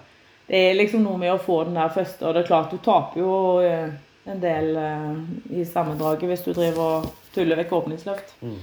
Det 0.46 0.60
er 0.70 0.76
liksom 0.76 1.06
noe 1.06 1.16
med 1.16 1.32
å 1.32 1.38
få 1.40 1.62
den 1.64 1.78
der 1.80 1.88
første, 1.88 2.26
og 2.28 2.34
det 2.36 2.42
er 2.42 2.50
klart 2.50 2.70
du 2.70 2.76
taper 2.84 3.20
jo 3.22 3.34
eh, 3.64 3.88
en 4.28 4.40
del 4.40 4.76
eh, 4.76 5.10
i 5.56 5.64
sammendraget 5.64 6.28
hvis 6.28 6.44
du 6.44 6.52
driver 6.52 6.98
og 6.98 7.08
tuller 7.34 7.56
vekk 7.62 7.72
åpningsløft. 7.80 8.34
Mm. 8.44 8.58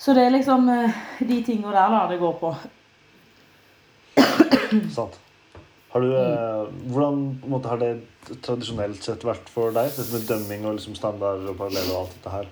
Så 0.00 0.14
det 0.16 0.24
er 0.24 0.32
liksom 0.32 0.68
eh, 0.72 0.96
de 1.28 1.42
tingene 1.44 1.76
der 1.76 1.92
da 1.92 2.06
det 2.08 2.18
går 2.24 2.36
på. 2.40 2.54
Sant. 4.96 5.20
Har 5.98 6.04
du, 6.04 6.12
Mm. 6.14 6.32
eh, 6.32 6.92
hvordan 6.92 7.40
måte, 7.50 7.68
har 7.68 7.76
det 7.78 8.02
tradisjonelt 8.42 9.02
sett 9.02 9.24
vært 9.26 9.48
for 9.50 9.72
deg? 9.72 9.88
Dette 9.90 10.12
med 10.12 10.28
dømming 10.28 10.66
og 10.66 10.76
liksom 10.76 10.94
standarder 10.94 11.48
og 11.50 11.56
paralleller 11.58 11.90
og 11.96 12.00
alt 12.04 12.12
dette 12.14 12.30
her? 12.30 12.46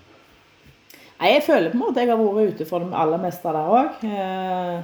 Nei, 1.20 1.28
jeg 1.30 1.44
føler 1.46 1.70
på 1.70 1.76
en 1.76 1.84
måte 1.84 2.02
jeg 2.02 2.08
har 2.10 2.18
vært 2.18 2.56
ute 2.56 2.66
for 2.66 2.80
det 2.80 2.92
aller 2.92 3.18
meste 3.22 3.52
der 3.54 3.70
òg. 3.70 4.02
Eh, 4.02 4.82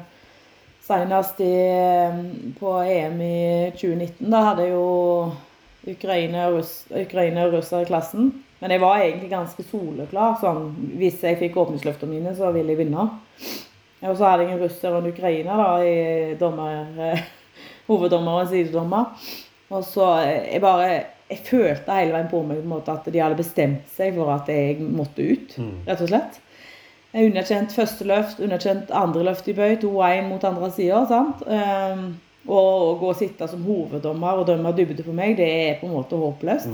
Senest 0.82 1.40
i, 1.40 1.50
eh, 1.50 2.22
på 2.60 2.76
EM 2.86 3.20
i 3.20 3.72
2019. 3.74 4.30
Da 4.30 4.44
hadde 4.44 4.62
jeg 4.62 4.72
jo 4.72 5.32
Ukraina 5.88 6.46
og, 6.46 6.54
russ, 6.60 6.86
russere 6.92 7.82
i 7.82 7.90
klassen. 7.90 8.32
Men 8.60 8.70
jeg 8.70 8.80
var 8.80 8.98
egentlig 9.00 9.30
ganske 9.30 9.62
soleklar. 9.64 10.38
Sånn, 10.40 10.72
hvis 10.98 11.20
jeg 11.20 11.38
fikk 11.38 11.56
åpningsløftene 11.56 12.14
mine, 12.14 12.34
så 12.36 12.52
ville 12.52 12.68
jeg 12.76 12.78
vinne. 12.86 13.10
Og 14.02 14.16
så 14.16 14.24
hadde 14.24 14.46
jeg 14.46 14.52
en 14.54 14.62
russer 14.68 14.90
og 14.94 15.04
en 15.04 15.12
ukrainer 15.12 15.56
da, 15.56 15.78
i 15.82 16.34
dommer, 16.38 16.86
eh, 16.98 17.22
hoveddommer 17.88 18.38
og 18.38 18.44
en 18.44 18.52
sidedommer. 18.52 19.28
Og 19.72 19.84
så 19.88 20.08
eh, 20.22 20.54
jeg 20.54 20.62
bare 20.64 20.92
Jeg 21.32 21.38
følte 21.46 21.94
hele 21.96 22.12
veien 22.12 22.26
på 22.28 22.42
meg 22.44 22.58
på 22.58 22.66
en 22.66 22.72
måte, 22.74 22.92
at 22.92 23.06
de 23.08 23.20
hadde 23.22 23.38
bestemt 23.38 23.86
seg 23.96 24.18
for 24.18 24.28
at 24.34 24.50
jeg 24.52 24.82
måtte 24.84 25.24
ut, 25.24 25.54
rett 25.86 26.02
og 26.04 26.10
slett. 26.10 26.42
Jeg 27.14 27.30
Underkjent 27.30 27.72
første 27.72 28.04
løft, 28.04 28.40
underkjent 28.44 28.92
andre 28.92 29.22
løft 29.30 29.48
i 29.48 29.54
bøy, 29.56 29.78
2-1 29.80 30.28
mot 30.28 30.44
andre 30.44 30.68
sida. 30.76 31.22
Um, 31.48 32.04
og 32.48 32.84
å 32.90 32.94
gå 33.00 33.12
og 33.14 33.16
sitte 33.16 33.48
som 33.48 33.64
hoveddommer 33.64 34.42
og 34.42 34.48
dømme 34.48 34.74
dybde 34.76 35.04
på 35.06 35.14
meg, 35.16 35.36
det 35.38 35.48
er 35.48 35.80
på 35.80 35.88
en 35.88 35.94
måte 35.94 36.18
håpløst. 36.20 36.72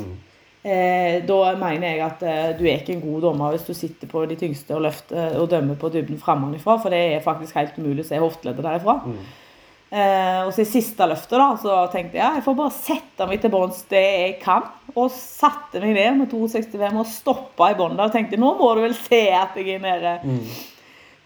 Eh, 0.68 1.20
da 1.28 1.36
mener 1.56 1.86
jeg 1.86 2.00
at 2.02 2.22
eh, 2.26 2.46
du 2.58 2.64
er 2.66 2.80
ikke 2.80 2.96
en 2.96 3.04
god 3.04 3.28
dommer 3.28 3.52
hvis 3.54 3.68
du 3.68 3.76
sitter 3.78 4.10
på 4.10 4.24
de 4.26 4.34
tyngste 4.36 4.74
og 4.74 4.82
løfter 4.88 5.36
og 5.38 5.46
dømmer 5.52 5.78
på 5.78 5.90
dybden 5.94 6.18
fremmefra, 6.18 6.80
for 6.82 6.92
det 6.92 6.98
er 7.12 7.22
faktisk 7.24 7.56
helt 7.56 7.78
umulig 7.78 8.02
å 8.02 8.08
se 8.08 8.18
hofteleddet 8.18 8.66
derifra. 8.66 8.96
Eh, 9.88 10.40
og 10.44 10.50
så 10.52 10.60
i 10.64 10.68
siste 10.68 11.06
løftet 11.08 11.38
da, 11.40 11.46
så 11.60 11.76
tenkte 11.92 12.18
jeg 12.18 12.20
ja, 12.20 12.34
jeg 12.36 12.44
får 12.44 12.56
bare 12.58 12.74
sette 12.76 13.28
meg 13.28 13.40
til 13.40 13.52
bånns 13.54 13.84
det 13.88 14.02
jeg 14.04 14.34
kan. 14.42 14.66
Og 14.94 15.12
satte 15.14 15.80
meg 15.82 15.94
ned 15.96 16.18
med 16.20 16.32
2,65 16.32 16.98
og 17.00 17.08
stoppa 17.08 17.70
i 17.72 17.78
bånn 17.78 17.96
der 17.96 18.10
og 18.10 18.16
tenkte 18.16 18.40
nå 18.40 18.52
må 18.58 18.74
du 18.76 18.82
vel 18.84 18.96
se 18.98 19.22
at 19.36 19.56
jeg 19.56 19.78
er 19.78 19.84
nede. 19.84 20.18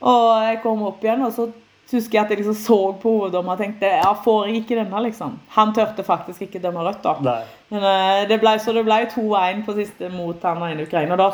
Og 0.03 0.29
jeg 0.47 0.63
kom 0.65 0.83
opp 0.87 1.03
igjen, 1.05 1.25
og 1.27 1.35
så 1.35 1.49
husker 1.93 2.17
jeg 2.17 2.25
at 2.25 2.31
jeg 2.33 2.41
liksom 2.41 2.57
så 2.57 2.79
på 3.03 3.11
hoveddommer 3.19 3.55
og 3.55 3.61
tenkte 3.61 3.91
ja, 3.91 4.13
får 4.25 4.47
jeg 4.49 4.63
ikke 4.63 4.79
denne, 4.79 5.03
liksom. 5.05 5.35
Han 5.57 5.75
tørte 5.77 6.07
faktisk 6.07 6.47
ikke 6.47 6.63
dømme 6.63 6.85
rødt, 6.87 7.03
da. 7.05 7.17
Nei. 7.27 7.41
Men 7.75 7.89
eh, 7.89 8.21
det 8.31 8.39
ble, 8.43 8.55
så 8.63 8.75
det 8.77 8.87
ble 8.87 9.03
2-1 9.13 9.67
på 9.67 9.77
siste 9.77 10.09
mot 10.13 10.47
han 10.47 10.63
ene 10.71 10.87
ukrainer. 10.87 11.21
Da 11.21 11.33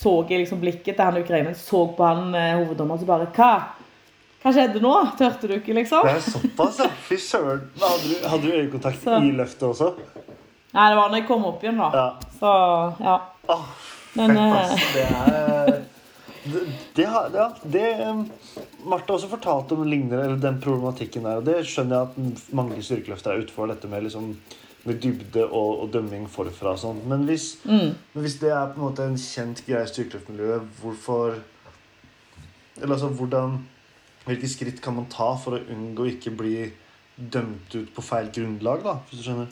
så 0.00 0.14
jeg 0.24 0.40
liksom 0.42 0.62
blikket 0.62 0.96
til 0.96 1.04
han 1.04 1.20
ukraineren, 1.20 1.58
så 1.58 1.84
på 1.96 2.06
han 2.06 2.34
eh, 2.34 2.56
hoveddommer, 2.56 3.00
så 3.00 3.08
bare 3.08 3.28
Hva? 3.36 3.52
Hva 4.40 4.52
skjedde 4.56 4.80
nå? 4.80 4.92
Tørte 5.20 5.48
du 5.50 5.54
ikke, 5.58 5.74
liksom? 5.76 6.06
Det 6.06 6.16
er 6.16 6.24
såpass, 6.24 6.78
ja. 6.80 6.88
Fy 7.08 7.16
søren. 7.20 7.66
Hadde 7.82 8.08
du, 8.08 8.28
hadde 8.28 8.42
du 8.46 8.52
øyekontakt 8.56 9.02
Så. 9.04 9.18
i 9.26 9.32
løftet 9.36 9.66
også? 9.68 9.90
Nei, 10.72 10.86
det 10.88 10.96
var 10.96 11.10
når 11.10 11.18
jeg 11.20 11.26
kom 11.28 11.44
opp 11.50 11.64
igjen, 11.66 11.80
da. 11.82 11.90
Ja. 11.92 12.34
Så 12.40 12.52
ja. 13.04 13.16
Åh, 13.50 13.66
Men, 14.16 14.36
fett, 14.36 14.96
eh. 14.96 14.96
Det 14.96 15.04
er 15.04 15.82
det, 16.50 16.60
det, 16.96 17.04
ja, 17.36 17.48
det 17.68 17.82
um, 18.08 18.22
Martha 18.88 19.12
også 19.12 19.28
fortalte 19.28 19.76
om 19.76 19.84
lignende, 19.84 20.22
eller 20.24 20.38
den 20.40 20.56
problematikken 20.64 21.26
der. 21.28 21.42
Og 21.42 21.44
det 21.44 21.58
skjønner 21.68 21.98
jeg 21.98 22.08
at 22.40 22.54
mange 22.56 22.80
styrkeløfter 22.82 23.34
er 23.34 23.42
utenfor 23.44 23.68
dette 23.68 23.90
med, 23.92 24.06
liksom, 24.06 24.30
med 24.88 25.02
dybde 25.04 25.44
og, 25.44 25.82
og 25.84 25.90
dømming 25.92 26.24
forfra. 26.32 26.72
og 26.72 26.80
sånn. 26.80 27.02
Men 27.10 27.26
Mm. 27.28 27.92
men 28.14 28.24
hvis 28.24 28.38
det 28.40 28.48
er 28.56 28.72
på 28.72 28.80
en 28.80 28.86
måte 28.86 29.04
en 29.04 29.18
kjent 29.20 29.60
greie 29.66 29.84
i 29.84 29.92
styrkeløftmiljøet, 29.92 30.62
hvorfor 30.80 31.36
Eller 32.80 32.94
altså, 32.94 33.08
hvordan 33.12 33.58
Hvilke 34.26 34.48
skritt 34.52 34.82
kan 34.84 34.96
man 34.98 35.08
ta 35.10 35.32
for 35.40 35.56
å 35.56 35.64
unngå 35.72 36.04
å 36.04 36.10
ikke 36.10 36.32
bli 36.36 36.68
dømt 37.16 37.72
ut 37.74 37.88
på 37.94 38.04
feil 38.04 38.28
grunnlag, 38.34 38.84
da? 38.84 38.98
Hvis 39.08 39.22
du 39.22 39.26
skjønner? 39.28 39.48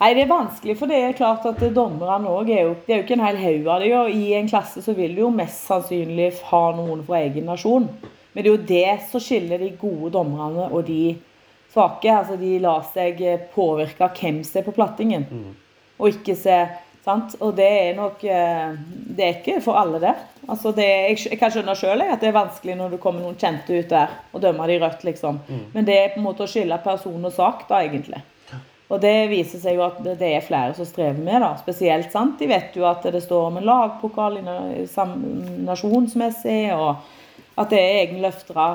Nei, 0.00 0.10
det 0.16 0.24
er 0.24 0.30
vanskelig, 0.32 0.74
for 0.76 0.90
det 0.90 0.96
er 1.00 1.14
klart 1.16 1.44
at 1.48 1.60
dommerne 1.72 2.28
òg 2.28 2.50
er 2.50 2.64
jo 2.66 2.72
Det 2.84 2.92
er 2.92 2.98
jo 2.98 3.04
ikke 3.06 3.14
en 3.16 3.24
hel 3.24 3.38
haug 3.40 3.68
av 3.70 3.84
dem. 3.84 3.92
Og 4.00 4.16
i 4.16 4.32
en 4.36 4.48
klasse 4.50 4.82
så 4.84 4.94
vil 4.96 5.14
du 5.14 5.22
jo 5.22 5.30
mest 5.32 5.68
sannsynlig 5.68 6.32
ha 6.50 6.64
noen 6.76 7.04
fra 7.06 7.22
egen 7.22 7.46
nasjon. 7.48 7.86
Men 8.34 8.42
det 8.42 8.50
er 8.50 8.52
jo 8.52 8.66
det 8.68 9.10
som 9.12 9.22
skiller 9.22 9.62
de 9.62 9.70
gode 9.78 10.10
dommerne 10.16 10.66
og 10.66 10.88
de 10.88 11.14
svake. 11.72 12.10
Altså 12.10 12.36
de 12.40 12.56
lar 12.62 12.82
seg 12.94 13.22
påvirke 13.54 14.04
av 14.04 14.18
hvem 14.18 14.42
som 14.44 14.60
er 14.60 14.66
på 14.66 14.74
plattingen, 14.74 15.28
og 15.98 16.10
ikke 16.10 16.34
se 16.38 16.58
Sant? 17.04 17.34
Og 17.44 17.52
det 17.56 17.68
er 17.68 17.96
nok 17.98 18.22
eh, 18.24 18.76
Det 19.16 19.24
er 19.24 19.34
ikke 19.38 19.58
for 19.64 19.76
alle, 19.76 20.00
det. 20.00 20.14
Altså 20.48 20.72
det 20.76 20.86
jeg, 20.86 21.18
jeg 21.30 21.40
kan 21.40 21.52
skjønne 21.52 21.74
sjøl 21.76 22.04
at 22.04 22.20
det 22.20 22.30
er 22.30 22.36
vanskelig 22.36 22.76
når 22.76 22.94
det 22.94 23.00
kommer 23.02 23.24
noen 23.24 23.36
kjente 23.40 23.76
ut 23.76 23.92
der 23.92 24.12
og 24.32 24.42
dømmer 24.44 24.68
de 24.68 24.78
rødt, 24.80 25.04
liksom. 25.08 25.40
Men 25.72 25.88
det 25.88 25.98
er 25.98 26.14
på 26.14 26.20
en 26.20 26.26
måte 26.26 26.44
å 26.44 26.50
skille 26.50 26.78
person 26.84 27.24
og 27.24 27.32
sak, 27.32 27.64
da, 27.68 27.80
egentlig. 27.84 28.20
Og 28.92 29.00
det 29.00 29.14
viser 29.30 29.62
seg 29.62 29.78
jo 29.78 29.84
at 29.86 30.00
det 30.04 30.28
er 30.28 30.44
flere 30.44 30.74
som 30.76 30.88
strever 30.88 31.20
med, 31.20 31.40
da. 31.40 31.54
Spesielt, 31.60 32.10
sant. 32.12 32.36
De 32.40 32.48
vet 32.50 32.76
jo 32.76 32.84
at 32.88 33.06
det 33.12 33.22
står 33.24 33.48
om 33.48 33.60
en 33.60 33.68
lagpokal 33.68 34.36
i 34.40 34.44
nasjonsmessig, 35.64 36.58
og 36.76 37.60
at 37.60 37.72
det 37.72 37.80
er 37.80 38.02
egne 38.02 38.26
løftere, 38.26 38.68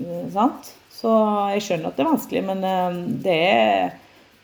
eh, 0.00 0.26
sant. 0.34 0.74
Så 0.96 1.12
jeg 1.54 1.62
skjønner 1.62 1.92
at 1.92 1.98
det 1.98 2.04
er 2.04 2.10
vanskelig, 2.10 2.42
men 2.48 2.66
eh, 2.66 2.98
det 3.26 3.38
er 3.46 3.94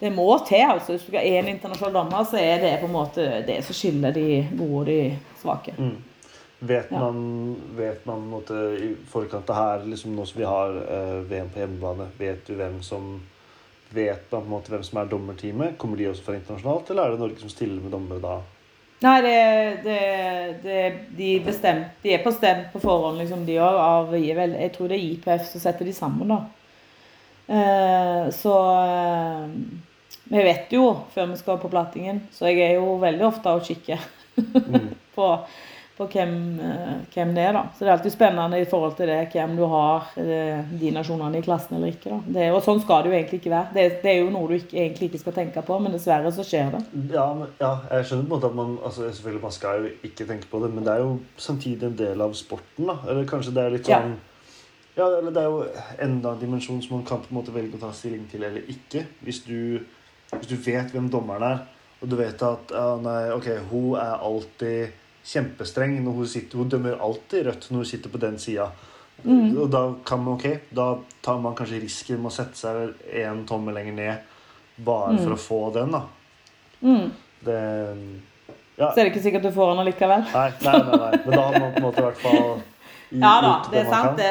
det 0.02 0.10
må 0.10 0.24
til. 0.48 0.64
altså 0.66 0.96
Hvis 0.96 1.04
du 1.06 1.14
er 1.16 1.38
en 1.38 1.48
internasjonal 1.52 1.94
dommer, 1.94 2.24
så 2.26 2.40
er 2.42 2.58
det 2.58 2.72
på 2.80 2.88
en 2.88 2.96
måte 2.96 3.26
det 3.46 3.60
som 3.62 3.76
skiller 3.78 4.14
de 4.16 4.24
gode 4.58 4.80
og 4.80 4.86
de 4.88 5.18
svake. 5.38 5.74
Vet 6.62 6.90
Ja. 6.90 6.98
man, 6.98 7.56
vet 7.76 8.06
man 8.06 8.24
måtte, 8.30 8.54
i 8.78 8.94
forkant 9.10 9.50
av 9.50 9.56
her, 9.56 9.84
liksom 9.86 10.14
nå 10.14 10.26
som 10.26 10.38
vi 10.38 10.46
har 10.46 10.74
eh, 10.82 11.20
VM 11.30 11.50
på 11.50 11.58
hjemmebane, 11.62 12.06
vet 12.18 12.46
du 12.46 12.54
hvem 12.58 12.82
som 12.82 13.20
Vet 13.92 14.30
man 14.32 14.40
på 14.40 14.46
en 14.46 14.52
måte 14.54 14.72
hvem 14.72 14.82
som 14.82 14.98
er 15.02 15.08
dommerteamet? 15.10 15.74
Kommer 15.76 15.98
de 16.00 16.06
også 16.08 16.22
fra 16.24 16.32
internasjonalt, 16.38 16.90
eller 16.90 17.02
er 17.02 17.10
det 17.12 17.20
Norge 17.20 17.42
som 17.42 17.50
stiller 17.52 17.82
med 17.82 17.92
dommere 17.92 18.22
da? 18.22 18.38
Nei, 19.02 19.18
det, 19.20 19.34
det, 19.84 19.98
det, 20.62 20.78
de, 21.18 21.28
bestemt, 21.44 21.98
de 22.02 22.14
er 22.14 22.24
bestemt 22.24 22.70
på 22.72 22.80
forhånd, 22.80 23.18
liksom, 23.20 23.42
de 23.44 23.58
òg. 23.60 23.76
Av 23.82 24.14
jeg 24.16 24.36
Jeg 24.38 24.72
tror 24.72 24.88
det 24.88 24.96
er 24.96 25.04
IPF 25.10 25.44
som 25.50 25.60
setter 25.60 25.84
de 25.84 25.92
sammen, 25.92 26.32
da. 26.32 26.40
Eh, 27.52 28.30
så 28.32 28.54
eh, 28.80 29.52
Vi 30.32 30.42
vet 30.46 30.70
jo 30.72 30.86
før 31.12 31.26
vi 31.34 31.36
skal 31.42 31.58
på 31.60 31.68
plattingen, 31.72 32.22
så 32.32 32.48
jeg 32.48 32.62
er 32.70 32.78
jo 32.78 32.94
veldig 33.02 33.26
ofte 33.28 33.52
og 33.52 33.66
kikker 33.66 34.00
på, 35.16 35.26
på 35.98 36.06
hvem, 36.14 36.32
eh, 36.64 36.94
hvem 37.12 37.34
det 37.36 37.42
er, 37.44 37.52
da. 37.58 37.62
Så 37.76 37.84
det 37.84 37.90
er 37.90 37.96
alltid 37.98 38.14
spennende 38.14 38.60
i 38.62 38.64
forhold 38.70 38.94
til 38.96 39.10
det, 39.12 39.18
hvem 39.34 39.52
du 39.58 39.66
har 39.68 40.06
eh, 40.22 40.62
de 40.80 40.92
nasjonene 40.96 41.36
i 41.42 41.44
klassen 41.44 41.76
eller 41.76 41.92
ikke. 41.92 42.14
da. 42.14 42.32
Det, 42.38 42.46
og 42.56 42.62
sånn 42.64 42.80
skal 42.80 43.04
det 43.04 43.12
jo 43.12 43.18
egentlig 43.18 43.42
ikke 43.42 43.52
være. 43.52 43.74
Det, 43.76 43.84
det 44.06 44.14
er 44.14 44.18
jo 44.22 44.32
noe 44.32 44.48
du 44.48 44.56
ikke, 44.56 44.78
egentlig 44.86 45.10
ikke 45.10 45.20
skal 45.26 45.36
tenke 45.36 45.66
på, 45.68 45.78
men 45.84 45.92
dessverre 45.98 46.32
så 46.32 46.46
skjer 46.48 46.72
det. 46.78 46.82
Ja, 47.12 47.26
men, 47.36 47.52
ja, 47.60 47.74
jeg 47.92 48.08
skjønner 48.08 48.24
på 48.24 48.30
en 48.30 48.34
måte 48.38 48.52
at 48.54 48.58
man 48.62 48.74
altså 48.80 49.10
selvfølgelig 49.12 49.44
man 49.44 49.56
skal 49.60 49.84
jo 49.84 49.94
ikke 50.08 50.28
tenke 50.32 50.48
på 50.54 50.64
det, 50.64 50.72
men 50.78 50.88
det 50.88 50.96
er 50.96 51.04
jo 51.04 51.14
samtidig 51.36 51.90
en 51.92 51.98
del 52.00 52.24
av 52.24 52.32
sporten. 52.40 52.88
da. 52.88 52.96
Eller 53.04 53.28
kanskje 53.28 53.52
det 53.60 53.66
er 53.68 53.76
litt 53.76 53.92
Ja. 53.92 54.00
sånn 54.06 54.16
Ja, 54.96 55.06
eller 55.08 55.30
det 55.32 55.40
er 55.40 55.48
jo 55.48 55.60
enda 56.04 56.34
en 56.34 56.40
dimensjon 56.40 56.80
som 56.84 56.98
man 56.98 57.04
kan 57.08 57.20
på 57.24 57.30
en 57.32 57.38
måte 57.38 57.52
velge 57.54 57.78
å 57.78 57.84
ta 57.84 57.92
stilling 57.96 58.26
til 58.32 58.42
eller 58.44 58.64
ikke. 58.68 59.06
Hvis 59.24 59.38
du, 59.46 59.80
hvis 60.38 60.48
du 60.50 60.56
vet 60.64 60.90
hvem 60.94 61.10
dommeren 61.12 61.44
er, 61.46 61.62
og 62.02 62.10
du 62.10 62.16
vet 62.18 62.42
at 62.42 62.72
ja, 62.74 62.86
nei, 63.02 63.20
ok, 63.34 63.48
hun 63.70 63.92
er 64.00 64.24
alltid 64.26 64.98
kjempestreng 65.22 66.00
når 66.02 66.16
hun 66.16 66.26
sitter 66.26 66.58
Hun 66.58 66.70
dømmer 66.72 66.96
alltid 66.98 67.44
rødt 67.46 67.68
når 67.70 67.84
hun 67.84 67.86
sitter 67.86 68.10
på 68.10 68.18
den 68.18 68.38
sida. 68.42 68.70
Og 69.22 69.68
da 69.70 69.82
kan 70.06 70.18
man, 70.24 70.34
ok, 70.34 70.48
da 70.74 70.96
tar 71.22 71.38
man 71.38 71.54
kanskje 71.54 71.78
risken 71.84 72.18
med 72.18 72.32
å 72.32 72.34
sette 72.34 72.58
seg 72.58 73.04
en 73.22 73.44
tommel 73.46 73.76
lenger 73.78 73.94
ned 73.94 74.82
bare 74.82 75.14
for 75.20 75.36
å 75.36 75.38
få 75.38 75.60
den, 75.76 75.94
da. 75.94 76.02
Mm. 76.82 77.12
Det 77.46 77.60
Ja. 78.78 78.88
Så 78.88 78.98
er 78.98 79.04
det 79.04 79.10
ikke 79.12 79.22
sikkert 79.22 79.44
du 79.44 79.52
får 79.54 79.68
den 79.70 79.82
allikevel. 79.84 80.22
Nei, 80.32 80.48
nei, 80.64 80.78
nei, 80.88 80.98
nei. 80.98 81.10
Men 81.26 81.34
da 81.36 81.42
har 81.44 81.58
man 81.60 81.74
på 81.74 81.76
en 81.76 81.84
måte 81.84 82.00
i 82.00 82.06
hvert 82.06 82.22
fall 82.22 82.62
Ja 83.22 83.32
da, 83.44 83.50
gjort 83.50 83.68
det 83.70 83.78
er 83.78 83.84
man 83.84 83.92
sant 83.92 84.08
kan. 84.08 84.16
det. 84.16 84.30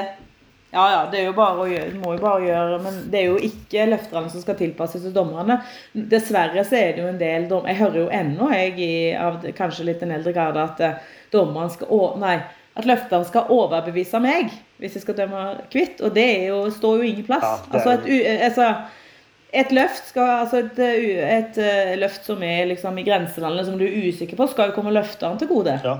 Ja, 0.71 0.83
ja, 0.91 0.99
det 1.11 1.19
er 1.19 1.25
jo 1.27 1.35
bare 1.35 1.63
å 1.63 1.67
gjøre, 1.67 1.93
må 1.99 2.13
jo 2.15 2.21
bare 2.23 2.45
gjøre, 2.45 2.77
men 2.85 2.99
det 3.11 3.19
er 3.19 3.25
jo 3.27 3.39
ikke 3.43 3.89
løfterne 3.91 4.31
som 4.31 4.43
skal 4.43 4.55
tilpasses 4.55 5.03
til 5.03 5.15
dommerne. 5.15 5.59
Dessverre 5.93 6.63
så 6.63 6.77
er 6.79 6.93
det 6.95 7.03
jo 7.03 7.09
en 7.11 7.19
del 7.19 7.49
dom, 7.49 7.67
Jeg 7.67 7.81
hører 7.81 7.99
jo 8.05 8.09
ennå, 8.09 8.47
jeg, 8.55 8.77
i, 8.79 8.93
av 9.19 9.43
kanskje 9.57 9.89
litt 9.89 10.03
en 10.05 10.15
eldre 10.15 10.31
grad, 10.35 10.57
at 10.57 10.79
dommerne 10.79 11.21
dommeren 11.31 11.71
skal 11.73 11.91
å, 11.91 12.01
Nei, 12.21 12.37
at 12.77 12.87
løfteren 12.87 13.25
skal 13.27 13.51
overbevise 13.51 14.19
meg 14.23 14.51
hvis 14.81 14.95
jeg 14.97 15.03
skal 15.05 15.17
dømme 15.19 15.43
kvitt. 15.73 15.99
Og 16.05 16.13
det 16.15 16.27
jo, 16.47 16.63
står 16.73 17.01
jo 17.01 17.09
ingen 17.09 17.27
plass. 17.27 17.43
Ja, 17.45 17.57
altså, 17.75 17.97
et, 17.97 18.07
eh, 18.15 18.45
altså, 18.47 18.69
et 19.61 19.73
løft 19.75 20.07
skal, 20.09 20.31
altså 20.45 20.61
et, 20.63 20.79
eh, 20.79 21.19
et 21.35 21.59
eh, 21.61 21.91
løft 21.99 22.25
som 22.25 22.41
er 22.47 22.69
liksom 22.71 22.97
i 22.97 23.05
grenselandet, 23.05 23.67
som 23.67 23.77
du 23.77 23.85
er 23.85 24.07
usikker 24.07 24.39
på, 24.39 24.47
skal 24.53 24.71
jo 24.71 24.77
komme 24.77 24.95
løfteren 24.95 25.37
til 25.41 25.51
gode. 25.51 25.77
Ja. 25.83 25.99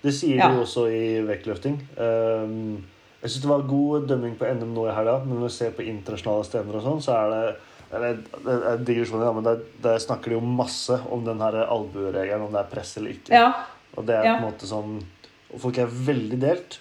Det 0.00 0.14
sier 0.16 0.40
Ja. 0.40 0.48
de 0.48 0.64
også 0.64 0.86
i 0.88 1.20
vektløfting. 1.28 1.76
Um, 2.00 2.80
jeg 3.20 3.30
syns 3.30 3.42
det 3.42 3.50
var 3.50 3.66
god 3.68 4.06
dømming 4.08 4.36
på 4.40 4.48
NM 4.54 4.70
nå 4.74 4.86
i 4.88 4.94
helga, 4.96 5.18
men 5.24 5.36
når 5.38 5.48
vi 5.48 5.52
ser 5.58 5.74
på 5.76 5.84
internasjonale 5.84 6.46
stevner 6.48 6.78
og 6.80 6.86
sånn, 6.86 7.02
så 7.04 7.16
er 7.18 7.34
det 7.34 7.42
eller, 7.90 8.20
det 8.46 8.52
er 8.70 8.82
digresjoner, 8.86 9.24
ja, 9.26 9.32
men 9.34 9.42
der, 9.48 9.62
der 9.82 9.98
snakker 9.98 10.30
de 10.30 10.36
jo 10.36 10.40
masse 10.46 10.94
om 11.10 11.24
den 11.26 11.40
albueregelen, 11.42 12.44
om 12.46 12.52
det 12.54 12.60
er 12.60 12.68
press 12.70 12.92
eller 13.00 13.16
ikke. 13.16 13.34
Ja, 13.34 13.48
Og 13.98 14.06
det 14.06 14.14
er 14.14 14.24
Ja. 14.28 14.36
på 14.38 14.44
en 14.44 14.52
måte 14.52 14.68
sånn 14.70 15.00
og 15.52 15.58
Folk 15.64 15.78
er 15.82 15.86
veldig 15.90 16.38
delt. 16.38 16.78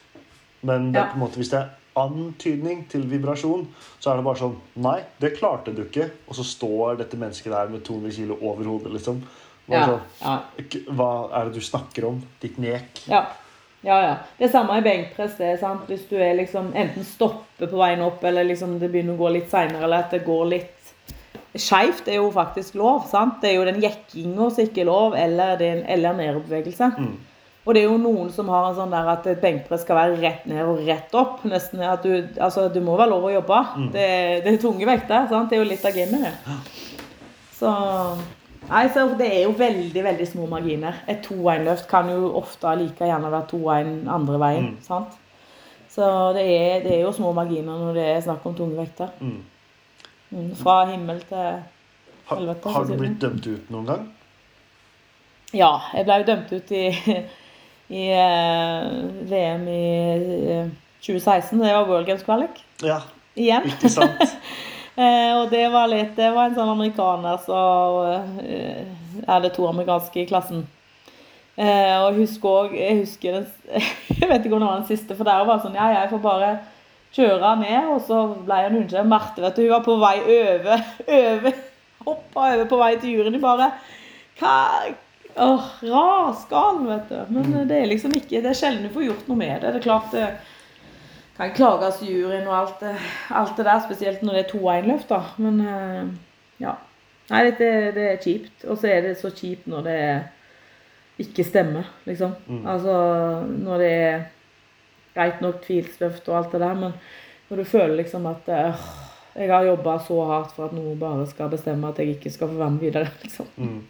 Men 0.62 0.92
det 0.92 1.02
er 1.02 1.08
på 1.10 1.18
en 1.18 1.24
måte, 1.24 1.40
hvis 1.42 1.50
det 1.50 1.58
er 1.64 1.72
antydning 1.98 2.84
til 2.92 3.02
vibrasjon, 3.10 3.68
så 4.00 4.12
er 4.12 4.20
det 4.20 4.26
bare 4.28 4.38
sånn 4.38 4.56
Nei, 4.76 5.00
det 5.20 5.32
klarte 5.40 5.74
du 5.74 5.82
ikke. 5.88 6.12
Og 6.28 6.36
så 6.38 6.46
står 6.46 7.00
dette 7.02 7.18
mennesket 7.18 7.52
der 7.52 7.72
med 7.74 7.84
200 7.88 8.14
kilo 8.14 8.38
over 8.42 8.70
hodet, 8.70 8.94
liksom. 8.94 9.24
Sånn, 9.70 10.00
ja, 10.22 10.36
Hva 10.94 11.10
er 11.34 11.50
det 11.50 11.54
du 11.60 11.62
snakker 11.66 12.08
om? 12.08 12.22
Ditt 12.42 12.58
nek. 12.62 13.06
ja. 13.08 13.26
Ja, 13.82 14.02
ja. 14.04 14.16
Det 14.38 14.50
samme 14.52 14.78
i 14.78 14.84
benkpress. 14.84 15.38
det 15.38 15.54
er 15.54 15.62
sant? 15.62 15.86
Hvis 15.88 16.04
du 16.10 16.18
er 16.20 16.36
liksom 16.36 16.74
enten 16.76 17.06
stopper 17.08 17.70
på 17.70 17.80
veien 17.80 18.02
opp, 18.04 18.24
eller 18.24 18.44
liksom 18.44 18.78
det 18.80 18.92
begynner 18.92 19.16
å 19.16 19.22
gå 19.24 19.32
litt 19.38 19.50
seinere, 19.52 19.86
eller 19.88 20.04
at 20.06 20.12
det 20.16 20.26
går 20.28 20.46
litt 20.56 20.76
Skeivt 21.60 22.06
er 22.08 22.20
jo 22.20 22.28
faktisk 22.30 22.76
lov. 22.78 23.08
sant? 23.10 23.40
Det 23.42 23.50
er 23.50 23.56
jo 23.56 23.66
den 23.66 23.80
jekkinga 23.82 24.52
som 24.54 24.68
ikke 24.68 24.84
er 24.84 24.86
lov, 24.86 25.16
eller, 25.18 25.56
det, 25.58 25.70
eller 25.90 26.14
nedbevegelse. 26.14 26.92
Mm. 26.94 27.16
Og 27.66 27.74
det 27.74 27.82
er 27.82 27.88
jo 27.90 27.98
noen 28.02 28.30
som 28.34 28.48
har 28.54 28.68
en 28.68 28.78
sånn 28.78 28.94
der 28.94 29.10
at 29.10 29.26
et 29.28 29.42
benkpress 29.42 29.82
skal 29.82 29.98
være 29.98 30.20
rett 30.22 30.46
ned 30.50 30.62
og 30.62 30.84
rett 30.86 31.16
opp. 31.18 31.42
nesten 31.50 31.82
at 31.86 32.06
Du, 32.06 32.14
altså, 32.38 32.68
du 32.70 32.80
må 32.86 32.96
være 32.98 33.10
lov 33.16 33.26
å 33.28 33.34
jobbe. 33.34 33.60
Det, 33.96 34.06
det 34.46 34.54
er 34.54 34.62
tunge 34.62 34.86
vekter. 34.86 35.26
sant? 35.30 35.50
Det 35.50 35.58
er 35.58 35.64
jo 35.64 35.72
litt 35.72 35.86
av 35.90 35.98
gamet, 35.98 36.30
det. 36.30 36.60
Så 37.60 37.74
Nei, 38.68 38.84
så 38.93 39.07
Det 39.18 39.28
er 39.28 39.43
jo 39.47 39.53
veldig 39.57 40.03
veldig 40.03 40.28
små 40.28 40.45
marginer. 40.51 40.99
Et 41.07 41.24
2-1-løft 41.26 41.88
kan 41.89 42.10
jo 42.12 42.34
ofte 42.38 42.76
like 42.78 43.05
gjerne 43.07 43.32
være 43.32 43.47
2-1 43.53 44.10
andre 44.12 44.39
veien. 44.39 44.70
Mm. 44.74 44.78
sant? 44.86 45.16
Så 45.89 46.05
det 46.36 46.43
er, 46.45 46.84
det 46.84 46.93
er 46.97 47.01
jo 47.01 47.12
små 47.16 47.32
marginer 47.34 47.80
når 47.80 47.93
det 47.97 48.05
er 48.12 48.22
snakk 48.22 48.45
om 48.45 48.55
tunge 48.55 48.78
vekter. 48.78 49.10
Mm. 49.20 49.39
Mm, 50.30 50.55
fra 50.55 50.86
himmel 50.91 51.22
til 51.26 51.38
Har, 52.30 52.36
Helvete, 52.38 52.70
har 52.70 52.86
så 52.86 52.93
du 52.93 52.99
blitt 53.01 53.22
dømt 53.22 53.47
ut 53.47 53.72
noen 53.74 53.88
gang? 53.89 54.03
Ja, 55.53 55.72
jeg 55.95 56.05
ble 56.05 56.20
jo 56.22 56.28
dømt 56.28 56.51
ut 56.53 56.72
i, 56.78 56.84
i 57.89 58.03
uh, 58.14 58.84
VM 59.32 59.64
i 59.74 59.86
uh, 60.60 60.70
2016. 61.01 61.57
Det 61.57 61.74
var 61.74 61.88
World 61.89 62.05
Games 62.05 62.24
Qualic 62.28 62.62
Ja, 62.86 62.99
igjen. 63.36 63.66
ikke 63.72 63.89
sant? 63.89 64.22
Eh, 65.00 65.32
og 65.38 65.47
det 65.52 65.64
var 65.72 65.88
litt 65.88 66.18
Det 66.18 66.28
var 66.36 66.50
en 66.50 66.56
sånn 66.58 66.74
amerikaner 66.74 67.38
som 67.45 68.02
eh, 68.43 68.84
Er 69.24 69.43
det 69.45 69.54
to 69.56 69.68
amerikanske 69.70 70.26
i 70.26 70.28
klassen? 70.28 70.66
Eh, 71.56 71.95
og 72.02 72.10
jeg 72.10 72.18
husker 72.18 72.58
òg 72.64 72.76
Jeg 72.76 72.97
husker 73.04 73.38
den 73.38 73.45
Jeg 74.20 74.28
vet 74.28 74.43
ikke 74.43 74.58
om 74.58 74.66
det 74.66 74.68
var 74.68 74.82
den 74.82 74.89
siste, 74.89 75.16
for 75.16 75.28
der 75.28 75.45
var 75.47 75.56
det 75.56 75.68
sånn 75.68 75.80
Ja, 75.80 75.88
jeg 76.02 76.12
får 76.12 76.24
bare 76.26 76.52
kjøre 77.16 77.56
ned, 77.58 77.88
og 77.89 78.04
så 78.06 78.18
ble 78.45 78.58
hun 78.68 78.76
unnskyld. 78.84 79.08
Marte, 79.10 79.41
vet 79.41 79.56
du, 79.58 79.64
hun 79.64 79.72
var 79.72 79.86
på 79.88 79.95
vei 79.97 80.18
over 80.36 80.84
over 81.20 81.56
Hoppa 82.06 82.43
over 82.54 82.68
på 82.70 82.78
vei 82.80 82.91
til 83.02 83.16
juryen. 83.16 83.39
Bare 83.41 83.72
Hva 84.39 84.58
Åh, 85.39 85.66
rasgal, 85.86 86.84
vet 86.84 87.12
du. 87.12 87.34
Men 87.34 87.68
det 87.70 87.78
er 87.78 87.88
liksom 87.88 88.14
ikke 88.18 88.41
Det 88.43 88.52
er 88.52 88.58
sjelden 88.58 88.88
du 88.88 88.93
får 88.93 89.08
gjort 89.08 89.28
noe 89.32 89.39
med 89.39 89.56
det. 89.64 89.72
Det 89.72 89.80
er 89.80 89.88
klart 89.88 90.12
det 90.14 90.28
kan 91.40 91.56
klages 91.56 92.02
juryen 92.04 92.48
og 92.48 92.56
alt 92.58 92.82
alt 93.32 93.58
det 93.58 93.66
der, 93.66 93.80
spesielt 93.86 94.24
når 94.24 94.34
det 94.34 94.42
er 94.46 94.52
2-1-løft, 94.58 95.10
da. 95.10 95.20
Men 95.38 95.62
eh, 95.64 96.10
ja. 96.60 96.74
Nei, 97.30 97.44
det, 97.60 97.70
det 97.96 98.06
er 98.12 98.18
kjipt. 98.24 98.66
Og 98.68 98.78
så 98.82 98.88
er 98.90 99.02
det 99.06 99.18
så 99.20 99.30
kjipt 99.32 99.68
når 99.70 99.82
det 99.86 100.00
ikke 101.20 101.44
stemmer, 101.46 101.84
liksom. 102.10 102.34
Mm. 102.48 102.66
Altså 102.68 102.96
når 103.48 103.78
det 103.84 103.92
er 103.92 104.22
greit 105.16 105.42
nok 105.42 105.62
tvilsløft 105.66 106.28
og 106.30 106.38
alt 106.38 106.52
det 106.52 106.62
der, 106.64 106.74
men 106.74 106.94
når 107.50 107.58
du 107.58 107.64
føler 107.64 107.96
liksom 107.96 108.26
at 108.30 108.50
øh, 108.50 108.74
jeg 109.36 109.54
har 109.54 109.64
jobba 109.64 109.98
så 110.08 110.20
hardt 110.26 110.52
for 110.56 110.66
at 110.66 110.74
noen 110.74 111.00
bare 111.00 111.28
skal 111.28 111.50
bestemme 111.50 111.88
at 111.90 112.00
jeg 112.00 112.08
ikke 112.18 112.30
skal 112.32 112.48
få 112.48 112.54
være 112.60 112.72
med 112.72 112.80
videre, 112.80 113.08
liksom. 113.24 113.48
Mm. 113.56 113.82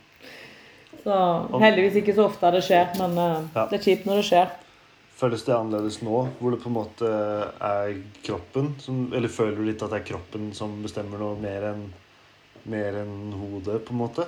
Så 1.03 1.15
heldigvis 1.61 1.95
ikke 2.01 2.13
så 2.15 2.25
ofte 2.27 2.51
det 2.51 2.63
skjer, 2.63 2.87
men 2.99 3.17
øh, 3.17 3.37
Ja. 3.55 3.65
det 3.71 3.79
er 3.79 3.83
kjipt 3.83 4.05
når 4.05 4.15
det 4.21 4.25
skjer. 4.25 4.49
Føles 5.19 5.43
det 5.43 5.55
annerledes 5.55 5.99
nå, 6.05 6.19
hvor 6.39 6.53
det 6.53 6.61
på 6.63 6.69
en 6.71 6.77
måte 6.77 7.09
er 7.09 7.97
kroppen 8.23 8.71
som 8.79 9.09
Eller 9.11 9.31
føler 9.31 9.57
du 9.59 9.65
litt 9.67 9.81
at 9.83 9.91
det 9.91 9.99
er 9.99 10.11
kroppen 10.13 10.53
som 10.55 10.77
bestemmer 10.83 11.19
noe 11.19 11.35
mer 11.41 11.73
enn 11.73 11.89
mer 12.69 13.01
enn 13.01 13.33
hodet, 13.33 13.81
på 13.85 13.95
en 13.95 14.01
måte? 14.01 14.25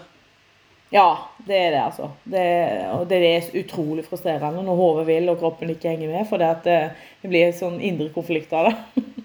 Ja, 0.91 1.29
det 1.47 1.55
er 1.55 1.71
det, 1.71 1.81
altså. 1.85 2.09
Det, 2.23 2.43
og 2.91 3.05
det 3.07 3.21
er 3.23 3.49
utrolig 3.61 4.03
frustrerende 4.03 4.63
når 4.65 4.79
hodet 4.79 5.05
vil 5.07 5.31
og 5.31 5.39
kroppen 5.39 5.71
ikke 5.71 5.93
henger 5.93 6.11
med. 6.11 6.25
For 6.27 6.41
det, 6.41 6.49
at 6.51 6.67
det, 6.67 6.79
det 7.21 7.31
blir 7.31 7.53
sånn 7.55 7.79
indre 7.79 8.09
konflikt 8.15 8.53
av 8.55 8.71
det. 8.71 8.77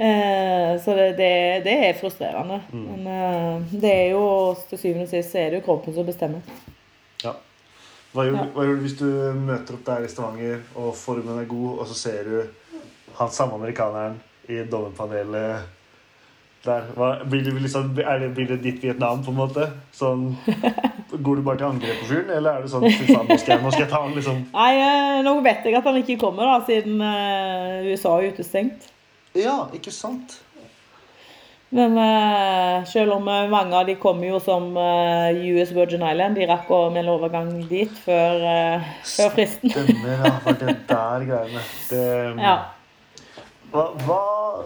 Eh, 0.00 0.78
så 0.80 0.94
det, 0.96 1.10
det, 1.18 1.32
det 1.66 1.72
er 1.84 1.96
frustrerende. 1.98 2.56
Men 2.72 3.02
eh, 3.04 3.72
det 3.82 3.90
er 3.92 4.06
jo 4.14 4.22
til 4.70 4.80
syvende 4.80 5.04
og 5.04 5.10
sist 5.10 5.34
så 5.34 5.42
er 5.42 5.50
det 5.52 5.58
jo 5.58 5.66
kroppen 5.66 5.92
som 5.92 6.06
bestemmer. 6.08 6.54
Hva 8.12 8.24
gjør, 8.26 8.36
Ja. 8.40 8.46
hva 8.54 8.64
gjør 8.66 8.76
du 8.78 8.86
hvis 8.86 8.96
du 8.98 9.08
møter 9.38 9.76
opp 9.76 9.84
der 9.86 10.04
i 10.04 10.08
Stavanger, 10.10 10.62
og 10.74 10.94
formen 10.98 11.38
er 11.38 11.44
god, 11.46 11.78
og 11.78 11.86
så 11.86 11.94
ser 11.94 12.24
du 12.24 12.40
han 13.18 13.30
samme 13.30 13.54
amerikaneren 13.54 14.16
i 14.50 14.64
dommerpanelet 14.66 15.60
der? 16.64 16.88
Hva, 16.96 17.12
blir, 17.24 17.44
det 17.46 17.54
liksom, 17.62 17.92
er 18.02 18.18
det, 18.24 18.32
blir 18.34 18.48
det 18.50 18.58
ditt 18.64 18.82
Vietnam, 18.82 19.22
på 19.24 19.30
en 19.30 19.38
måte? 19.38 19.68
Sånn, 19.94 20.26
går 21.22 21.36
du 21.38 21.42
bare 21.46 21.60
til 21.62 21.68
angrep 21.70 22.02
på 22.02 22.08
fyren, 22.10 22.32
eller 22.36 22.58
er 22.58 22.66
det 22.66 22.72
sånn 22.74 22.88
Fy 22.90 23.06
faen, 23.12 23.28
nå 23.30 23.38
skal 23.38 23.54
jeg, 23.56 23.62
nå 23.64 23.70
skal 23.70 23.84
jeg 23.86 23.92
ta 23.94 24.02
han, 24.02 24.14
liksom? 24.18 24.42
Nei, 24.58 24.70
eh, 24.82 25.22
nå 25.26 25.36
vet 25.46 25.64
jeg 25.70 25.78
at 25.78 25.86
han 25.86 26.00
ikke 26.02 26.18
kommer, 26.20 26.50
da, 26.50 26.58
siden 26.66 27.00
eh, 27.00 27.92
USA 27.94 28.16
er 28.18 28.34
utestengt. 28.34 28.90
Ja, 29.38 29.68
ikke 29.76 29.92
sant? 29.94 30.40
Men 31.70 31.98
eh, 32.02 32.84
selv 32.90 33.12
om 33.14 33.28
eh, 33.30 33.46
mange 33.50 33.76
av 33.78 33.86
de 33.86 33.94
kommer 34.02 34.26
jo 34.26 34.40
som 34.42 34.72
eh, 34.74 35.38
US 35.54 35.70
Virgin 35.70 36.02
Island, 36.02 36.34
de 36.34 36.48
rakk 36.50 36.70
å 36.74 36.80
melde 36.90 37.14
overgang 37.14 37.52
dit 37.70 37.92
før, 38.02 38.42
før 39.06 39.30
fristen. 39.36 39.70
Stemmer, 39.70 40.16
ja. 40.18 40.32
Var 40.46 40.58
det 40.64 40.74
der 40.90 41.26
greiene. 41.30 41.64
Det, 41.92 42.02
Ja. 42.42 42.58
Hva, 43.70 43.84
hva, 44.02 44.22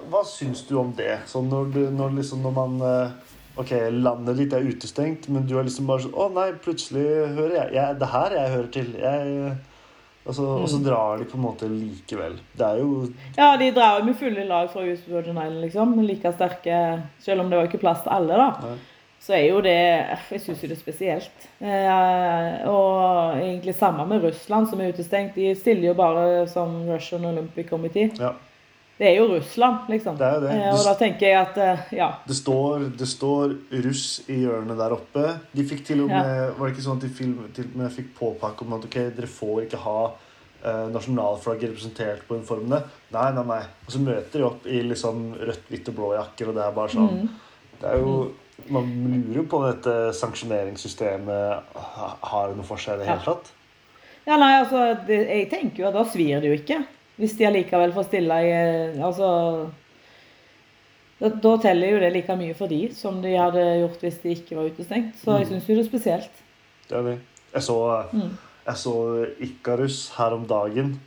hva 0.08 0.22
syns 0.24 0.62
du 0.64 0.78
om 0.80 0.94
det? 0.96 1.18
Sånn 1.28 1.50
når, 1.52 1.66
du, 1.74 1.80
når, 1.92 2.14
liksom, 2.22 2.40
når 2.40 2.54
man 2.56 2.78
Ok, 3.60 3.70
landet 3.92 4.38
ditt 4.40 4.54
er 4.56 4.64
utestengt, 4.64 5.28
men 5.30 5.44
du 5.46 5.52
er 5.60 5.66
liksom 5.68 5.86
bare 5.86 6.02
sånn 6.06 6.16
Å 6.16 6.30
nei, 6.32 6.46
plutselig 6.64 7.04
hører 7.36 7.52
jeg, 7.58 7.74
jeg 7.76 7.98
Det 8.00 8.08
her 8.10 8.34
jeg 8.34 8.52
hører 8.54 8.70
til. 8.74 8.88
Jeg, 8.98 9.52
altså, 10.26 10.46
Og 10.62 10.68
så 10.68 10.80
drar 10.84 11.18
de 11.18 11.28
på 11.30 11.36
en 11.38 11.44
måte 11.44 11.68
likevel. 11.68 12.38
Det 12.56 12.66
er 12.66 12.80
jo 12.82 13.08
Ja, 13.36 13.56
de 13.60 13.70
drar 13.76 14.00
jo 14.00 14.08
med 14.08 14.18
fulle 14.20 14.46
lag 14.48 14.70
fra 14.72 14.84
US 14.84 15.04
Virgin 15.08 15.38
Island, 15.38 15.60
liksom. 15.66 15.94
Like 16.06 16.32
sterke 16.32 16.80
Selv 17.20 17.44
om 17.44 17.50
det 17.50 17.58
var 17.58 17.70
ikke 17.70 17.82
plass 17.84 18.02
til 18.02 18.12
alle, 18.16 18.40
da. 18.40 18.50
Nei. 18.64 18.76
Så 19.24 19.32
er 19.32 19.46
jo 19.48 19.60
det 19.64 19.76
Jeg 20.30 20.40
syns 20.44 20.62
jo 20.62 20.68
det 20.68 20.76
er 20.76 20.82
spesielt. 20.82 21.46
Eh, 21.60 22.68
og 22.68 23.38
egentlig 23.38 23.74
samme 23.74 24.04
med 24.06 24.24
Russland, 24.24 24.68
som 24.68 24.80
er 24.80 24.92
utestengt. 24.92 25.38
De 25.38 25.54
stiller 25.56 25.88
jo 25.88 25.94
bare 25.96 26.46
som 26.48 26.82
Russian 26.88 27.24
Olympic 27.24 27.70
Committee. 27.70 28.10
Ja. 28.20 28.34
Det 28.98 29.08
er 29.08 29.16
jo 29.18 29.24
Russland, 29.32 29.88
liksom. 29.90 30.16
Det 30.20 30.26
er 30.26 30.34
jo 30.36 30.40
det. 30.44 30.50
Eh, 30.54 30.68
og 30.76 30.84
da 30.86 30.92
tenker 31.00 31.26
jeg 31.26 31.38
at 31.40 31.56
eh, 31.58 31.80
ja. 31.98 32.10
Det 32.28 32.36
står, 32.38 32.84
det 32.98 33.08
står 33.10 33.54
russ 33.86 34.04
i 34.30 34.36
hjørnet 34.44 34.78
der 34.78 34.94
oppe. 34.94 35.24
De 35.52 35.64
fikk 35.66 35.82
til 35.88 36.04
og 36.04 36.12
Ja. 36.14 36.20
Var 36.54 36.68
det 36.68 36.76
ikke 36.76 36.84
sånn 36.86 37.00
at 37.00 37.06
de 37.08 37.10
film, 37.10 37.40
til 37.56 37.64
og 37.72 37.80
med 37.80 37.90
fikk 37.96 38.12
påpakke 38.20 38.62
om 38.62 38.76
at 38.78 38.86
ok, 38.86 39.00
dere 39.16 39.26
får 39.26 39.64
ikke 39.64 39.80
ha 39.82 39.96
eh, 40.64 40.86
nasjonalflagget 40.94 41.72
representert 41.74 42.22
på 42.28 42.38
uniformene? 42.38 42.84
Nei, 43.16 43.26
nei, 43.34 43.44
nei. 43.50 43.60
Og 43.86 43.90
så 43.96 43.98
møter 44.04 44.38
de 44.38 44.46
opp 44.46 44.70
i 44.70 44.78
liksom 44.86 45.26
rødt, 45.42 45.66
hvitt 45.72 45.90
og 45.90 45.98
blå 45.98 46.12
jakker, 46.14 46.52
og 46.52 46.54
det 46.60 46.64
er 46.68 46.78
bare 46.78 46.94
sånn 46.94 47.10
Mm. 47.24 47.28
Det 47.80 47.90
er 47.90 47.98
jo 48.04 48.14
Man 48.70 48.86
lurer 49.26 49.40
jo 49.40 49.42
på 49.50 49.58
om 49.58 49.64
dette 49.66 50.14
sanksjoneringssystemet 50.14 51.62
ha- 51.74 52.16
har 52.22 52.52
noe 52.54 52.64
for 52.64 52.78
seg 52.78 52.94
i 52.94 53.02
det 53.02 53.08
hele 53.10 53.24
tatt. 53.26 53.50
Ja, 54.26 54.36
nei, 54.40 54.52
altså, 54.62 54.84
det, 55.06 55.18
jeg 55.28 55.48
tenker 55.50 55.82
jo 55.82 55.88
at 55.90 55.94
da 55.98 56.04
svir 56.08 56.40
det 56.40 56.48
jo 56.52 56.56
ikke. 56.62 56.78
Hvis 57.16 57.36
de 57.38 57.46
allikevel 57.46 57.92
får 57.94 58.08
stille 58.08 58.34
i 58.42 58.50
eh, 58.50 59.04
Altså 59.06 59.28
da, 61.20 61.28
da 61.30 61.52
teller 61.62 61.92
jo 61.94 62.00
det 62.02 62.12
like 62.12 62.34
mye 62.36 62.54
for 62.58 62.66
de 62.68 62.80
som 62.94 63.20
de 63.22 63.36
hadde 63.38 63.62
gjort 63.84 64.00
hvis 64.02 64.16
de 64.24 64.32
ikke 64.34 64.56
var 64.58 64.66
utestengt. 64.72 65.14
Så 65.22 65.36
jeg 65.38 65.46
Mm. 65.46 65.52
syns 65.52 65.68
jo 65.68 65.74
det 65.78 65.84
er 65.84 65.88
spesielt. 65.88 66.40
Det 66.88 66.96
er 66.98 67.02
det. 67.02 67.18
Jeg 67.54 67.62
så, 67.62 67.76
Mm. 68.12 68.32
jeg 68.66 68.76
så 68.76 69.26
Ikarus 69.40 70.10
her 70.18 70.34
om 70.34 70.44
dagen. 70.46 71.00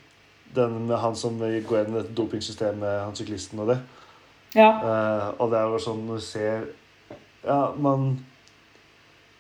Den 0.56 0.88
med 0.88 0.98
han 0.98 1.16
som 1.16 1.38
går 1.40 1.62
gjennom 1.62 1.94
dette 2.02 2.16
dopingsystemet, 2.16 3.04
han 3.04 3.16
syklisten 3.16 3.60
og 3.60 3.68
det. 3.68 3.80
Ja. 4.56 4.70
Eh, 4.80 5.34
og 5.40 5.52
det 5.52 5.60
er 5.60 5.68
jo 5.68 5.78
sånn 5.78 6.08
når 6.08 6.16
du 6.16 6.22
ser 6.22 6.62
Ja, 7.46 7.72
man 7.78 8.20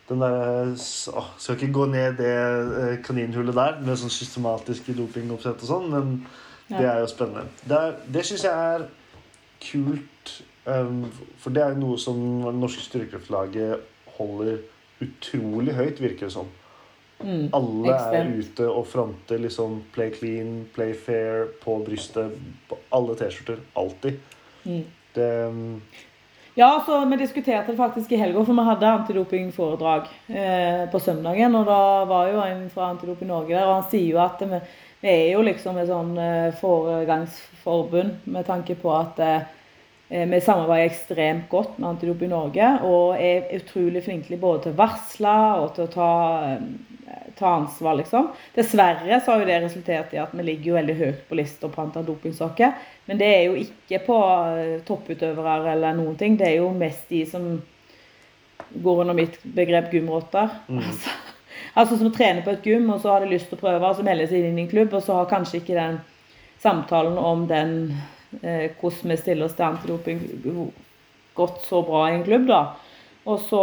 Den 0.09 0.19
derre 0.19 0.75
Skal 0.77 1.55
ikke 1.55 1.73
gå 1.73 1.85
ned 1.91 2.17
det 2.17 2.27
eh, 2.27 2.97
kaninhullet 3.03 3.55
der 3.55 3.79
med 3.81 3.97
sånn 3.97 4.09
systematiske 4.11 4.93
dopingoppsett 4.95 5.63
og 5.63 5.67
sånn, 5.67 5.89
men. 5.89 6.25
Det 6.69 6.85
er 6.85 6.99
jo 6.99 7.07
spennende. 7.07 7.47
Det, 7.67 7.77
er- 7.77 7.99
det 8.13 8.25
syns 8.25 8.43
jeg 8.43 8.75
er 8.75 8.87
kult, 9.71 10.33
um, 10.67 11.05
for 11.41 11.49
det 11.55 11.63
er 11.63 11.73
jo 11.75 11.81
noe 11.85 11.97
som 12.01 12.17
det 12.45 12.55
norske 12.59 12.83
styrkekraftlaget 12.85 13.79
holder 14.17 14.57
utrolig 15.03 15.73
høyt, 15.77 16.01
virker 16.01 16.27
det 16.27 16.33
som. 16.33 16.49
Mm. 17.19 17.47
Alle 17.53 17.89
er 17.89 17.95
Ekstremt. 17.95 18.51
ute 18.59 18.67
og 18.69 18.83
fronter 18.87 19.39
liksom 19.41 19.79
play 19.93 20.11
clean, 20.13 20.67
play 20.75 20.93
fair 20.93 21.47
på 21.63 21.79
brystet. 21.85 22.35
På 22.69 22.77
alle 22.93 23.15
T-skjorter. 23.17 23.63
Alltid. 23.77 24.19
Mm. 24.65 24.83
Det 25.15 25.31
um, 25.47 25.81
Ja, 26.57 26.71
så 26.85 27.03
vi 27.05 27.17
diskuterte 27.21 27.71
det 27.71 27.77
faktisk 27.77 28.11
i 28.11 28.17
helga, 28.17 28.41
for 28.45 28.53
vi 28.57 28.63
hadde 28.65 28.87
antidopingforedrag 28.89 30.07
eh, 30.29 30.85
på 30.89 30.99
søndagen. 30.99 31.55
Og 31.55 31.65
da 31.69 31.79
var 32.09 32.31
jo 32.31 32.39
en 32.41 32.63
fra 32.73 32.87
Antidoping 32.93 33.29
Norge 33.29 33.53
der, 33.53 33.65
og 33.65 33.75
han 33.83 33.89
sier 33.91 34.07
jo 34.15 34.21
at 34.23 34.41
vi, 34.41 34.59
vi 35.01 35.11
er 35.11 35.27
jo 35.35 35.43
liksom 35.45 35.77
et 35.77 35.89
sånn 35.91 36.15
eh, 36.21 36.55
foregangsforbund 36.57 38.25
med 38.33 38.47
tanke 38.47 38.77
på 38.79 38.93
at 38.97 39.21
eh, 39.21 39.45
vi 40.07 40.39
samarbeider 40.41 40.87
ekstremt 40.87 41.49
godt 41.51 41.77
med 41.77 41.89
Antidoping 41.89 42.31
Norge 42.31 42.67
og 42.87 43.19
er 43.19 43.49
utrolig 43.57 44.05
flinke 44.05 44.39
både 44.39 44.63
til 44.63 44.75
å 44.75 44.79
varsle 44.79 45.33
og 45.61 45.73
til 45.75 45.83
å 45.83 45.91
ta 45.91 46.11
eh, 46.47 46.61
eh, 47.07 47.25
ta 47.37 47.53
ansvar, 47.59 47.99
liksom. 47.99 48.31
Dessverre 48.55 49.19
så 49.21 49.33
har 49.33 49.43
jo 49.43 49.49
det 49.49 49.59
resultert 49.65 50.13
i 50.15 50.21
at 50.23 50.33
vi 50.33 50.45
ligger 50.47 50.71
jo 50.71 50.77
veldig 50.79 50.95
høyt 51.01 51.19
på 51.29 51.37
lista 51.37 51.69
på 51.69 51.83
antall 51.83 52.07
dopingsaker. 52.07 52.73
Men 53.05 53.19
det 53.19 53.27
er 53.33 53.43
jo 53.45 53.59
ikke 53.61 54.01
på 54.07 54.17
eh, 54.57 54.77
topputøvere 54.87 55.75
eller 55.75 55.97
noen 55.99 56.17
ting. 56.19 56.39
Det 56.39 56.49
er 56.49 56.57
jo 56.61 56.71
mest 56.73 57.11
de 57.11 57.25
som 57.29 57.51
går 58.73 59.03
under 59.03 59.17
mitt 59.17 59.39
begrep 59.43 59.93
gymrotter. 59.93 60.55
Altså, 60.87 61.13
altså 61.77 61.97
som 61.99 62.11
trener 62.13 62.43
på 62.45 62.53
et 62.55 62.65
gym, 62.65 62.89
og 62.89 63.01
så 63.03 63.13
har 63.13 63.23
de 63.23 63.31
lyst 63.31 63.51
til 63.51 63.59
å 63.59 63.61
prøve, 63.61 63.85
og 63.85 63.97
så 63.97 64.05
melder 64.05 64.29
seg 64.29 64.45
inn 64.45 64.57
i 64.57 64.65
en 64.65 64.71
klubb, 64.71 64.95
og 64.97 65.03
så 65.05 65.19
har 65.19 65.29
kanskje 65.31 65.61
ikke 65.61 65.77
den 65.77 65.99
samtalen 66.61 67.17
om 67.21 67.45
den 67.49 67.73
eh, 68.41 68.73
hvordan 68.79 69.13
vi 69.13 69.19
stiller 69.21 69.45
oss 69.45 69.55
til 69.57 69.67
antidoping 69.67 70.23
gått 71.37 71.61
så 71.67 71.83
bra 71.85 72.07
i 72.09 72.15
en 72.17 72.25
klubb, 72.25 72.47
da. 72.49 72.61
Og 73.27 73.41
så, 73.43 73.61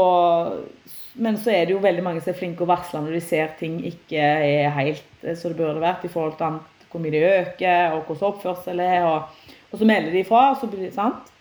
men 1.24 1.38
så 1.40 1.54
er 1.54 1.66
det 1.66 1.74
jo 1.74 1.82
veldig 1.82 2.04
mange 2.04 2.22
som 2.22 2.34
er 2.34 2.38
flinke 2.38 2.62
og 2.62 2.70
varsler 2.70 3.02
når 3.02 3.16
de 3.16 3.22
ser 3.24 3.54
ting 3.58 3.78
ikke 3.88 4.20
er 4.20 4.74
helt 4.76 5.24
eh, 5.24 5.36
som 5.38 5.50
det 5.50 5.58
burde 5.58 5.82
vært 5.82 6.04
i 6.06 6.12
forhold 6.12 6.36
til 6.38 6.60
hvor 6.94 7.02
mye 7.02 7.10
de 7.10 7.22
øker, 7.26 7.96
og 7.96 8.04
hvordan 8.06 8.28
oppførsel 8.28 8.82
er. 8.84 9.06
Og, 9.08 9.54
og 9.72 9.80
så 9.80 9.88
melder 9.88 10.12
de 10.14 10.20
ifra, 10.22 10.52
så 10.60 10.68
blir 10.70 10.84
det 10.86 10.94
sant. 10.94 11.34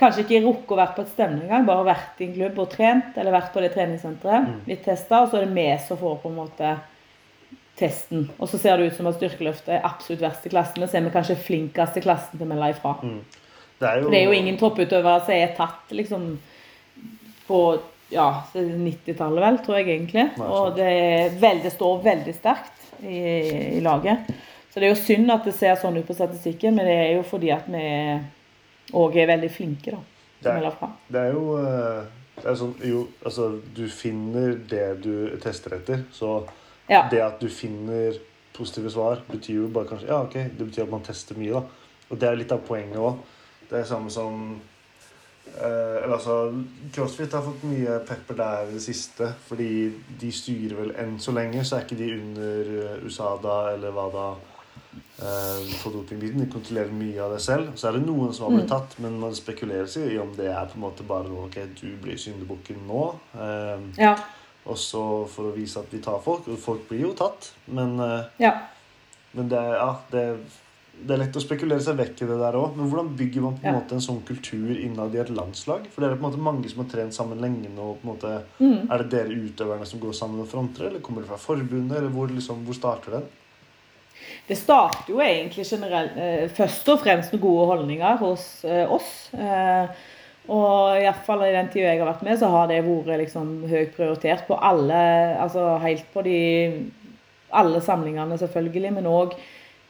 Kanskje 0.00 0.24
ikke 0.24 0.44
rukket 0.46 0.72
å 0.72 0.78
være 0.78 0.96
på 0.96 1.02
et 1.04 1.10
stevne 1.12 1.42
engang, 1.44 1.66
bare 1.68 1.88
vært 1.90 2.22
i 2.22 2.28
en 2.28 2.36
klubb 2.38 2.62
og 2.62 2.70
trent, 2.72 3.18
eller 3.20 3.34
vært 3.34 3.50
på 3.52 3.60
det 3.60 3.74
treningssenteret, 3.74 4.54
blitt 4.64 4.86
testa, 4.86 5.20
og 5.20 5.28
så 5.28 5.40
er 5.40 5.44
det 5.44 5.58
vi 5.58 5.66
som 5.84 6.00
får 6.00 6.16
på 6.22 6.30
en 6.30 6.38
måte 6.38 6.70
testen. 7.80 8.24
Og 8.38 8.48
så 8.48 8.60
ser 8.60 8.80
det 8.80 8.90
ut 8.90 8.96
som 8.96 9.08
at 9.10 9.18
styrkeløftet 9.18 9.74
er 9.76 9.86
absolutt 9.88 10.24
verst 10.24 10.48
i 10.48 10.52
klassen, 10.52 10.80
men 10.80 10.90
så 10.90 10.98
er 10.98 11.06
vi 11.06 11.12
kanskje 11.14 11.38
flinkest 11.44 12.00
i 12.00 12.04
klassen 12.04 12.40
til 12.40 12.46
å 12.46 12.50
melde 12.50 12.72
ifra. 12.74 12.96
Det 13.80 13.88
er 13.88 14.02
jo, 14.02 14.10
det 14.12 14.18
er 14.18 14.26
jo 14.28 14.36
ingen 14.36 14.58
topputøvere 14.60 15.22
som 15.24 15.36
er 15.36 15.54
tatt 15.56 15.94
liksom 15.96 16.26
på 17.48 17.60
ja, 18.10 18.26
90-tallet, 18.54 19.42
vel, 19.44 19.60
tror 19.64 19.78
jeg 19.78 19.88
egentlig. 19.94 20.26
Nei. 20.36 20.48
Og 20.48 20.76
det, 20.76 20.90
er 20.90 21.38
vel, 21.40 21.62
det 21.64 21.72
står 21.74 22.02
veldig 22.04 22.34
sterkt 22.36 22.90
i, 23.04 23.22
i 23.78 23.80
laget. 23.84 24.28
Så 24.70 24.78
det 24.78 24.86
er 24.86 24.92
jo 24.92 25.00
synd 25.02 25.32
at 25.34 25.46
det 25.48 25.54
ser 25.56 25.78
sånn 25.80 25.96
ut 25.98 26.06
på 26.06 26.16
statistikken, 26.16 26.76
men 26.76 26.86
det 26.86 26.98
er 26.98 27.08
jo 27.16 27.24
fordi 27.26 27.50
at 27.54 27.66
vi 27.70 27.86
òg 28.92 29.16
er 29.16 29.26
veldig 29.26 29.50
flinke, 29.50 29.90
da. 29.90 29.98
Det 30.40 30.44
Som 30.44 30.56
er- 30.56 30.96
Det 31.12 31.20
er 31.20 31.32
jo 31.32 31.56
eh, 31.58 32.04
det 32.36 32.46
er 32.46 32.54
sånn, 32.54 32.74
jo, 32.84 33.08
altså, 33.24 33.60
Du 33.74 33.88
finner 33.88 34.54
det 34.68 35.02
du 35.02 35.36
tester 35.38 35.70
etter. 35.76 36.04
Så 36.12 36.48
Ja. 36.88 37.08
det 37.10 37.20
at 37.20 37.40
du 37.40 37.48
finner 37.48 38.12
positive 38.54 38.90
svar, 38.90 39.20
betyr 39.30 39.54
jo 39.54 39.68
bare 39.68 39.84
kanskje 39.86 40.06
Ja, 40.08 40.22
ok, 40.22 40.32
det 40.34 40.58
betyr 40.70 40.82
at 40.82 40.90
man 40.90 41.02
tester 41.02 41.34
mye, 41.34 41.52
da. 41.52 41.62
Og 42.10 42.18
det 42.18 42.28
er 42.28 42.36
litt 42.36 42.52
av 42.52 42.60
poenget 42.66 42.96
òg. 42.96 43.18
Det 43.70 43.78
er 43.80 43.84
samme 43.84 44.10
som 44.10 44.60
eh, 45.60 46.02
Eller 46.04 46.14
altså 46.16 46.64
CrossFit 46.92 47.32
har 47.32 47.42
fått 47.42 47.64
mye 47.64 47.98
pepper 48.06 48.34
der 48.36 48.68
i 48.68 48.72
det 48.72 48.82
siste. 48.82 49.34
Fordi 49.48 49.92
de 50.20 50.30
styrer 50.32 50.76
vel 50.76 50.92
enn 50.96 51.18
så 51.18 51.32
lenge, 51.32 51.64
så 51.64 51.76
er 51.76 51.84
ikke 51.84 51.98
de 51.98 52.12
under 52.20 52.94
eh, 52.94 53.04
USADA 53.06 53.74
eller 53.74 53.90
hva 53.92 54.36
eh. 55.20 56.38
De 56.40 56.46
kontrollerer 56.52 56.92
mye 56.92 57.20
av 57.22 57.32
det 57.34 57.40
selv. 57.44 57.74
Så 57.76 57.88
er 57.88 57.92
det 57.98 58.06
noen 58.06 58.32
som 58.32 58.46
har 58.48 58.58
blitt 58.58 58.68
tatt, 58.70 58.96
men 58.98 59.18
man 59.20 59.34
spekulerer 59.36 60.10
i 60.10 60.18
om 60.18 60.32
det 60.36 60.46
er 60.48 60.66
på 60.66 60.76
en 60.78 60.84
måte 60.86 61.06
bare 61.06 61.28
Ok, 61.44 61.56
du 61.80 61.96
blir 62.02 62.16
syndebukken 62.16 62.86
nå. 62.88 63.14
Eh, 63.34 63.80
Ja. 63.98 64.16
og 64.66 64.76
så 64.76 65.26
for 65.28 65.50
å 65.50 65.54
vise 65.54 65.78
at 65.80 65.90
vi 65.92 65.98
tar 66.00 66.20
folk. 66.20 66.48
Og 66.48 66.58
folk 66.58 66.88
blir 66.88 67.00
jo 67.08 67.12
tatt, 67.14 67.52
men, 67.68 67.98
eh, 68.00 68.24
ja. 68.38 68.52
men 69.34 69.48
det, 69.48 69.58
er- 69.58 69.74
ja, 69.78 69.96
det, 70.10 70.38
det 71.02 71.14
er 71.14 71.18
lett 71.24 71.36
å 71.36 71.40
spekulere 71.40 71.80
seg 71.80 71.96
vekk 71.96 72.22
i 72.22 72.26
det 72.26 72.38
der 72.38 72.52
òg. 72.60 72.76
Men 72.76 72.90
hvordan 72.90 73.16
bygger 73.16 73.40
man 73.42 73.58
på 73.58 73.66
en 73.68 73.74
måte 73.78 73.92
en 73.92 74.00
sånn 74.04 74.22
kultur 74.26 74.70
innad 74.76 75.14
i 75.14 75.18
et 75.22 75.30
landslag? 75.30 75.86
For 75.94 76.00
det 76.02 76.10
er 76.10 76.16
på 76.16 76.26
en 76.26 76.30
måte 76.32 76.42
mange 76.42 76.68
som 76.68 76.82
har 76.84 76.90
trent 76.90 77.14
sammen 77.14 77.40
lenge 77.40 77.68
nå. 77.74 77.96
på 78.00 78.04
en 78.04 78.14
måte, 78.16 78.42
Mm. 78.60 78.90
Er 78.90 78.98
det 78.98 79.10
dere 79.10 79.28
utøverne 79.32 79.86
som 79.86 80.00
går 80.00 80.12
sammen 80.12 80.40
og 80.40 80.48
fronter, 80.48 80.86
eller 80.88 81.00
kommer 81.00 81.22
det 81.22 81.28
fra 81.28 81.36
forbundet? 81.38 81.96
eller 81.96 82.10
Hvor, 82.10 82.28
liksom, 82.28 82.64
hvor 82.66 82.74
starter 82.74 83.10
den? 83.12 83.22
Det 84.50 84.58
starter 84.58 85.12
jo 85.12 85.20
egentlig 85.22 85.62
generelt 85.68 86.16
eh, 86.18 86.48
først 86.50 86.88
og 86.90 87.04
fremst 87.04 87.30
med 87.34 87.42
gode 87.44 87.68
holdninger 87.70 88.16
hos 88.18 88.64
eh, 88.66 88.82
oss. 88.90 89.30
Eh, 89.30 90.00
og 90.50 90.98
iallfall 90.98 91.44
i 91.46 91.52
den 91.54 91.68
tida 91.70 91.92
jeg 91.92 92.00
har 92.00 92.08
vært 92.08 92.24
med, 92.26 92.38
så 92.40 92.48
har 92.50 92.66
det 92.66 92.80
vært 92.82 93.20
liksom 93.20 93.52
høyt 93.70 93.92
prioritert 93.94 94.48
på 94.48 94.56
alle 94.58 94.98
Altså 95.38 95.76
helt 95.84 96.08
på 96.10 96.24
de 96.26 96.40
alle 97.50 97.80
samlingene, 97.82 98.38
selvfølgelig, 98.38 98.92
men 98.94 99.08
òg 99.10 99.34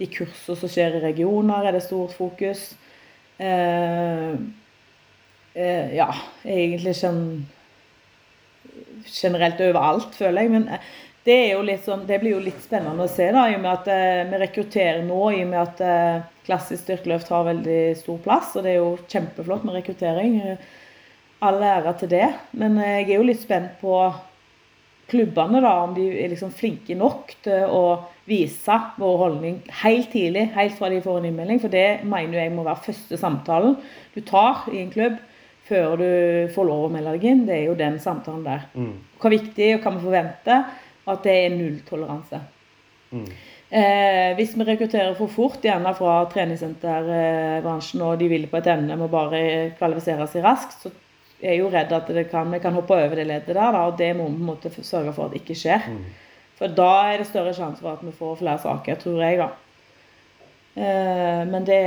de 0.01 0.09
kursene 0.09 0.57
som 0.57 0.73
skjer 0.73 0.97
i 0.97 1.03
regioner, 1.05 1.67
er 1.67 1.77
det 1.77 1.83
stort 1.85 2.15
fokus. 2.17 2.71
Eh, 3.41 4.33
eh, 5.55 5.95
ja, 5.97 6.09
egentlig 6.45 6.95
generelt 9.09 9.61
overalt, 9.61 10.15
føler 10.17 10.43
jeg. 10.43 10.51
Men 10.57 10.69
det, 11.27 11.37
er 11.53 11.81
sånn, 11.85 12.07
det 12.09 12.21
blir 12.23 12.37
jo 12.37 12.43
litt 12.43 12.61
spennende 12.65 13.05
å 13.05 13.11
se, 13.11 13.27
da, 13.35 13.45
i 13.51 13.57
og 13.59 13.65
med 13.65 13.73
at 13.75 13.89
eh, 13.93 14.23
vi 14.31 14.41
rekrutterer 14.41 15.03
nå, 15.05 15.21
i 15.35 15.43
og 15.45 15.51
med 15.51 15.61
at 15.61 15.83
eh, 15.85 16.23
klassisk 16.47 16.87
styrkeløft 16.87 17.29
har 17.35 17.49
veldig 17.51 17.81
stor 17.99 18.23
plass. 18.25 18.55
Og 18.57 18.65
det 18.65 18.73
er 18.73 18.81
jo 18.81 18.95
kjempeflott 19.05 19.67
med 19.69 19.77
rekruttering. 19.77 20.41
All 21.45 21.61
ære 21.65 21.95
til 22.01 22.13
det. 22.15 22.27
Men 22.57 22.81
eh, 22.81 23.03
jeg 23.03 23.11
er 23.11 23.21
jo 23.21 23.29
litt 23.29 23.45
spent 23.45 23.77
på 23.83 24.01
klubbene, 25.11 25.61
da, 25.61 25.75
om 25.85 25.93
de 25.97 26.07
er 26.23 26.31
liksom 26.31 26.53
flinke 26.55 26.95
nok 26.97 27.35
til 27.45 27.67
å 27.67 27.85
vise 28.31 28.77
vår 29.01 29.17
holdning 29.25 29.57
helt 29.83 30.13
tidlig, 30.13 30.47
helt 30.55 30.77
fra 30.79 30.91
de 30.93 31.01
får 31.03 31.19
en 31.19 31.31
innmelding. 31.33 31.61
For 31.61 31.73
det 31.73 32.05
mener 32.07 32.45
jeg 32.45 32.55
må 32.55 32.65
være 32.65 32.87
første 32.87 33.19
samtalen 33.21 33.77
du 34.15 34.23
tar 34.27 34.69
i 34.73 34.81
en 34.85 34.93
klubb 34.95 35.19
før 35.71 35.99
du 36.01 36.13
får 36.55 36.67
lov 36.67 36.87
å 36.87 36.93
melde 36.93 37.17
deg 37.17 37.27
inn. 37.31 37.43
Det 37.49 37.57
er 37.59 37.67
jo 37.69 37.79
den 37.79 37.99
samtalen 38.03 38.47
der. 38.47 38.69
Mm. 38.75 38.95
Er 39.21 39.35
viktig, 39.35 39.75
og 39.77 39.85
hva 39.85 39.93
vi 39.97 40.07
forventer, 40.07 40.71
at 41.13 41.27
det 41.27 41.37
er 41.45 41.55
nulltoleranse. 41.57 42.41
Mm. 43.11 43.27
Eh, 43.71 44.33
hvis 44.35 44.57
vi 44.59 44.67
rekrutterer 44.67 45.13
for 45.15 45.31
fort, 45.31 45.61
gjerne 45.63 45.93
fra 45.95 46.17
treningssenterbransjen, 46.33 48.03
og 48.03 48.19
de 48.19 48.27
vil 48.33 48.49
på 48.51 48.59
et 48.59 48.71
emne 48.73 48.97
må 48.99 49.07
bare 49.11 49.43
kvalifisere 49.79 50.27
seg 50.31 50.43
raskt, 50.47 50.83
så 50.83 50.91
er 51.41 51.55
jeg 51.55 51.63
jo 51.63 51.71
redd 51.73 51.95
at 51.95 52.11
det 52.11 52.27
kan, 52.33 52.51
vi 52.51 52.59
kan 52.63 52.75
hoppe 52.75 52.99
over 52.99 53.15
det 53.17 53.29
leddet 53.29 53.55
der, 53.55 53.71
da, 53.73 53.85
og 53.87 53.99
det 53.99 54.11
må 54.19 54.27
vi 54.27 54.35
på 54.35 54.43
en 54.43 54.51
måte 54.51 54.73
sørge 54.75 55.15
for 55.15 55.29
at 55.29 55.37
det 55.37 55.45
ikke 55.45 55.59
skjer. 55.63 55.87
For 56.59 56.75
da 56.77 56.91
er 57.09 57.23
det 57.23 57.31
større 57.31 57.55
sjanse 57.57 57.81
for 57.81 57.95
at 57.95 58.03
vi 58.05 58.13
får 58.13 58.41
flere 58.43 58.61
saker, 58.61 58.99
tror 59.01 59.23
jeg, 59.23 59.39
da. 59.41 59.49
Eh, 60.75 61.43
men 61.49 61.67
det, 61.67 61.81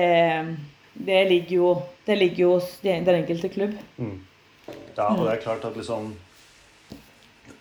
det, 0.93 1.19
ligger 1.29 1.55
jo, 1.57 1.73
det 2.07 2.17
ligger 2.17 2.45
jo 2.45 2.53
hos 2.55 2.77
den 2.83 3.11
enkelte 3.11 3.51
klubb. 3.51 3.75
Ja, 4.97 5.11
og 5.11 5.25
det 5.25 5.33
er 5.33 5.43
klart 5.43 5.65
at 5.67 5.75
liksom 5.77 6.13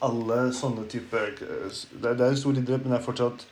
Alle 0.03 0.39
sånne 0.57 0.85
typer 0.91 1.35
Det 1.39 2.11
er, 2.11 2.23
en 2.27 2.39
stor 2.39 2.57
idrett, 2.59 2.83
men 2.83 2.95
det 2.95 2.99
er 2.99 3.05
fortsatt 3.07 3.47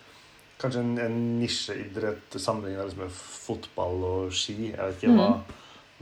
kanskje 0.60 0.82
en, 0.84 0.96
en 1.00 1.18
nisjeidrett 1.40 2.36
sammenlignet 2.36 2.90
liksom 2.90 3.04
med 3.06 3.14
fotball 3.16 4.02
og 4.04 4.34
ski. 4.36 4.56
Jeg 4.72 4.76
vet 4.76 5.04
ikke 5.04 5.16
hva 5.16 5.30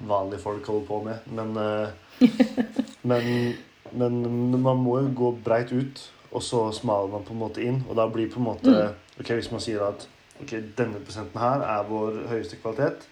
vanlige 0.08 0.42
folk 0.42 0.66
holder 0.66 0.86
på 0.86 0.98
med, 1.02 1.26
men, 1.26 1.56
eh, 1.66 2.88
men, 3.02 3.56
men 3.92 4.62
man 4.62 4.80
må 4.82 4.98
jo 5.02 5.12
gå 5.14 5.32
breit 5.44 5.72
ut, 5.72 6.02
og 6.30 6.42
så 6.42 6.64
smaler 6.72 7.12
man 7.12 7.24
på 7.26 7.34
en 7.34 7.42
måte 7.42 7.62
inn. 7.64 7.82
Og 7.88 7.96
da 7.98 8.08
blir 8.10 8.30
på 8.30 8.42
en 8.42 8.48
måte 8.50 8.74
ok, 9.18 9.30
Hvis 9.34 9.50
man 9.50 9.62
sier 9.62 9.82
at 9.86 10.08
ok, 10.42 10.52
denne 10.78 11.00
prosenten 11.02 11.40
her 11.40 11.64
er 11.66 11.86
vår 11.88 12.20
høyeste 12.30 12.58
kvalitet, 12.62 13.06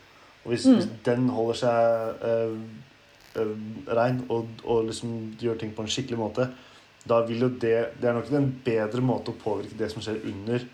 og 0.45 0.53
hvis, 0.53 0.67
hvis 0.67 0.87
den 1.07 1.29
holder 1.35 1.57
seg 1.59 2.27
eh, 2.29 2.59
rein 3.97 4.21
og, 4.29 4.47
og 4.65 4.87
liksom 4.87 5.17
gjør 5.41 5.59
ting 5.59 5.73
på 5.75 5.83
en 5.83 5.91
skikkelig 5.91 6.19
måte, 6.21 6.47
da 7.07 7.21
vil 7.27 7.47
jo 7.47 7.49
det 7.49 7.77
Det 8.01 8.09
er 8.09 8.17
nok 8.17 8.33
en 8.35 8.51
bedre 8.65 9.03
måte 9.05 9.33
å 9.33 9.41
påvirke 9.41 9.79
det 9.79 9.91
som 9.93 10.03
skjer 10.05 10.25
under, 10.27 10.65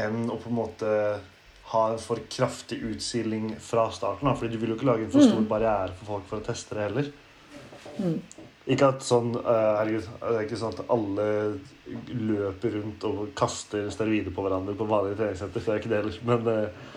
enn 0.00 0.26
å 0.30 0.38
på 0.40 0.50
en 0.50 0.58
måte 0.58 0.90
ha 1.72 1.84
en 1.90 2.00
for 2.02 2.20
kraftig 2.30 2.80
utsiling 2.84 3.54
fra 3.62 3.88
starten. 3.94 4.28
Fordi 4.36 4.52
du 4.52 4.60
vil 4.60 4.74
jo 4.74 4.78
ikke 4.78 4.90
lage 4.90 5.06
en 5.06 5.14
for 5.14 5.24
stor 5.24 5.46
barriere 5.48 5.94
for 5.98 6.14
folk 6.14 6.26
for 6.30 6.42
å 6.42 6.46
teste 6.46 6.76
det 6.76 6.88
heller. 6.88 7.12
Ikke 8.64 8.88
at 8.94 9.04
sånn 9.04 9.34
eh, 9.36 9.70
Herregud, 9.78 10.06
det 10.20 10.34
er 10.34 10.44
ikke 10.46 10.58
sånn 10.60 10.76
at 10.76 10.92
alle 10.92 11.26
løper 12.16 12.78
rundt 12.78 13.04
og 13.08 13.24
kaster 13.36 13.90
steroider 13.92 14.32
på 14.34 14.44
hverandre 14.44 14.76
på 14.78 14.88
vanlige 14.88 15.18
treningssenter. 15.20 15.64
Det 15.64 15.72
er 15.74 15.82
ikke 15.82 15.92
det 15.92 16.00
heller. 16.00 16.20
Men 16.30 16.52
eh, 16.52 16.94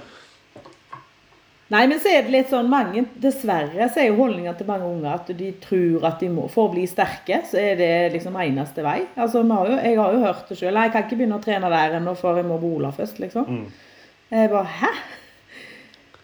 Nei, 1.73 1.81
men 1.91 1.99
så 1.99 2.13
er 2.13 2.23
det 2.23 2.31
litt 2.31 2.51
sånn 2.51 2.69
mange 2.71 3.01
Dessverre 3.19 3.89
så 3.91 3.99
er 3.99 4.05
jo 4.07 4.21
holdninga 4.21 4.53
til 4.55 4.69
mange 4.69 4.87
unger 4.87 5.17
at 5.17 5.31
de 5.35 5.49
tror 5.59 6.05
at 6.07 6.21
de 6.23 6.29
må 6.31 6.45
For 6.53 6.69
å 6.69 6.73
bli 6.75 6.85
sterke, 6.87 7.41
så 7.49 7.59
er 7.59 7.75
det 7.79 7.91
liksom 8.15 8.37
eneste 8.39 8.85
vei. 8.85 9.01
Altså, 9.19 9.43
har 9.51 9.71
jo, 9.73 9.75
Jeg 9.83 9.99
har 9.99 10.15
jo 10.15 10.23
hørt 10.23 10.47
det 10.47 10.59
sjøl. 10.61 10.79
Jeg 10.79 10.93
kan 10.95 11.03
ikke 11.03 11.19
begynne 11.19 11.39
å 11.41 11.43
trene 11.43 11.71
der 11.73 11.99
ennå 11.99 12.15
før 12.15 12.39
jeg 12.39 12.47
må 12.47 12.59
på 12.61 12.71
Ola 12.79 12.93
først, 12.95 13.19
liksom. 13.23 13.47
mm, 13.51 13.95
Jeg 14.31 14.51
bare 14.53 14.75
Hæ? 14.79 14.93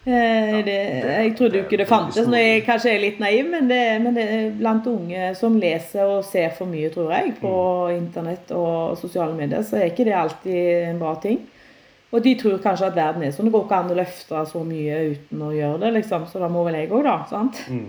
Eh, 0.04 0.58
det, 0.68 0.74
jeg 1.08 1.36
trodde 1.40 1.60
jo 1.60 1.64
ikke 1.64 1.80
det 1.80 1.88
fantes. 1.88 2.28
Når 2.28 2.42
jeg 2.42 2.64
kanskje 2.68 2.92
er 2.92 3.04
litt 3.04 3.22
naiv, 3.24 3.48
men 3.52 3.70
det, 3.72 3.84
men 4.04 4.18
det 4.18 4.26
er 4.36 4.50
blant 4.58 4.88
unge 4.92 5.30
som 5.40 5.56
leser 5.60 6.04
og 6.04 6.26
ser 6.28 6.52
for 6.58 6.68
mye, 6.68 6.90
tror 6.92 7.14
jeg, 7.16 7.36
på 7.40 7.54
internett 7.96 8.52
og 8.52 8.98
sosiale 9.00 9.36
medier, 9.38 9.64
så 9.64 9.80
er 9.80 9.92
ikke 9.92 10.08
det 10.10 10.18
alltid 10.20 10.90
en 10.90 11.00
bra 11.00 11.14
ting. 11.24 11.40
Og 12.14 12.22
de 12.22 12.36
tror 12.38 12.60
kanskje 12.62 12.88
at 12.92 12.96
verden 12.98 13.24
er 13.26 13.32
sånn. 13.34 13.48
Det 13.50 13.54
går 13.56 13.64
ikke 13.66 13.78
an 13.82 13.92
å 13.92 13.98
løfte 13.98 14.42
så 14.52 14.60
mye 14.68 14.98
uten 15.16 15.40
å 15.42 15.52
gjøre 15.56 15.80
det, 15.82 15.92
liksom. 15.96 16.28
Så 16.30 16.42
da 16.44 16.50
må 16.54 16.62
vel 16.68 16.78
jeg 16.78 16.92
òg, 16.94 17.04
da. 17.08 17.16
sant? 17.30 17.64
mm. 17.70 17.88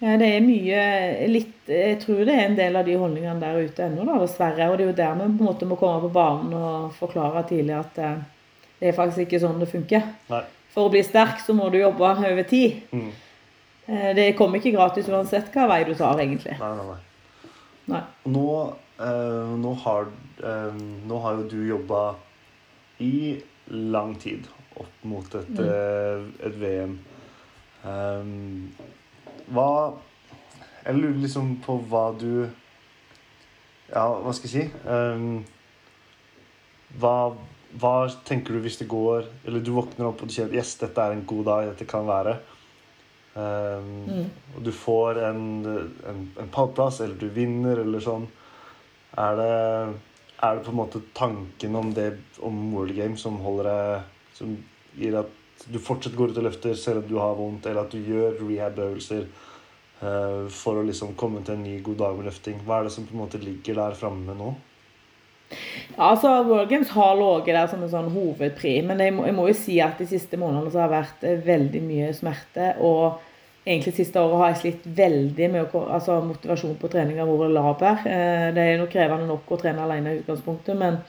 Ja, 0.00 0.14
det 0.16 0.28
er 0.32 0.40
mye 0.40 0.82
litt 1.28 1.68
Jeg 1.68 1.98
tror 2.00 2.22
det 2.24 2.32
er 2.32 2.46
en 2.46 2.54
del 2.56 2.76
av 2.80 2.86
de 2.88 2.94
holdningene 2.96 3.40
der 3.40 3.58
ute 3.66 3.84
ennå, 3.84 4.04
da, 4.08 4.18
dessverre. 4.22 4.68
Og 4.72 4.78
det 4.78 4.84
er 4.84 4.90
jo 4.90 4.98
der 5.00 5.16
vi 5.18 5.26
på 5.26 5.44
en 5.44 5.48
måte 5.50 5.68
må 5.68 5.76
komme 5.80 6.00
på 6.06 6.12
banen 6.14 6.54
og 6.56 6.94
forklare 7.00 7.42
tidlig 7.48 7.76
at 7.76 7.98
eh, 8.00 8.20
det 8.80 8.88
er 8.90 8.96
faktisk 8.96 9.26
ikke 9.26 9.42
sånn 9.42 9.60
det 9.60 9.68
funker. 9.68 10.06
Nei. 10.32 10.44
For 10.72 10.86
å 10.88 10.92
bli 10.92 11.02
sterk 11.04 11.42
så 11.44 11.52
må 11.56 11.68
du 11.72 11.80
jobbe 11.80 12.06
over 12.14 12.46
tid. 12.48 12.80
Mm. 12.96 13.10
Eh, 13.90 14.08
Det 14.16 14.28
kommer 14.38 14.60
ikke 14.60 14.76
gratis 14.76 15.08
uansett 15.12 15.52
hva 15.52 15.66
vei 15.72 15.82
du 15.88 15.92
tar, 15.98 16.20
egentlig. 16.22 16.56
Nei, 16.60 16.72
nei, 16.78 16.88
nei. 16.94 17.52
Nei. 17.90 18.02
Nå, 18.30 18.46
eh, 19.02 19.52
nå, 19.60 19.74
har, 19.84 20.08
eh, 20.44 20.80
nå 21.10 21.20
har 21.24 21.40
jo 21.40 21.48
du 21.50 21.58
jobba 21.68 22.02
i 23.00 23.40
lang 23.70 24.14
tid 24.20 24.46
opp 24.80 25.04
mot 25.04 25.34
et, 25.34 25.48
Mm. 25.50 25.64
eh, 25.64 26.46
et 26.46 26.54
VM. 26.60 26.98
Um, 27.84 28.72
hva 29.52 29.94
Jeg 30.84 30.94
lurer 30.96 31.16
liksom 31.22 31.54
på 31.64 31.78
hva 31.88 32.10
du 32.18 32.48
Ja, 33.90 34.04
hva 34.20 34.32
skal 34.36 34.50
jeg 34.50 34.70
si? 34.70 34.88
Um, 34.88 35.44
hva, 37.00 37.32
hva 37.80 37.94
tenker 38.28 38.52
du 38.56 38.60
hvis 38.64 38.76
det 38.82 38.88
går 38.88 39.24
Eller 39.46 39.60
du 39.64 39.72
våkner 39.72 40.06
opp 40.10 40.22
og 40.22 40.28
du 40.28 40.34
kjenner 40.34 40.56
yes, 40.60 40.74
dette 40.80 40.98
er 41.00 41.12
en 41.16 41.24
god 41.26 41.44
dag, 41.48 41.70
dette 41.72 41.88
kan 41.88 42.06
være. 42.08 42.36
Um, 43.34 43.90
Mm. 44.10 44.30
Og 44.56 44.64
du 44.66 44.72
får 44.74 45.18
en, 45.30 45.42
en, 45.66 46.22
en 46.42 46.48
pallplass, 46.50 47.00
eller 47.00 47.14
du 47.14 47.28
vinner, 47.30 47.78
eller 47.78 48.00
sånn. 48.02 48.24
Er 49.16 49.36
det, 49.38 50.00
er 50.40 50.56
det 50.56 50.64
på 50.64 50.72
en 50.72 50.80
måte 50.80 51.02
tanken 51.16 51.76
om 51.76 51.92
det 51.94 52.14
om 52.44 52.62
World 52.74 52.96
Game 52.96 53.18
som 53.20 53.40
holder 53.44 53.68
deg 53.68 54.38
Som 54.38 54.56
gir 54.96 55.18
at 55.20 55.66
du 55.68 55.76
fortsatt 55.82 56.16
går 56.16 56.32
ut 56.32 56.38
og 56.40 56.46
løfter 56.46 56.76
selv 56.78 57.02
om 57.02 57.08
du 57.10 57.18
har 57.20 57.36
vondt, 57.36 57.66
eller 57.68 57.84
at 57.84 57.92
du 57.92 58.00
gjør 58.00 58.38
rehab-øvelser 58.40 59.26
uh, 60.00 60.48
for 60.48 60.80
å 60.80 60.84
liksom 60.88 61.12
komme 61.20 61.42
til 61.44 61.58
en 61.58 61.66
ny 61.66 61.74
god 61.84 61.98
dag 62.00 62.16
med 62.16 62.30
løfting? 62.30 62.62
Hva 62.64 62.78
er 62.78 62.88
det 62.88 62.94
som 62.94 63.04
på 63.04 63.12
en 63.12 63.20
måte 63.26 63.40
ligger 63.42 63.76
der 63.76 63.98
framme 63.98 64.36
nå? 64.38 64.54
Ja, 65.50 66.14
altså 66.14 66.32
World 66.48 66.70
Games 66.70 66.94
har 66.94 67.18
ligget 67.18 67.58
der 67.58 67.68
som 67.68 67.84
en 67.84 67.92
sånn 67.92 68.08
hovedpri, 68.14 68.78
men 68.86 69.02
jeg 69.04 69.12
må, 69.16 69.26
jeg 69.28 69.36
må 69.36 69.48
jo 69.50 69.58
si 69.58 69.76
at 69.84 70.00
de 70.00 70.08
siste 70.08 70.40
månedene 70.40 70.72
så 70.72 70.80
har 70.80 70.88
det 70.88 70.96
vært 70.96 71.26
eh, 71.28 71.42
veldig 71.44 71.82
mye 71.84 72.10
smerte. 72.16 72.72
Og 72.80 73.20
egentlig 73.66 73.94
siste 73.96 74.20
året 74.20 74.38
har 74.40 74.52
jeg 74.52 74.60
slitt 74.62 74.86
veldig 74.96 75.48
med 75.52 75.74
å, 75.76 75.82
altså 75.96 76.20
motivasjon 76.24 76.76
på 76.80 76.90
trening 76.92 77.18
har 77.20 77.28
vært 77.28 77.54
laber. 77.56 78.04
Eh, 78.08 78.46
Det 78.56 78.64
er 78.64 78.78
noe 78.80 78.90
krevende 78.92 79.28
nok 79.28 79.50
å 79.52 79.58
trene 79.60 79.82
alene 79.84 80.14
i 80.14 80.20
utgangspunktet, 80.22 80.76
men, 80.80 81.00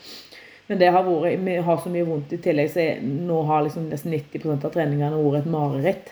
men 0.68 0.80
det 0.82 0.90
har 0.92 1.06
vært, 1.08 1.38
vi 1.46 1.56
har 1.68 1.78
så 1.84 1.92
mye 1.94 2.08
vondt 2.08 2.34
i 2.34 2.42
tillegg, 2.44 2.72
så 2.74 2.84
jeg, 2.84 3.04
nå 3.04 3.44
har 3.50 3.64
liksom 3.68 3.88
nesten 3.92 4.12
90% 4.16 4.66
av 4.68 4.74
treningene 4.76 5.22
vært 5.22 5.46
et 5.46 5.52
mareritt. 5.54 6.12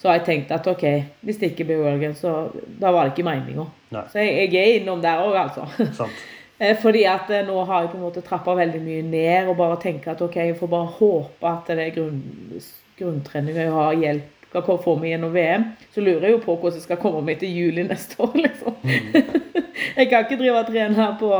Så 0.00 0.08
har 0.08 0.16
jeg 0.16 0.24
tenkt 0.30 0.52
at 0.56 0.64
ok, 0.66 0.84
hvis 1.28 1.36
det 1.40 1.50
ikke 1.52 1.66
blir 1.68 1.82
Worgen, 1.84 2.14
så 2.16 2.50
da 2.80 2.88
var 2.92 3.04
det 3.04 3.12
ikke 3.12 3.26
meninga. 3.26 3.66
Så 4.08 4.22
jeg, 4.22 4.46
jeg 4.54 4.60
er 4.62 4.78
innom 4.80 5.02
der 5.04 5.20
òg, 5.24 5.36
altså. 5.46 5.66
Sant? 5.96 6.20
Eh, 6.60 6.74
Fordi 6.76 7.06
at 7.08 7.30
eh, 7.32 7.40
nå 7.48 7.54
har 7.64 7.86
jeg 7.86 7.88
på 7.88 7.96
en 7.96 8.02
måte 8.04 8.20
trappa 8.20 8.52
veldig 8.52 8.82
mye 8.84 9.02
ned 9.08 9.46
og 9.48 9.54
bare 9.56 9.78
tenker 9.80 10.10
at 10.12 10.20
ok, 10.20 10.34
jeg 10.36 10.56
får 10.58 10.68
bare 10.68 10.90
håpe 10.98 11.48
at 11.48 11.70
det 11.72 11.86
er 11.86 11.94
grunn, 11.94 12.18
grunntreninga 12.98 13.62
jeg 13.64 13.72
har 13.72 13.96
hjelp 14.02 14.39
skal 14.50 14.98
meg 14.98 15.12
gjennom 15.12 15.34
VM. 15.34 15.68
Så 15.94 16.02
lurer 16.02 16.26
jeg 16.26 16.36
jo 16.36 16.42
på 16.42 16.56
hvordan 16.56 16.80
jeg 16.80 16.86
skal 16.88 16.98
komme 17.00 17.22
meg 17.26 17.38
til 17.38 17.54
juli 17.54 17.84
neste 17.86 18.18
år, 18.22 18.34
liksom. 18.34 18.76
jeg 19.98 20.10
kan 20.10 20.26
ikke 20.26 20.40
drive 20.40 20.58
og 20.58 20.66
trene 20.66 20.98
her 20.98 21.14
på 21.20 21.30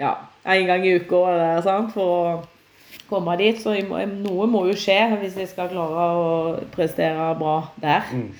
ja, 0.00 0.14
en 0.44 0.66
gang 0.66 0.86
i 0.86 0.96
uka 0.96 1.20
eller 1.30 1.62
sant, 1.66 1.92
for 1.94 2.14
å 2.14 3.04
komme 3.10 3.36
dit. 3.40 3.60
Så 3.60 3.76
må, 3.88 4.00
noe 4.24 4.48
må 4.50 4.64
jo 4.70 4.78
skje 4.78 4.98
hvis 5.20 5.36
jeg 5.42 5.52
skal 5.52 5.70
klare 5.72 6.08
å 6.16 6.32
prestere 6.74 7.30
bra 7.38 7.58
der. 7.82 8.08
Mm. 8.12 8.30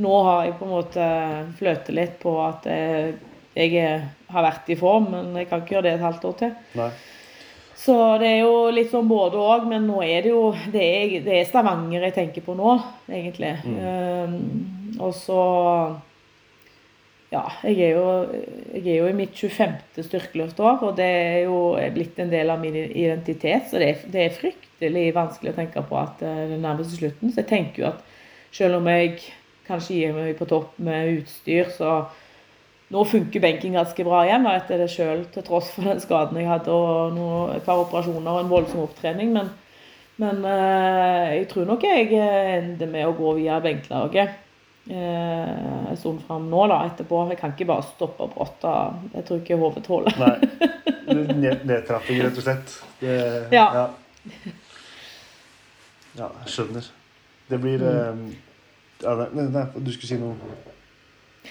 Nå 0.00 0.20
har 0.28 0.44
jeg 0.46 0.56
på 0.58 0.68
en 0.68 0.74
måte 0.76 1.06
fløtet 1.58 1.96
litt 1.96 2.20
på 2.22 2.36
at 2.44 2.68
jeg, 2.68 3.16
jeg 3.56 3.96
har 4.30 4.46
vært 4.46 4.68
i 4.70 4.78
form, 4.78 5.10
men 5.12 5.32
jeg 5.40 5.48
kan 5.50 5.64
ikke 5.64 5.76
gjøre 5.78 5.88
det 5.88 5.96
et 5.96 6.04
halvt 6.04 6.28
år 6.28 6.36
til. 6.44 6.52
Nei. 6.78 6.90
Så 7.80 7.94
det 8.20 8.28
er 8.28 8.42
jo 8.42 8.68
litt 8.74 8.90
sånn 8.92 9.08
både 9.08 9.40
òg, 9.40 9.64
men 9.70 9.86
nå 9.88 10.02
er 10.04 10.26
det 10.26 10.34
jo 10.34 10.50
det 10.72 10.84
er, 10.84 11.14
det 11.24 11.38
er 11.38 11.48
Stavanger 11.48 12.04
jeg 12.10 12.16
tenker 12.18 12.44
på 12.44 12.52
nå, 12.58 12.74
egentlig. 13.08 13.54
Um, 13.64 14.96
og 15.00 15.14
så 15.16 15.40
Ja, 17.30 17.44
jeg 17.62 17.76
er, 17.86 17.90
jo, 17.94 18.06
jeg 18.74 18.82
er 18.90 18.96
jo 18.98 19.06
i 19.06 19.14
mitt 19.14 19.36
25. 19.38 20.02
styrkeløftår, 20.02 20.80
og 20.82 20.96
det 20.98 21.06
er 21.06 21.36
jo 21.44 21.60
blitt 21.94 22.18
en 22.18 22.32
del 22.32 22.50
av 22.50 22.58
min 22.58 22.74
identitet. 22.74 23.68
Så 23.70 23.78
det 23.78 23.92
er, 23.92 24.00
det 24.10 24.24
er 24.24 24.34
fryktelig 24.34 25.04
vanskelig 25.14 25.52
å 25.52 25.58
tenke 25.60 25.84
på 25.86 26.00
at 26.00 26.24
eh, 26.26 26.40
det 26.50 26.58
nærmer 26.58 26.82
seg 26.82 27.04
slutten. 27.04 27.30
Så 27.30 27.44
jeg 27.44 27.50
tenker 27.52 27.84
jo 27.84 27.92
at 27.92 28.02
selv 28.50 28.80
om 28.80 28.90
jeg 28.90 29.14
kanskje 29.68 30.00
gir 30.00 30.18
meg 30.18 30.34
på 30.40 30.48
topp 30.50 30.74
med 30.82 31.20
utstyr, 31.20 31.70
så 31.70 32.00
nå 32.90 33.04
funker 33.06 33.42
benken 33.42 33.76
ganske 33.78 34.04
bra 34.06 34.24
igjen 34.26 34.46
da, 34.46 34.56
etter 34.58 34.80
det 34.82 34.90
sjøl, 34.90 35.24
til 35.30 35.44
tross 35.46 35.70
for 35.74 35.86
den 35.86 36.02
skaden 36.02 36.40
jeg 36.40 36.50
hadde 36.50 36.74
og 36.74 37.14
noe, 37.14 37.40
et 37.54 37.66
par 37.66 37.82
operasjoner 37.84 38.30
og 38.32 38.44
en 38.44 38.50
voldsom 38.50 38.82
opptrening. 38.84 39.32
Men, 39.36 39.50
men 40.20 40.44
eh, 40.50 41.26
jeg 41.38 41.48
tror 41.52 41.68
nok 41.70 41.86
jeg 41.86 42.08
eh, 42.18 42.54
ender 42.58 42.90
med 42.90 43.06
å 43.06 43.14
gå 43.16 43.36
via 43.38 43.60
benklaget 43.62 44.34
eh, 44.90 45.52
en 45.90 46.00
stund 46.00 46.24
fram 46.26 46.48
nå, 46.50 46.64
da, 46.72 46.80
etterpå. 46.90 47.22
Jeg 47.30 47.40
kan 47.40 47.54
ikke 47.54 47.68
bare 47.70 47.86
stoppe 47.92 48.26
brått. 48.34 48.66
Jeg 49.14 49.28
tror 49.28 49.42
ikke 49.42 49.60
hodet 49.60 49.86
tåler 49.86 50.18
Nei. 50.20 50.34
Ned, 51.10 51.64
nedtrapping, 51.66 52.20
rett 52.22 52.36
og 52.38 52.44
slett. 52.46 52.74
Det, 53.00 53.14
Ja. 53.54 53.66
ja. 53.74 53.86
Ja, 56.18 56.26
jeg 56.42 56.50
skjønner. 56.50 56.86
Det 57.50 57.58
blir 57.62 57.82
eh, 57.86 58.20
ja, 59.02 59.14
nei, 59.32 59.46
nei, 59.50 59.64
Du 59.78 59.90
skulle 59.94 60.10
si 60.10 60.18
noe? 60.20 60.58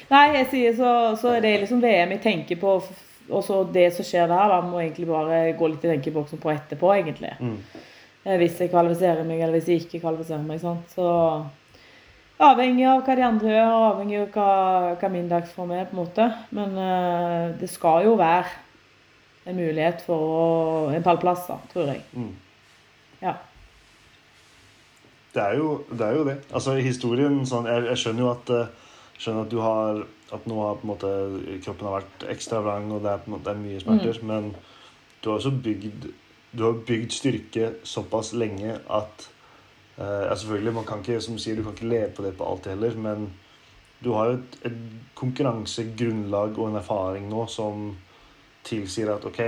Nei, 0.10 0.24
jeg 0.38 0.48
sier 0.54 0.76
så, 0.78 0.94
så 1.20 1.36
er 1.36 1.44
det 1.46 1.54
liksom 1.64 1.82
VM 1.84 2.16
jeg 2.16 2.24
tenker 2.24 2.60
på, 2.62 2.78
og 3.30 3.44
så 3.46 3.60
det 3.74 3.90
som 3.94 4.08
skjer 4.08 4.30
der, 4.32 4.54
da 4.54 4.62
må 4.66 4.80
egentlig 4.82 5.08
bare 5.10 5.42
gå 5.58 5.70
litt 5.70 5.86
i 5.86 5.92
tenkeboksen 5.92 6.42
på 6.42 6.52
etterpå, 6.54 6.94
egentlig. 6.96 7.36
Mm. 7.40 7.58
Eh, 8.24 8.38
Hvis 8.42 8.60
jeg 8.60 8.72
kvalifiserer 8.72 9.28
meg, 9.28 9.44
eller 9.44 9.60
hvis 9.60 9.70
jeg 9.70 9.84
ikke 9.84 10.02
kvalifiserer 10.06 10.46
meg. 10.48 10.62
sant? 10.64 10.96
Så 10.96 11.06
avhengig 12.40 12.88
av 12.88 13.04
hva 13.06 13.16
de 13.20 13.28
andre 13.28 13.54
gjør, 13.54 13.70
og 13.76 13.86
avhengig 13.92 14.24
av 14.24 14.34
hva, 14.34 14.50
hva 15.02 15.12
min 15.14 15.30
dagsform 15.30 15.76
er, 15.76 15.86
på 15.90 15.96
en 15.98 16.02
måte. 16.02 16.28
Men 16.56 16.76
uh, 16.80 17.60
det 17.60 17.70
skal 17.70 18.08
jo 18.08 18.16
være 18.20 18.48
en 19.50 19.58
mulighet 19.58 20.04
for 20.06 20.26
å, 20.40 20.44
en 20.94 21.06
pallplass, 21.06 21.46
da, 21.50 21.60
tror 21.72 21.92
jeg. 21.94 22.04
Mm. 22.14 22.34
Ja. 23.24 23.36
Det 25.34 25.42
er 25.44 25.58
jo 25.60 25.72
det. 25.90 26.06
Er 26.06 26.16
jo 26.18 26.28
det. 26.28 26.38
Altså, 26.54 26.76
historien 26.82 27.42
sånn, 27.50 27.68
jeg, 27.70 27.86
jeg 27.92 28.02
skjønner 28.02 28.24
jo 28.26 28.30
at 28.32 28.52
eh, 28.56 28.70
skjønner 29.20 29.46
at 29.46 29.52
du 29.52 29.60
har 29.64 30.06
At 30.30 30.46
nå 30.46 30.60
har 30.62 30.76
på 30.78 30.86
en 30.86 30.92
måte 30.92 31.10
kroppen 31.66 31.88
har 31.88 32.04
vært 32.04 32.24
ekstra 32.30 32.60
vrang, 32.62 32.92
og 32.94 33.02
det 33.02 33.10
er, 33.10 33.22
på 33.24 33.32
en 33.32 33.34
måte, 33.34 33.56
mye 33.58 33.80
smerter. 33.82 34.20
Men 34.22 34.52
du 35.24 35.30
har 35.32 35.40
også 35.40 35.52
bygd 35.66 36.06
Du 36.52 36.64
har 36.68 36.78
bygd 36.86 37.14
styrke 37.14 37.72
såpass 37.84 38.34
lenge 38.34 38.76
at 38.78 39.26
eh, 39.98 40.30
Selvfølgelig, 40.36 40.74
man 40.74 40.86
kan 40.86 41.02
ikke 41.02 41.22
som 41.22 41.38
du 41.38 41.42
sier, 41.42 41.58
du 41.58 41.64
kan 41.66 41.74
ikke 41.74 41.90
leve 41.90 42.12
på 42.16 42.26
det 42.26 42.36
på 42.38 42.46
alltid 42.46 42.76
heller, 42.76 42.96
men 42.98 43.32
du 44.04 44.14
har 44.16 44.30
jo 44.30 44.38
et, 44.38 44.60
et 44.70 44.78
konkurransegrunnlag 45.20 46.56
og 46.58 46.70
en 46.70 46.80
erfaring 46.80 47.28
nå 47.30 47.44
som 47.52 47.90
tilsier 48.64 49.12
at 49.12 49.26
OK, 49.28 49.42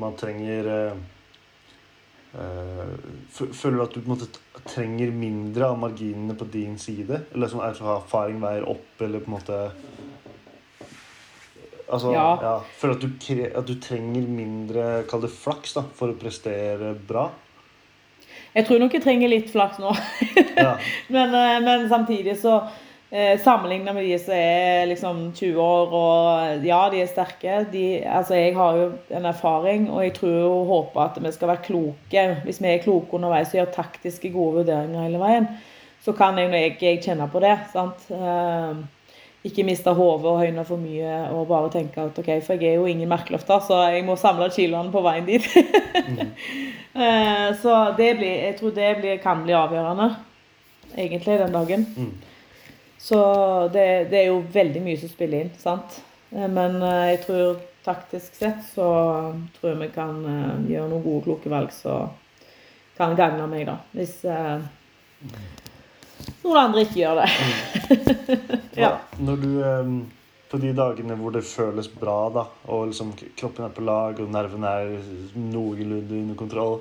man 0.00 0.16
trenger 0.16 0.70
eh, 0.72 1.02
Føler 2.32 3.78
du 3.78 3.82
at 3.82 3.94
du 3.94 4.02
på 4.02 4.04
en 4.04 4.12
måte 4.12 4.28
trenger 4.68 5.12
mindre 5.14 5.70
av 5.72 5.78
marginene 5.80 6.36
på 6.36 6.48
din 6.52 6.76
side? 6.80 7.22
Eller 7.32 7.50
som 7.50 7.62
erfaring 7.64 8.40
veier 8.42 8.66
opp, 8.68 8.90
eller 9.00 9.24
på 9.24 9.32
en 9.32 9.38
måte 9.38 9.62
Altså, 11.88 12.10
ja. 12.12 12.24
Ja. 12.42 12.54
Føler 12.76 12.98
du 13.00 13.06
at 13.08 13.22
du, 13.24 13.44
at 13.62 13.68
du 13.68 13.78
trenger 13.80 14.26
mindre, 14.28 14.82
kall 15.08 15.22
det 15.24 15.30
flaks, 15.32 15.72
da, 15.78 15.86
for 15.96 16.12
å 16.12 16.16
prestere 16.20 16.90
bra? 17.08 17.30
Jeg 18.52 18.66
tror 18.68 18.82
nok 18.82 18.96
jeg 18.96 19.04
trenger 19.04 19.30
litt 19.32 19.48
flaks 19.52 19.80
nå. 19.80 19.94
Ja. 20.58 20.74
Men, 21.14 21.32
eh, 21.32 21.56
men 21.64 21.88
samtidig 21.88 22.36
så 22.40 22.58
eh, 23.10 23.38
Sammenlignet 23.40 23.94
med 23.94 24.04
de 24.04 24.18
som 24.20 24.34
er 24.36 24.86
liksom 24.90 25.22
20 25.36 25.60
år 25.62 25.94
og 26.00 26.66
ja, 26.66 26.80
de 26.92 27.02
er 27.02 27.10
sterke. 27.10 27.62
De, 27.72 27.84
altså 28.04 28.34
jeg 28.38 28.56
har 28.56 28.76
jo 28.76 28.90
en 29.18 29.30
erfaring, 29.30 29.88
og 29.90 30.04
jeg 30.04 30.14
tror 30.18 30.36
og 30.50 30.66
håper 30.74 31.04
at 31.06 31.18
vi 31.24 31.32
skal 31.32 31.48
være 31.54 31.64
kloke. 31.70 32.26
Hvis 32.44 32.60
vi 32.62 32.68
er 32.72 32.84
kloke 32.84 33.14
underveis 33.18 33.54
og 33.54 33.60
gjør 33.62 33.74
taktiske, 33.80 34.32
gode 34.34 34.60
vurderinger 34.62 35.06
hele 35.08 35.22
veien, 35.22 35.48
så 36.04 36.12
kan 36.12 36.38
jeg, 36.38 36.48
når 36.52 36.62
jeg, 36.62 36.76
jeg 36.82 37.02
kjenne 37.04 37.26
på 37.32 37.40
det. 37.42 37.56
sant? 37.72 38.06
Eh, 38.14 38.86
ikke 39.48 39.62
miste 39.64 39.92
hodet 39.94 40.26
og 40.26 40.40
høyne 40.42 40.64
for 40.66 40.80
mye 40.82 41.12
og 41.30 41.44
bare 41.48 41.68
tenke 41.70 42.02
at 42.02 42.16
ok, 42.18 42.30
for 42.44 42.58
jeg 42.58 42.72
er 42.72 42.80
jo 42.80 42.88
ingen 42.90 43.08
merkeløfter, 43.08 43.60
så 43.64 43.76
jeg 43.94 44.02
må 44.04 44.16
samle 44.18 44.48
kiloene 44.50 44.90
på 44.92 45.02
veien 45.06 45.28
dit. 45.28 45.46
Eh, 46.98 47.54
Så 47.54 47.72
det 47.98 48.16
blir, 48.18 48.32
jeg 48.42 48.56
tror 48.58 48.72
det 48.74 48.86
blir, 48.98 49.18
kan 49.22 49.44
bli 49.44 49.52
avgjørende, 49.54 50.08
egentlig, 50.96 51.36
den 51.38 51.52
dagen. 51.54 51.84
Mm. 51.94 52.08
Så 52.98 53.18
det, 53.72 53.86
det 54.10 54.18
er 54.24 54.30
jo 54.32 54.40
veldig 54.52 54.80
mye 54.82 54.98
som 54.98 55.10
spiller 55.12 55.44
inn, 55.46 55.52
sant. 55.60 56.00
Eh, 56.34 56.48
Men 56.50 56.80
eh, 56.82 57.04
jeg 57.14 57.20
tror 57.26 57.60
taktisk 57.86 58.34
sett 58.36 58.64
så 58.74 58.88
tror 59.56 59.70
jeg 59.70 59.78
vi 59.84 59.88
kan 59.94 60.18
eh, 60.28 60.72
gjøre 60.74 60.90
noen 60.90 61.04
gode, 61.06 61.22
kloke 61.28 61.52
valg 61.52 61.70
som 61.72 62.10
kan 62.98 63.14
gagne 63.16 63.46
meg, 63.46 63.66
da. 63.68 63.76
Hvis, 63.94 64.16
eh, 64.26 64.58
noen 66.42 66.58
andre 66.64 66.82
ikke 66.84 66.98
gjør 67.04 67.20
det. 67.22 67.28
ja. 68.82 68.92
Når 69.22 69.42
du 69.44 69.50
eh, 69.62 69.92
På 70.48 70.56
de 70.56 70.70
dagene 70.72 71.12
hvor 71.20 71.34
det 71.34 71.42
føles 71.44 71.90
bra, 71.92 72.16
da, 72.32 72.46
og 72.72 72.86
liksom 72.88 73.10
kroppen 73.36 73.66
er 73.66 73.72
på 73.76 73.82
lag, 73.84 74.16
og 74.24 74.30
nervene 74.32 74.70
er 74.80 74.94
noenlunde 75.36 76.22
under 76.24 76.38
kontroll, 76.40 76.80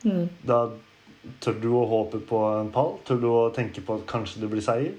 Mm. 0.00 0.30
da 0.48 0.62
tør 1.44 1.56
du 1.60 1.66
å 1.76 1.82
håpe 1.84 2.22
på 2.24 2.38
en 2.56 2.70
pall? 2.72 2.94
Tør 3.04 3.18
du 3.20 3.26
å 3.28 3.40
tenke 3.52 3.82
på 3.84 3.98
at 3.98 4.06
kanskje 4.08 4.40
det 4.40 4.48
blir 4.48 4.62
seier? 4.64 4.94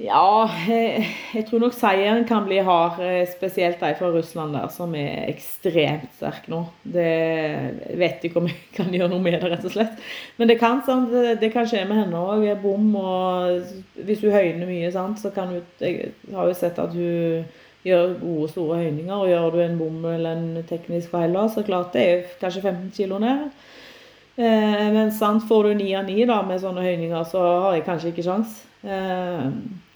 Ja, 0.00 0.48
jeg, 0.64 1.42
tror 1.44 1.60
nok 1.60 1.74
seieren 1.76 2.22
kan 2.24 2.46
bli 2.46 2.62
hard, 2.64 3.02
eh, 3.04 3.26
spesielt 3.28 3.82
de 3.82 3.90
fra 3.98 4.08
Russland 4.08 4.54
der, 4.56 4.68
som 4.72 4.94
er 4.96 5.26
ekstremt 5.28 6.14
sterke 6.16 6.48
nå. 6.48 6.62
Det 6.88 7.96
vet 8.00 8.24
ikke 8.24 8.40
om 8.40 8.48
jeg 8.48 8.56
kan 8.78 8.88
gjøre 8.94 9.10
noe 9.12 9.20
med 9.20 9.36
det, 9.36 9.50
rett 9.52 9.66
og 9.68 9.74
slett. 9.74 9.98
Men 10.40 10.48
det 10.48 10.56
kan, 10.62 10.80
sant? 10.86 11.12
Det, 11.12 11.50
kan 11.52 11.68
skje 11.68 11.82
med 11.88 12.00
henne 12.00 12.22
òg. 12.22 12.46
Bom 12.62 12.94
og 12.96 13.74
Hvis 13.98 14.22
hun 14.24 14.32
høyner 14.32 14.64
mye, 14.70 14.88
sant, 14.94 15.20
så 15.20 15.34
kan 15.34 15.52
hun 15.52 15.60
Jeg 15.84 16.14
har 16.32 16.48
jo 16.48 16.56
sett 16.56 16.80
at 16.80 16.96
hun 16.96 17.44
gjør 17.84 18.16
gode, 18.22 18.48
store 18.54 18.80
høyninger. 18.80 19.12
Og 19.18 19.28
gjør 19.28 19.50
du 19.52 19.60
en 19.66 19.78
bom 19.82 20.08
eller 20.14 20.32
en 20.32 20.64
teknisk 20.70 21.12
feil 21.12 21.36
så 21.52 21.66
klart 21.66 21.92
det 21.92 22.06
er 22.06 22.24
kanskje 22.40 22.64
15 22.64 22.88
kilo 22.96 23.20
ned. 23.20 23.50
Eh, 24.40 24.88
men 24.96 25.12
sant, 25.12 25.44
får 25.44 25.68
du 25.68 25.74
ni 25.84 25.92
av 25.92 26.08
ni 26.08 26.24
da, 26.24 26.40
med 26.40 26.64
sånne 26.64 26.88
høyninger, 26.88 27.24
så 27.28 27.44
har 27.66 27.76
jeg 27.76 27.86
kanskje 27.90 28.14
ikke 28.14 28.28
sjans. 28.30 28.62
Eh, 28.80 29.46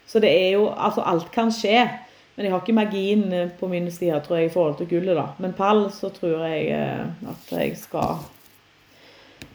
så 0.07 0.21
det 0.21 0.31
er 0.31 0.51
jo 0.57 0.69
Altså, 0.73 1.03
alt 1.07 1.31
kan 1.33 1.53
skje. 1.53 1.89
Men 2.35 2.47
jeg 2.47 2.53
har 2.53 2.63
ikke 2.65 2.75
magien 2.75 3.33
eh, 3.33 3.51
på 3.61 3.69
min 3.71 3.91
side, 3.91 4.19
tror 4.25 4.41
jeg, 4.41 4.51
i 4.51 4.53
forhold 4.53 4.77
til 4.81 4.89
gullet, 4.91 5.15
da. 5.17 5.29
Men 5.39 5.55
pall 5.55 5.87
så 5.95 6.11
tror 6.11 6.43
jeg 6.49 6.67
eh, 6.75 7.31
at 7.31 7.53
jeg 7.55 7.77
skal 7.79 8.17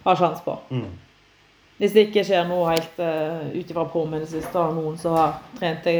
ha 0.06 0.16
sjanse 0.16 0.46
på. 0.46 0.56
Mm. 0.72 0.88
Hvis 1.80 1.96
det 1.96 2.08
ikke 2.08 2.24
skjer 2.28 2.48
noe 2.48 2.74
helt 2.74 2.98
uh, 3.00 3.46
ut 3.54 3.70
ifra 3.72 3.86
påminnelse 3.88 4.42
av 4.60 4.74
noen 4.76 4.98
som 5.00 5.14
har 5.16 5.38
trent 5.56 5.86
det 5.88 5.94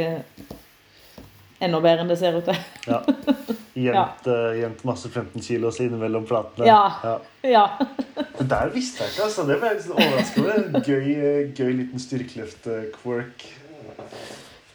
enda 1.60 1.80
bedre 1.80 2.04
enn 2.04 2.10
det 2.10 2.18
ser 2.20 2.36
ut 2.36 2.44
til. 2.44 2.58
Ja. 2.84 2.98
Gjemt, 3.80 4.26
ja. 4.28 4.58
uh, 4.58 4.84
masse 4.84 5.08
15 5.08 5.40
kilos 5.40 5.80
innimellom 5.80 6.26
platene. 6.28 6.68
Ja. 6.68 7.16
Ja. 7.40 7.64
Det 8.36 8.48
der 8.54 8.74
visste 8.74 9.06
jeg 9.06 9.14
ikke, 9.14 9.30
altså. 9.30 9.46
Det 9.48 9.56
ble 9.60 9.72
jeg 9.72 9.80
litt 9.80 9.96
overraska 9.96 10.44
over. 10.44 10.84
Gøy, 10.84 11.08
gøy 11.56 11.72
liten 11.78 12.04
styrkeløft-quirk. 12.04 13.48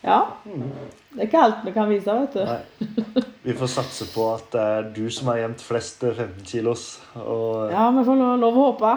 Ja. 0.06 0.20
Det 0.46 1.22
er 1.24 1.28
ikke 1.30 1.42
alt 1.42 1.66
vi 1.66 1.74
kan 1.76 1.90
vise, 1.90 2.14
vet 2.22 2.36
du. 2.36 2.46
Nei. 2.46 3.26
Vi 3.46 3.54
får 3.58 3.70
satse 3.76 4.08
på 4.14 4.24
at 4.36 4.48
det 4.56 4.62
er 4.78 4.88
du 4.96 5.04
som 5.14 5.30
har 5.32 5.38
gjemt 5.44 5.62
flest 5.66 6.02
eh, 6.08 6.16
15 6.18 6.46
kilos, 6.50 6.86
og 7.20 7.72
Ja, 7.74 7.88
vi 7.96 8.04
får 8.08 8.18
lov 8.22 8.40
lov 8.42 8.58
å 8.58 8.66
håpe. 8.72 8.96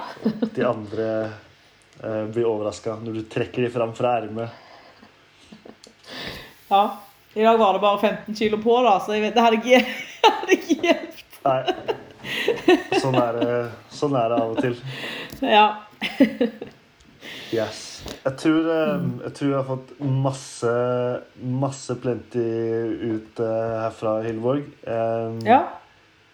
de 0.56 0.64
andre 0.68 1.08
eh, 1.24 2.24
blir 2.32 2.48
overraska 2.48 2.96
når 3.02 3.18
du 3.20 3.22
trekker 3.32 3.66
de 3.66 3.70
fram 3.74 3.92
fra 3.98 4.16
ermet. 4.22 4.64
Ja. 6.70 6.82
I 7.34 7.44
dag 7.44 7.58
var 7.60 7.76
det 7.76 7.80
bare 7.84 8.00
15 8.00 8.34
kilo 8.34 8.58
på, 8.64 8.78
da, 8.82 8.96
så 9.04 9.14
jeg 9.14 9.22
vet, 9.28 9.36
det 9.36 9.44
hadde 9.44 9.60
ikke, 9.60 9.82
hadde 10.24 10.56
ikke 10.56 10.78
hjulpet. 10.88 11.40
Nei. 11.44 11.62
Sånn 12.98 13.14
er, 13.20 13.36
det, 13.38 13.58
sånn 13.94 14.16
er 14.18 14.32
det 14.32 14.40
av 14.42 14.50
og 14.52 14.58
til. 14.64 14.74
Ja. 15.44 15.66
Yes. 17.54 18.04
Jeg 18.24 18.34
tror, 18.36 18.66
eh, 18.72 19.04
jeg 19.24 19.32
tror 19.34 19.48
jeg 19.48 19.56
har 19.56 19.68
fått 19.68 19.92
masse, 20.04 20.72
masse 21.40 21.96
plenty 22.02 22.44
ut 23.08 23.40
eh, 23.40 23.78
herfra, 23.84 24.18
Hilborg. 24.26 24.66
Eh, 24.84 25.38
ja. 25.48 25.62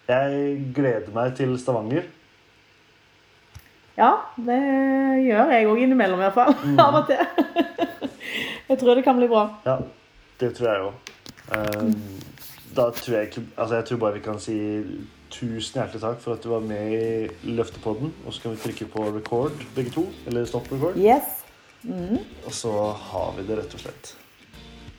Jeg 0.09 0.59
gleder 0.75 1.13
meg 1.15 1.33
til 1.39 1.55
Stavanger. 1.61 2.09
Ja, 3.95 4.11
det 4.35 4.59
gjør 5.23 5.53
jeg 5.55 5.69
òg 5.71 5.81
innimellom, 5.85 6.19
i 6.19 6.27
hvert 6.27 6.35
fall. 6.35 6.55
Mm. 6.65 6.79
Av 6.83 6.99
og 6.99 7.07
til. 7.07 8.11
Jeg 8.67 8.79
tror 8.81 8.97
det 8.99 9.05
kan 9.07 9.17
bli 9.19 9.31
bra. 9.31 9.47
Ja, 9.65 9.79
det 10.41 10.51
tror 10.57 10.71
jeg 10.71 10.87
òg. 10.89 11.11
Da 12.75 12.89
tror 12.91 13.13
jeg 13.13 13.27
ikke 13.29 13.41
Altså, 13.53 13.75
jeg 13.75 13.85
tror 13.85 13.99
bare 14.01 14.15
vi 14.17 14.23
kan 14.25 14.39
si 14.41 14.55
tusen 15.35 15.81
hjertelig 15.81 16.01
takk 16.03 16.21
for 16.23 16.37
at 16.37 16.43
du 16.43 16.49
var 16.53 16.63
med 16.63 16.93
i 16.95 17.53
Løftepodden. 17.57 18.13
Og 18.25 18.33
så 18.33 18.41
kan 18.43 18.55
vi 18.55 18.61
trykke 18.63 18.87
på 18.93 19.07
record, 19.15 19.65
begge 19.75 19.91
to. 19.95 20.05
Eller 20.27 20.45
stop 20.49 20.69
record. 20.71 20.97
Yes. 20.99 21.41
Mhm. 21.83 22.21
Og 22.45 22.53
så 22.53 22.71
har 23.09 23.33
vi 23.37 23.47
det, 23.47 23.59
rett 23.59 23.73
og 23.77 23.83
slett. 23.83 24.15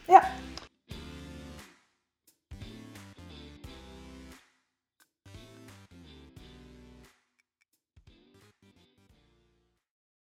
Ja. 0.08 0.20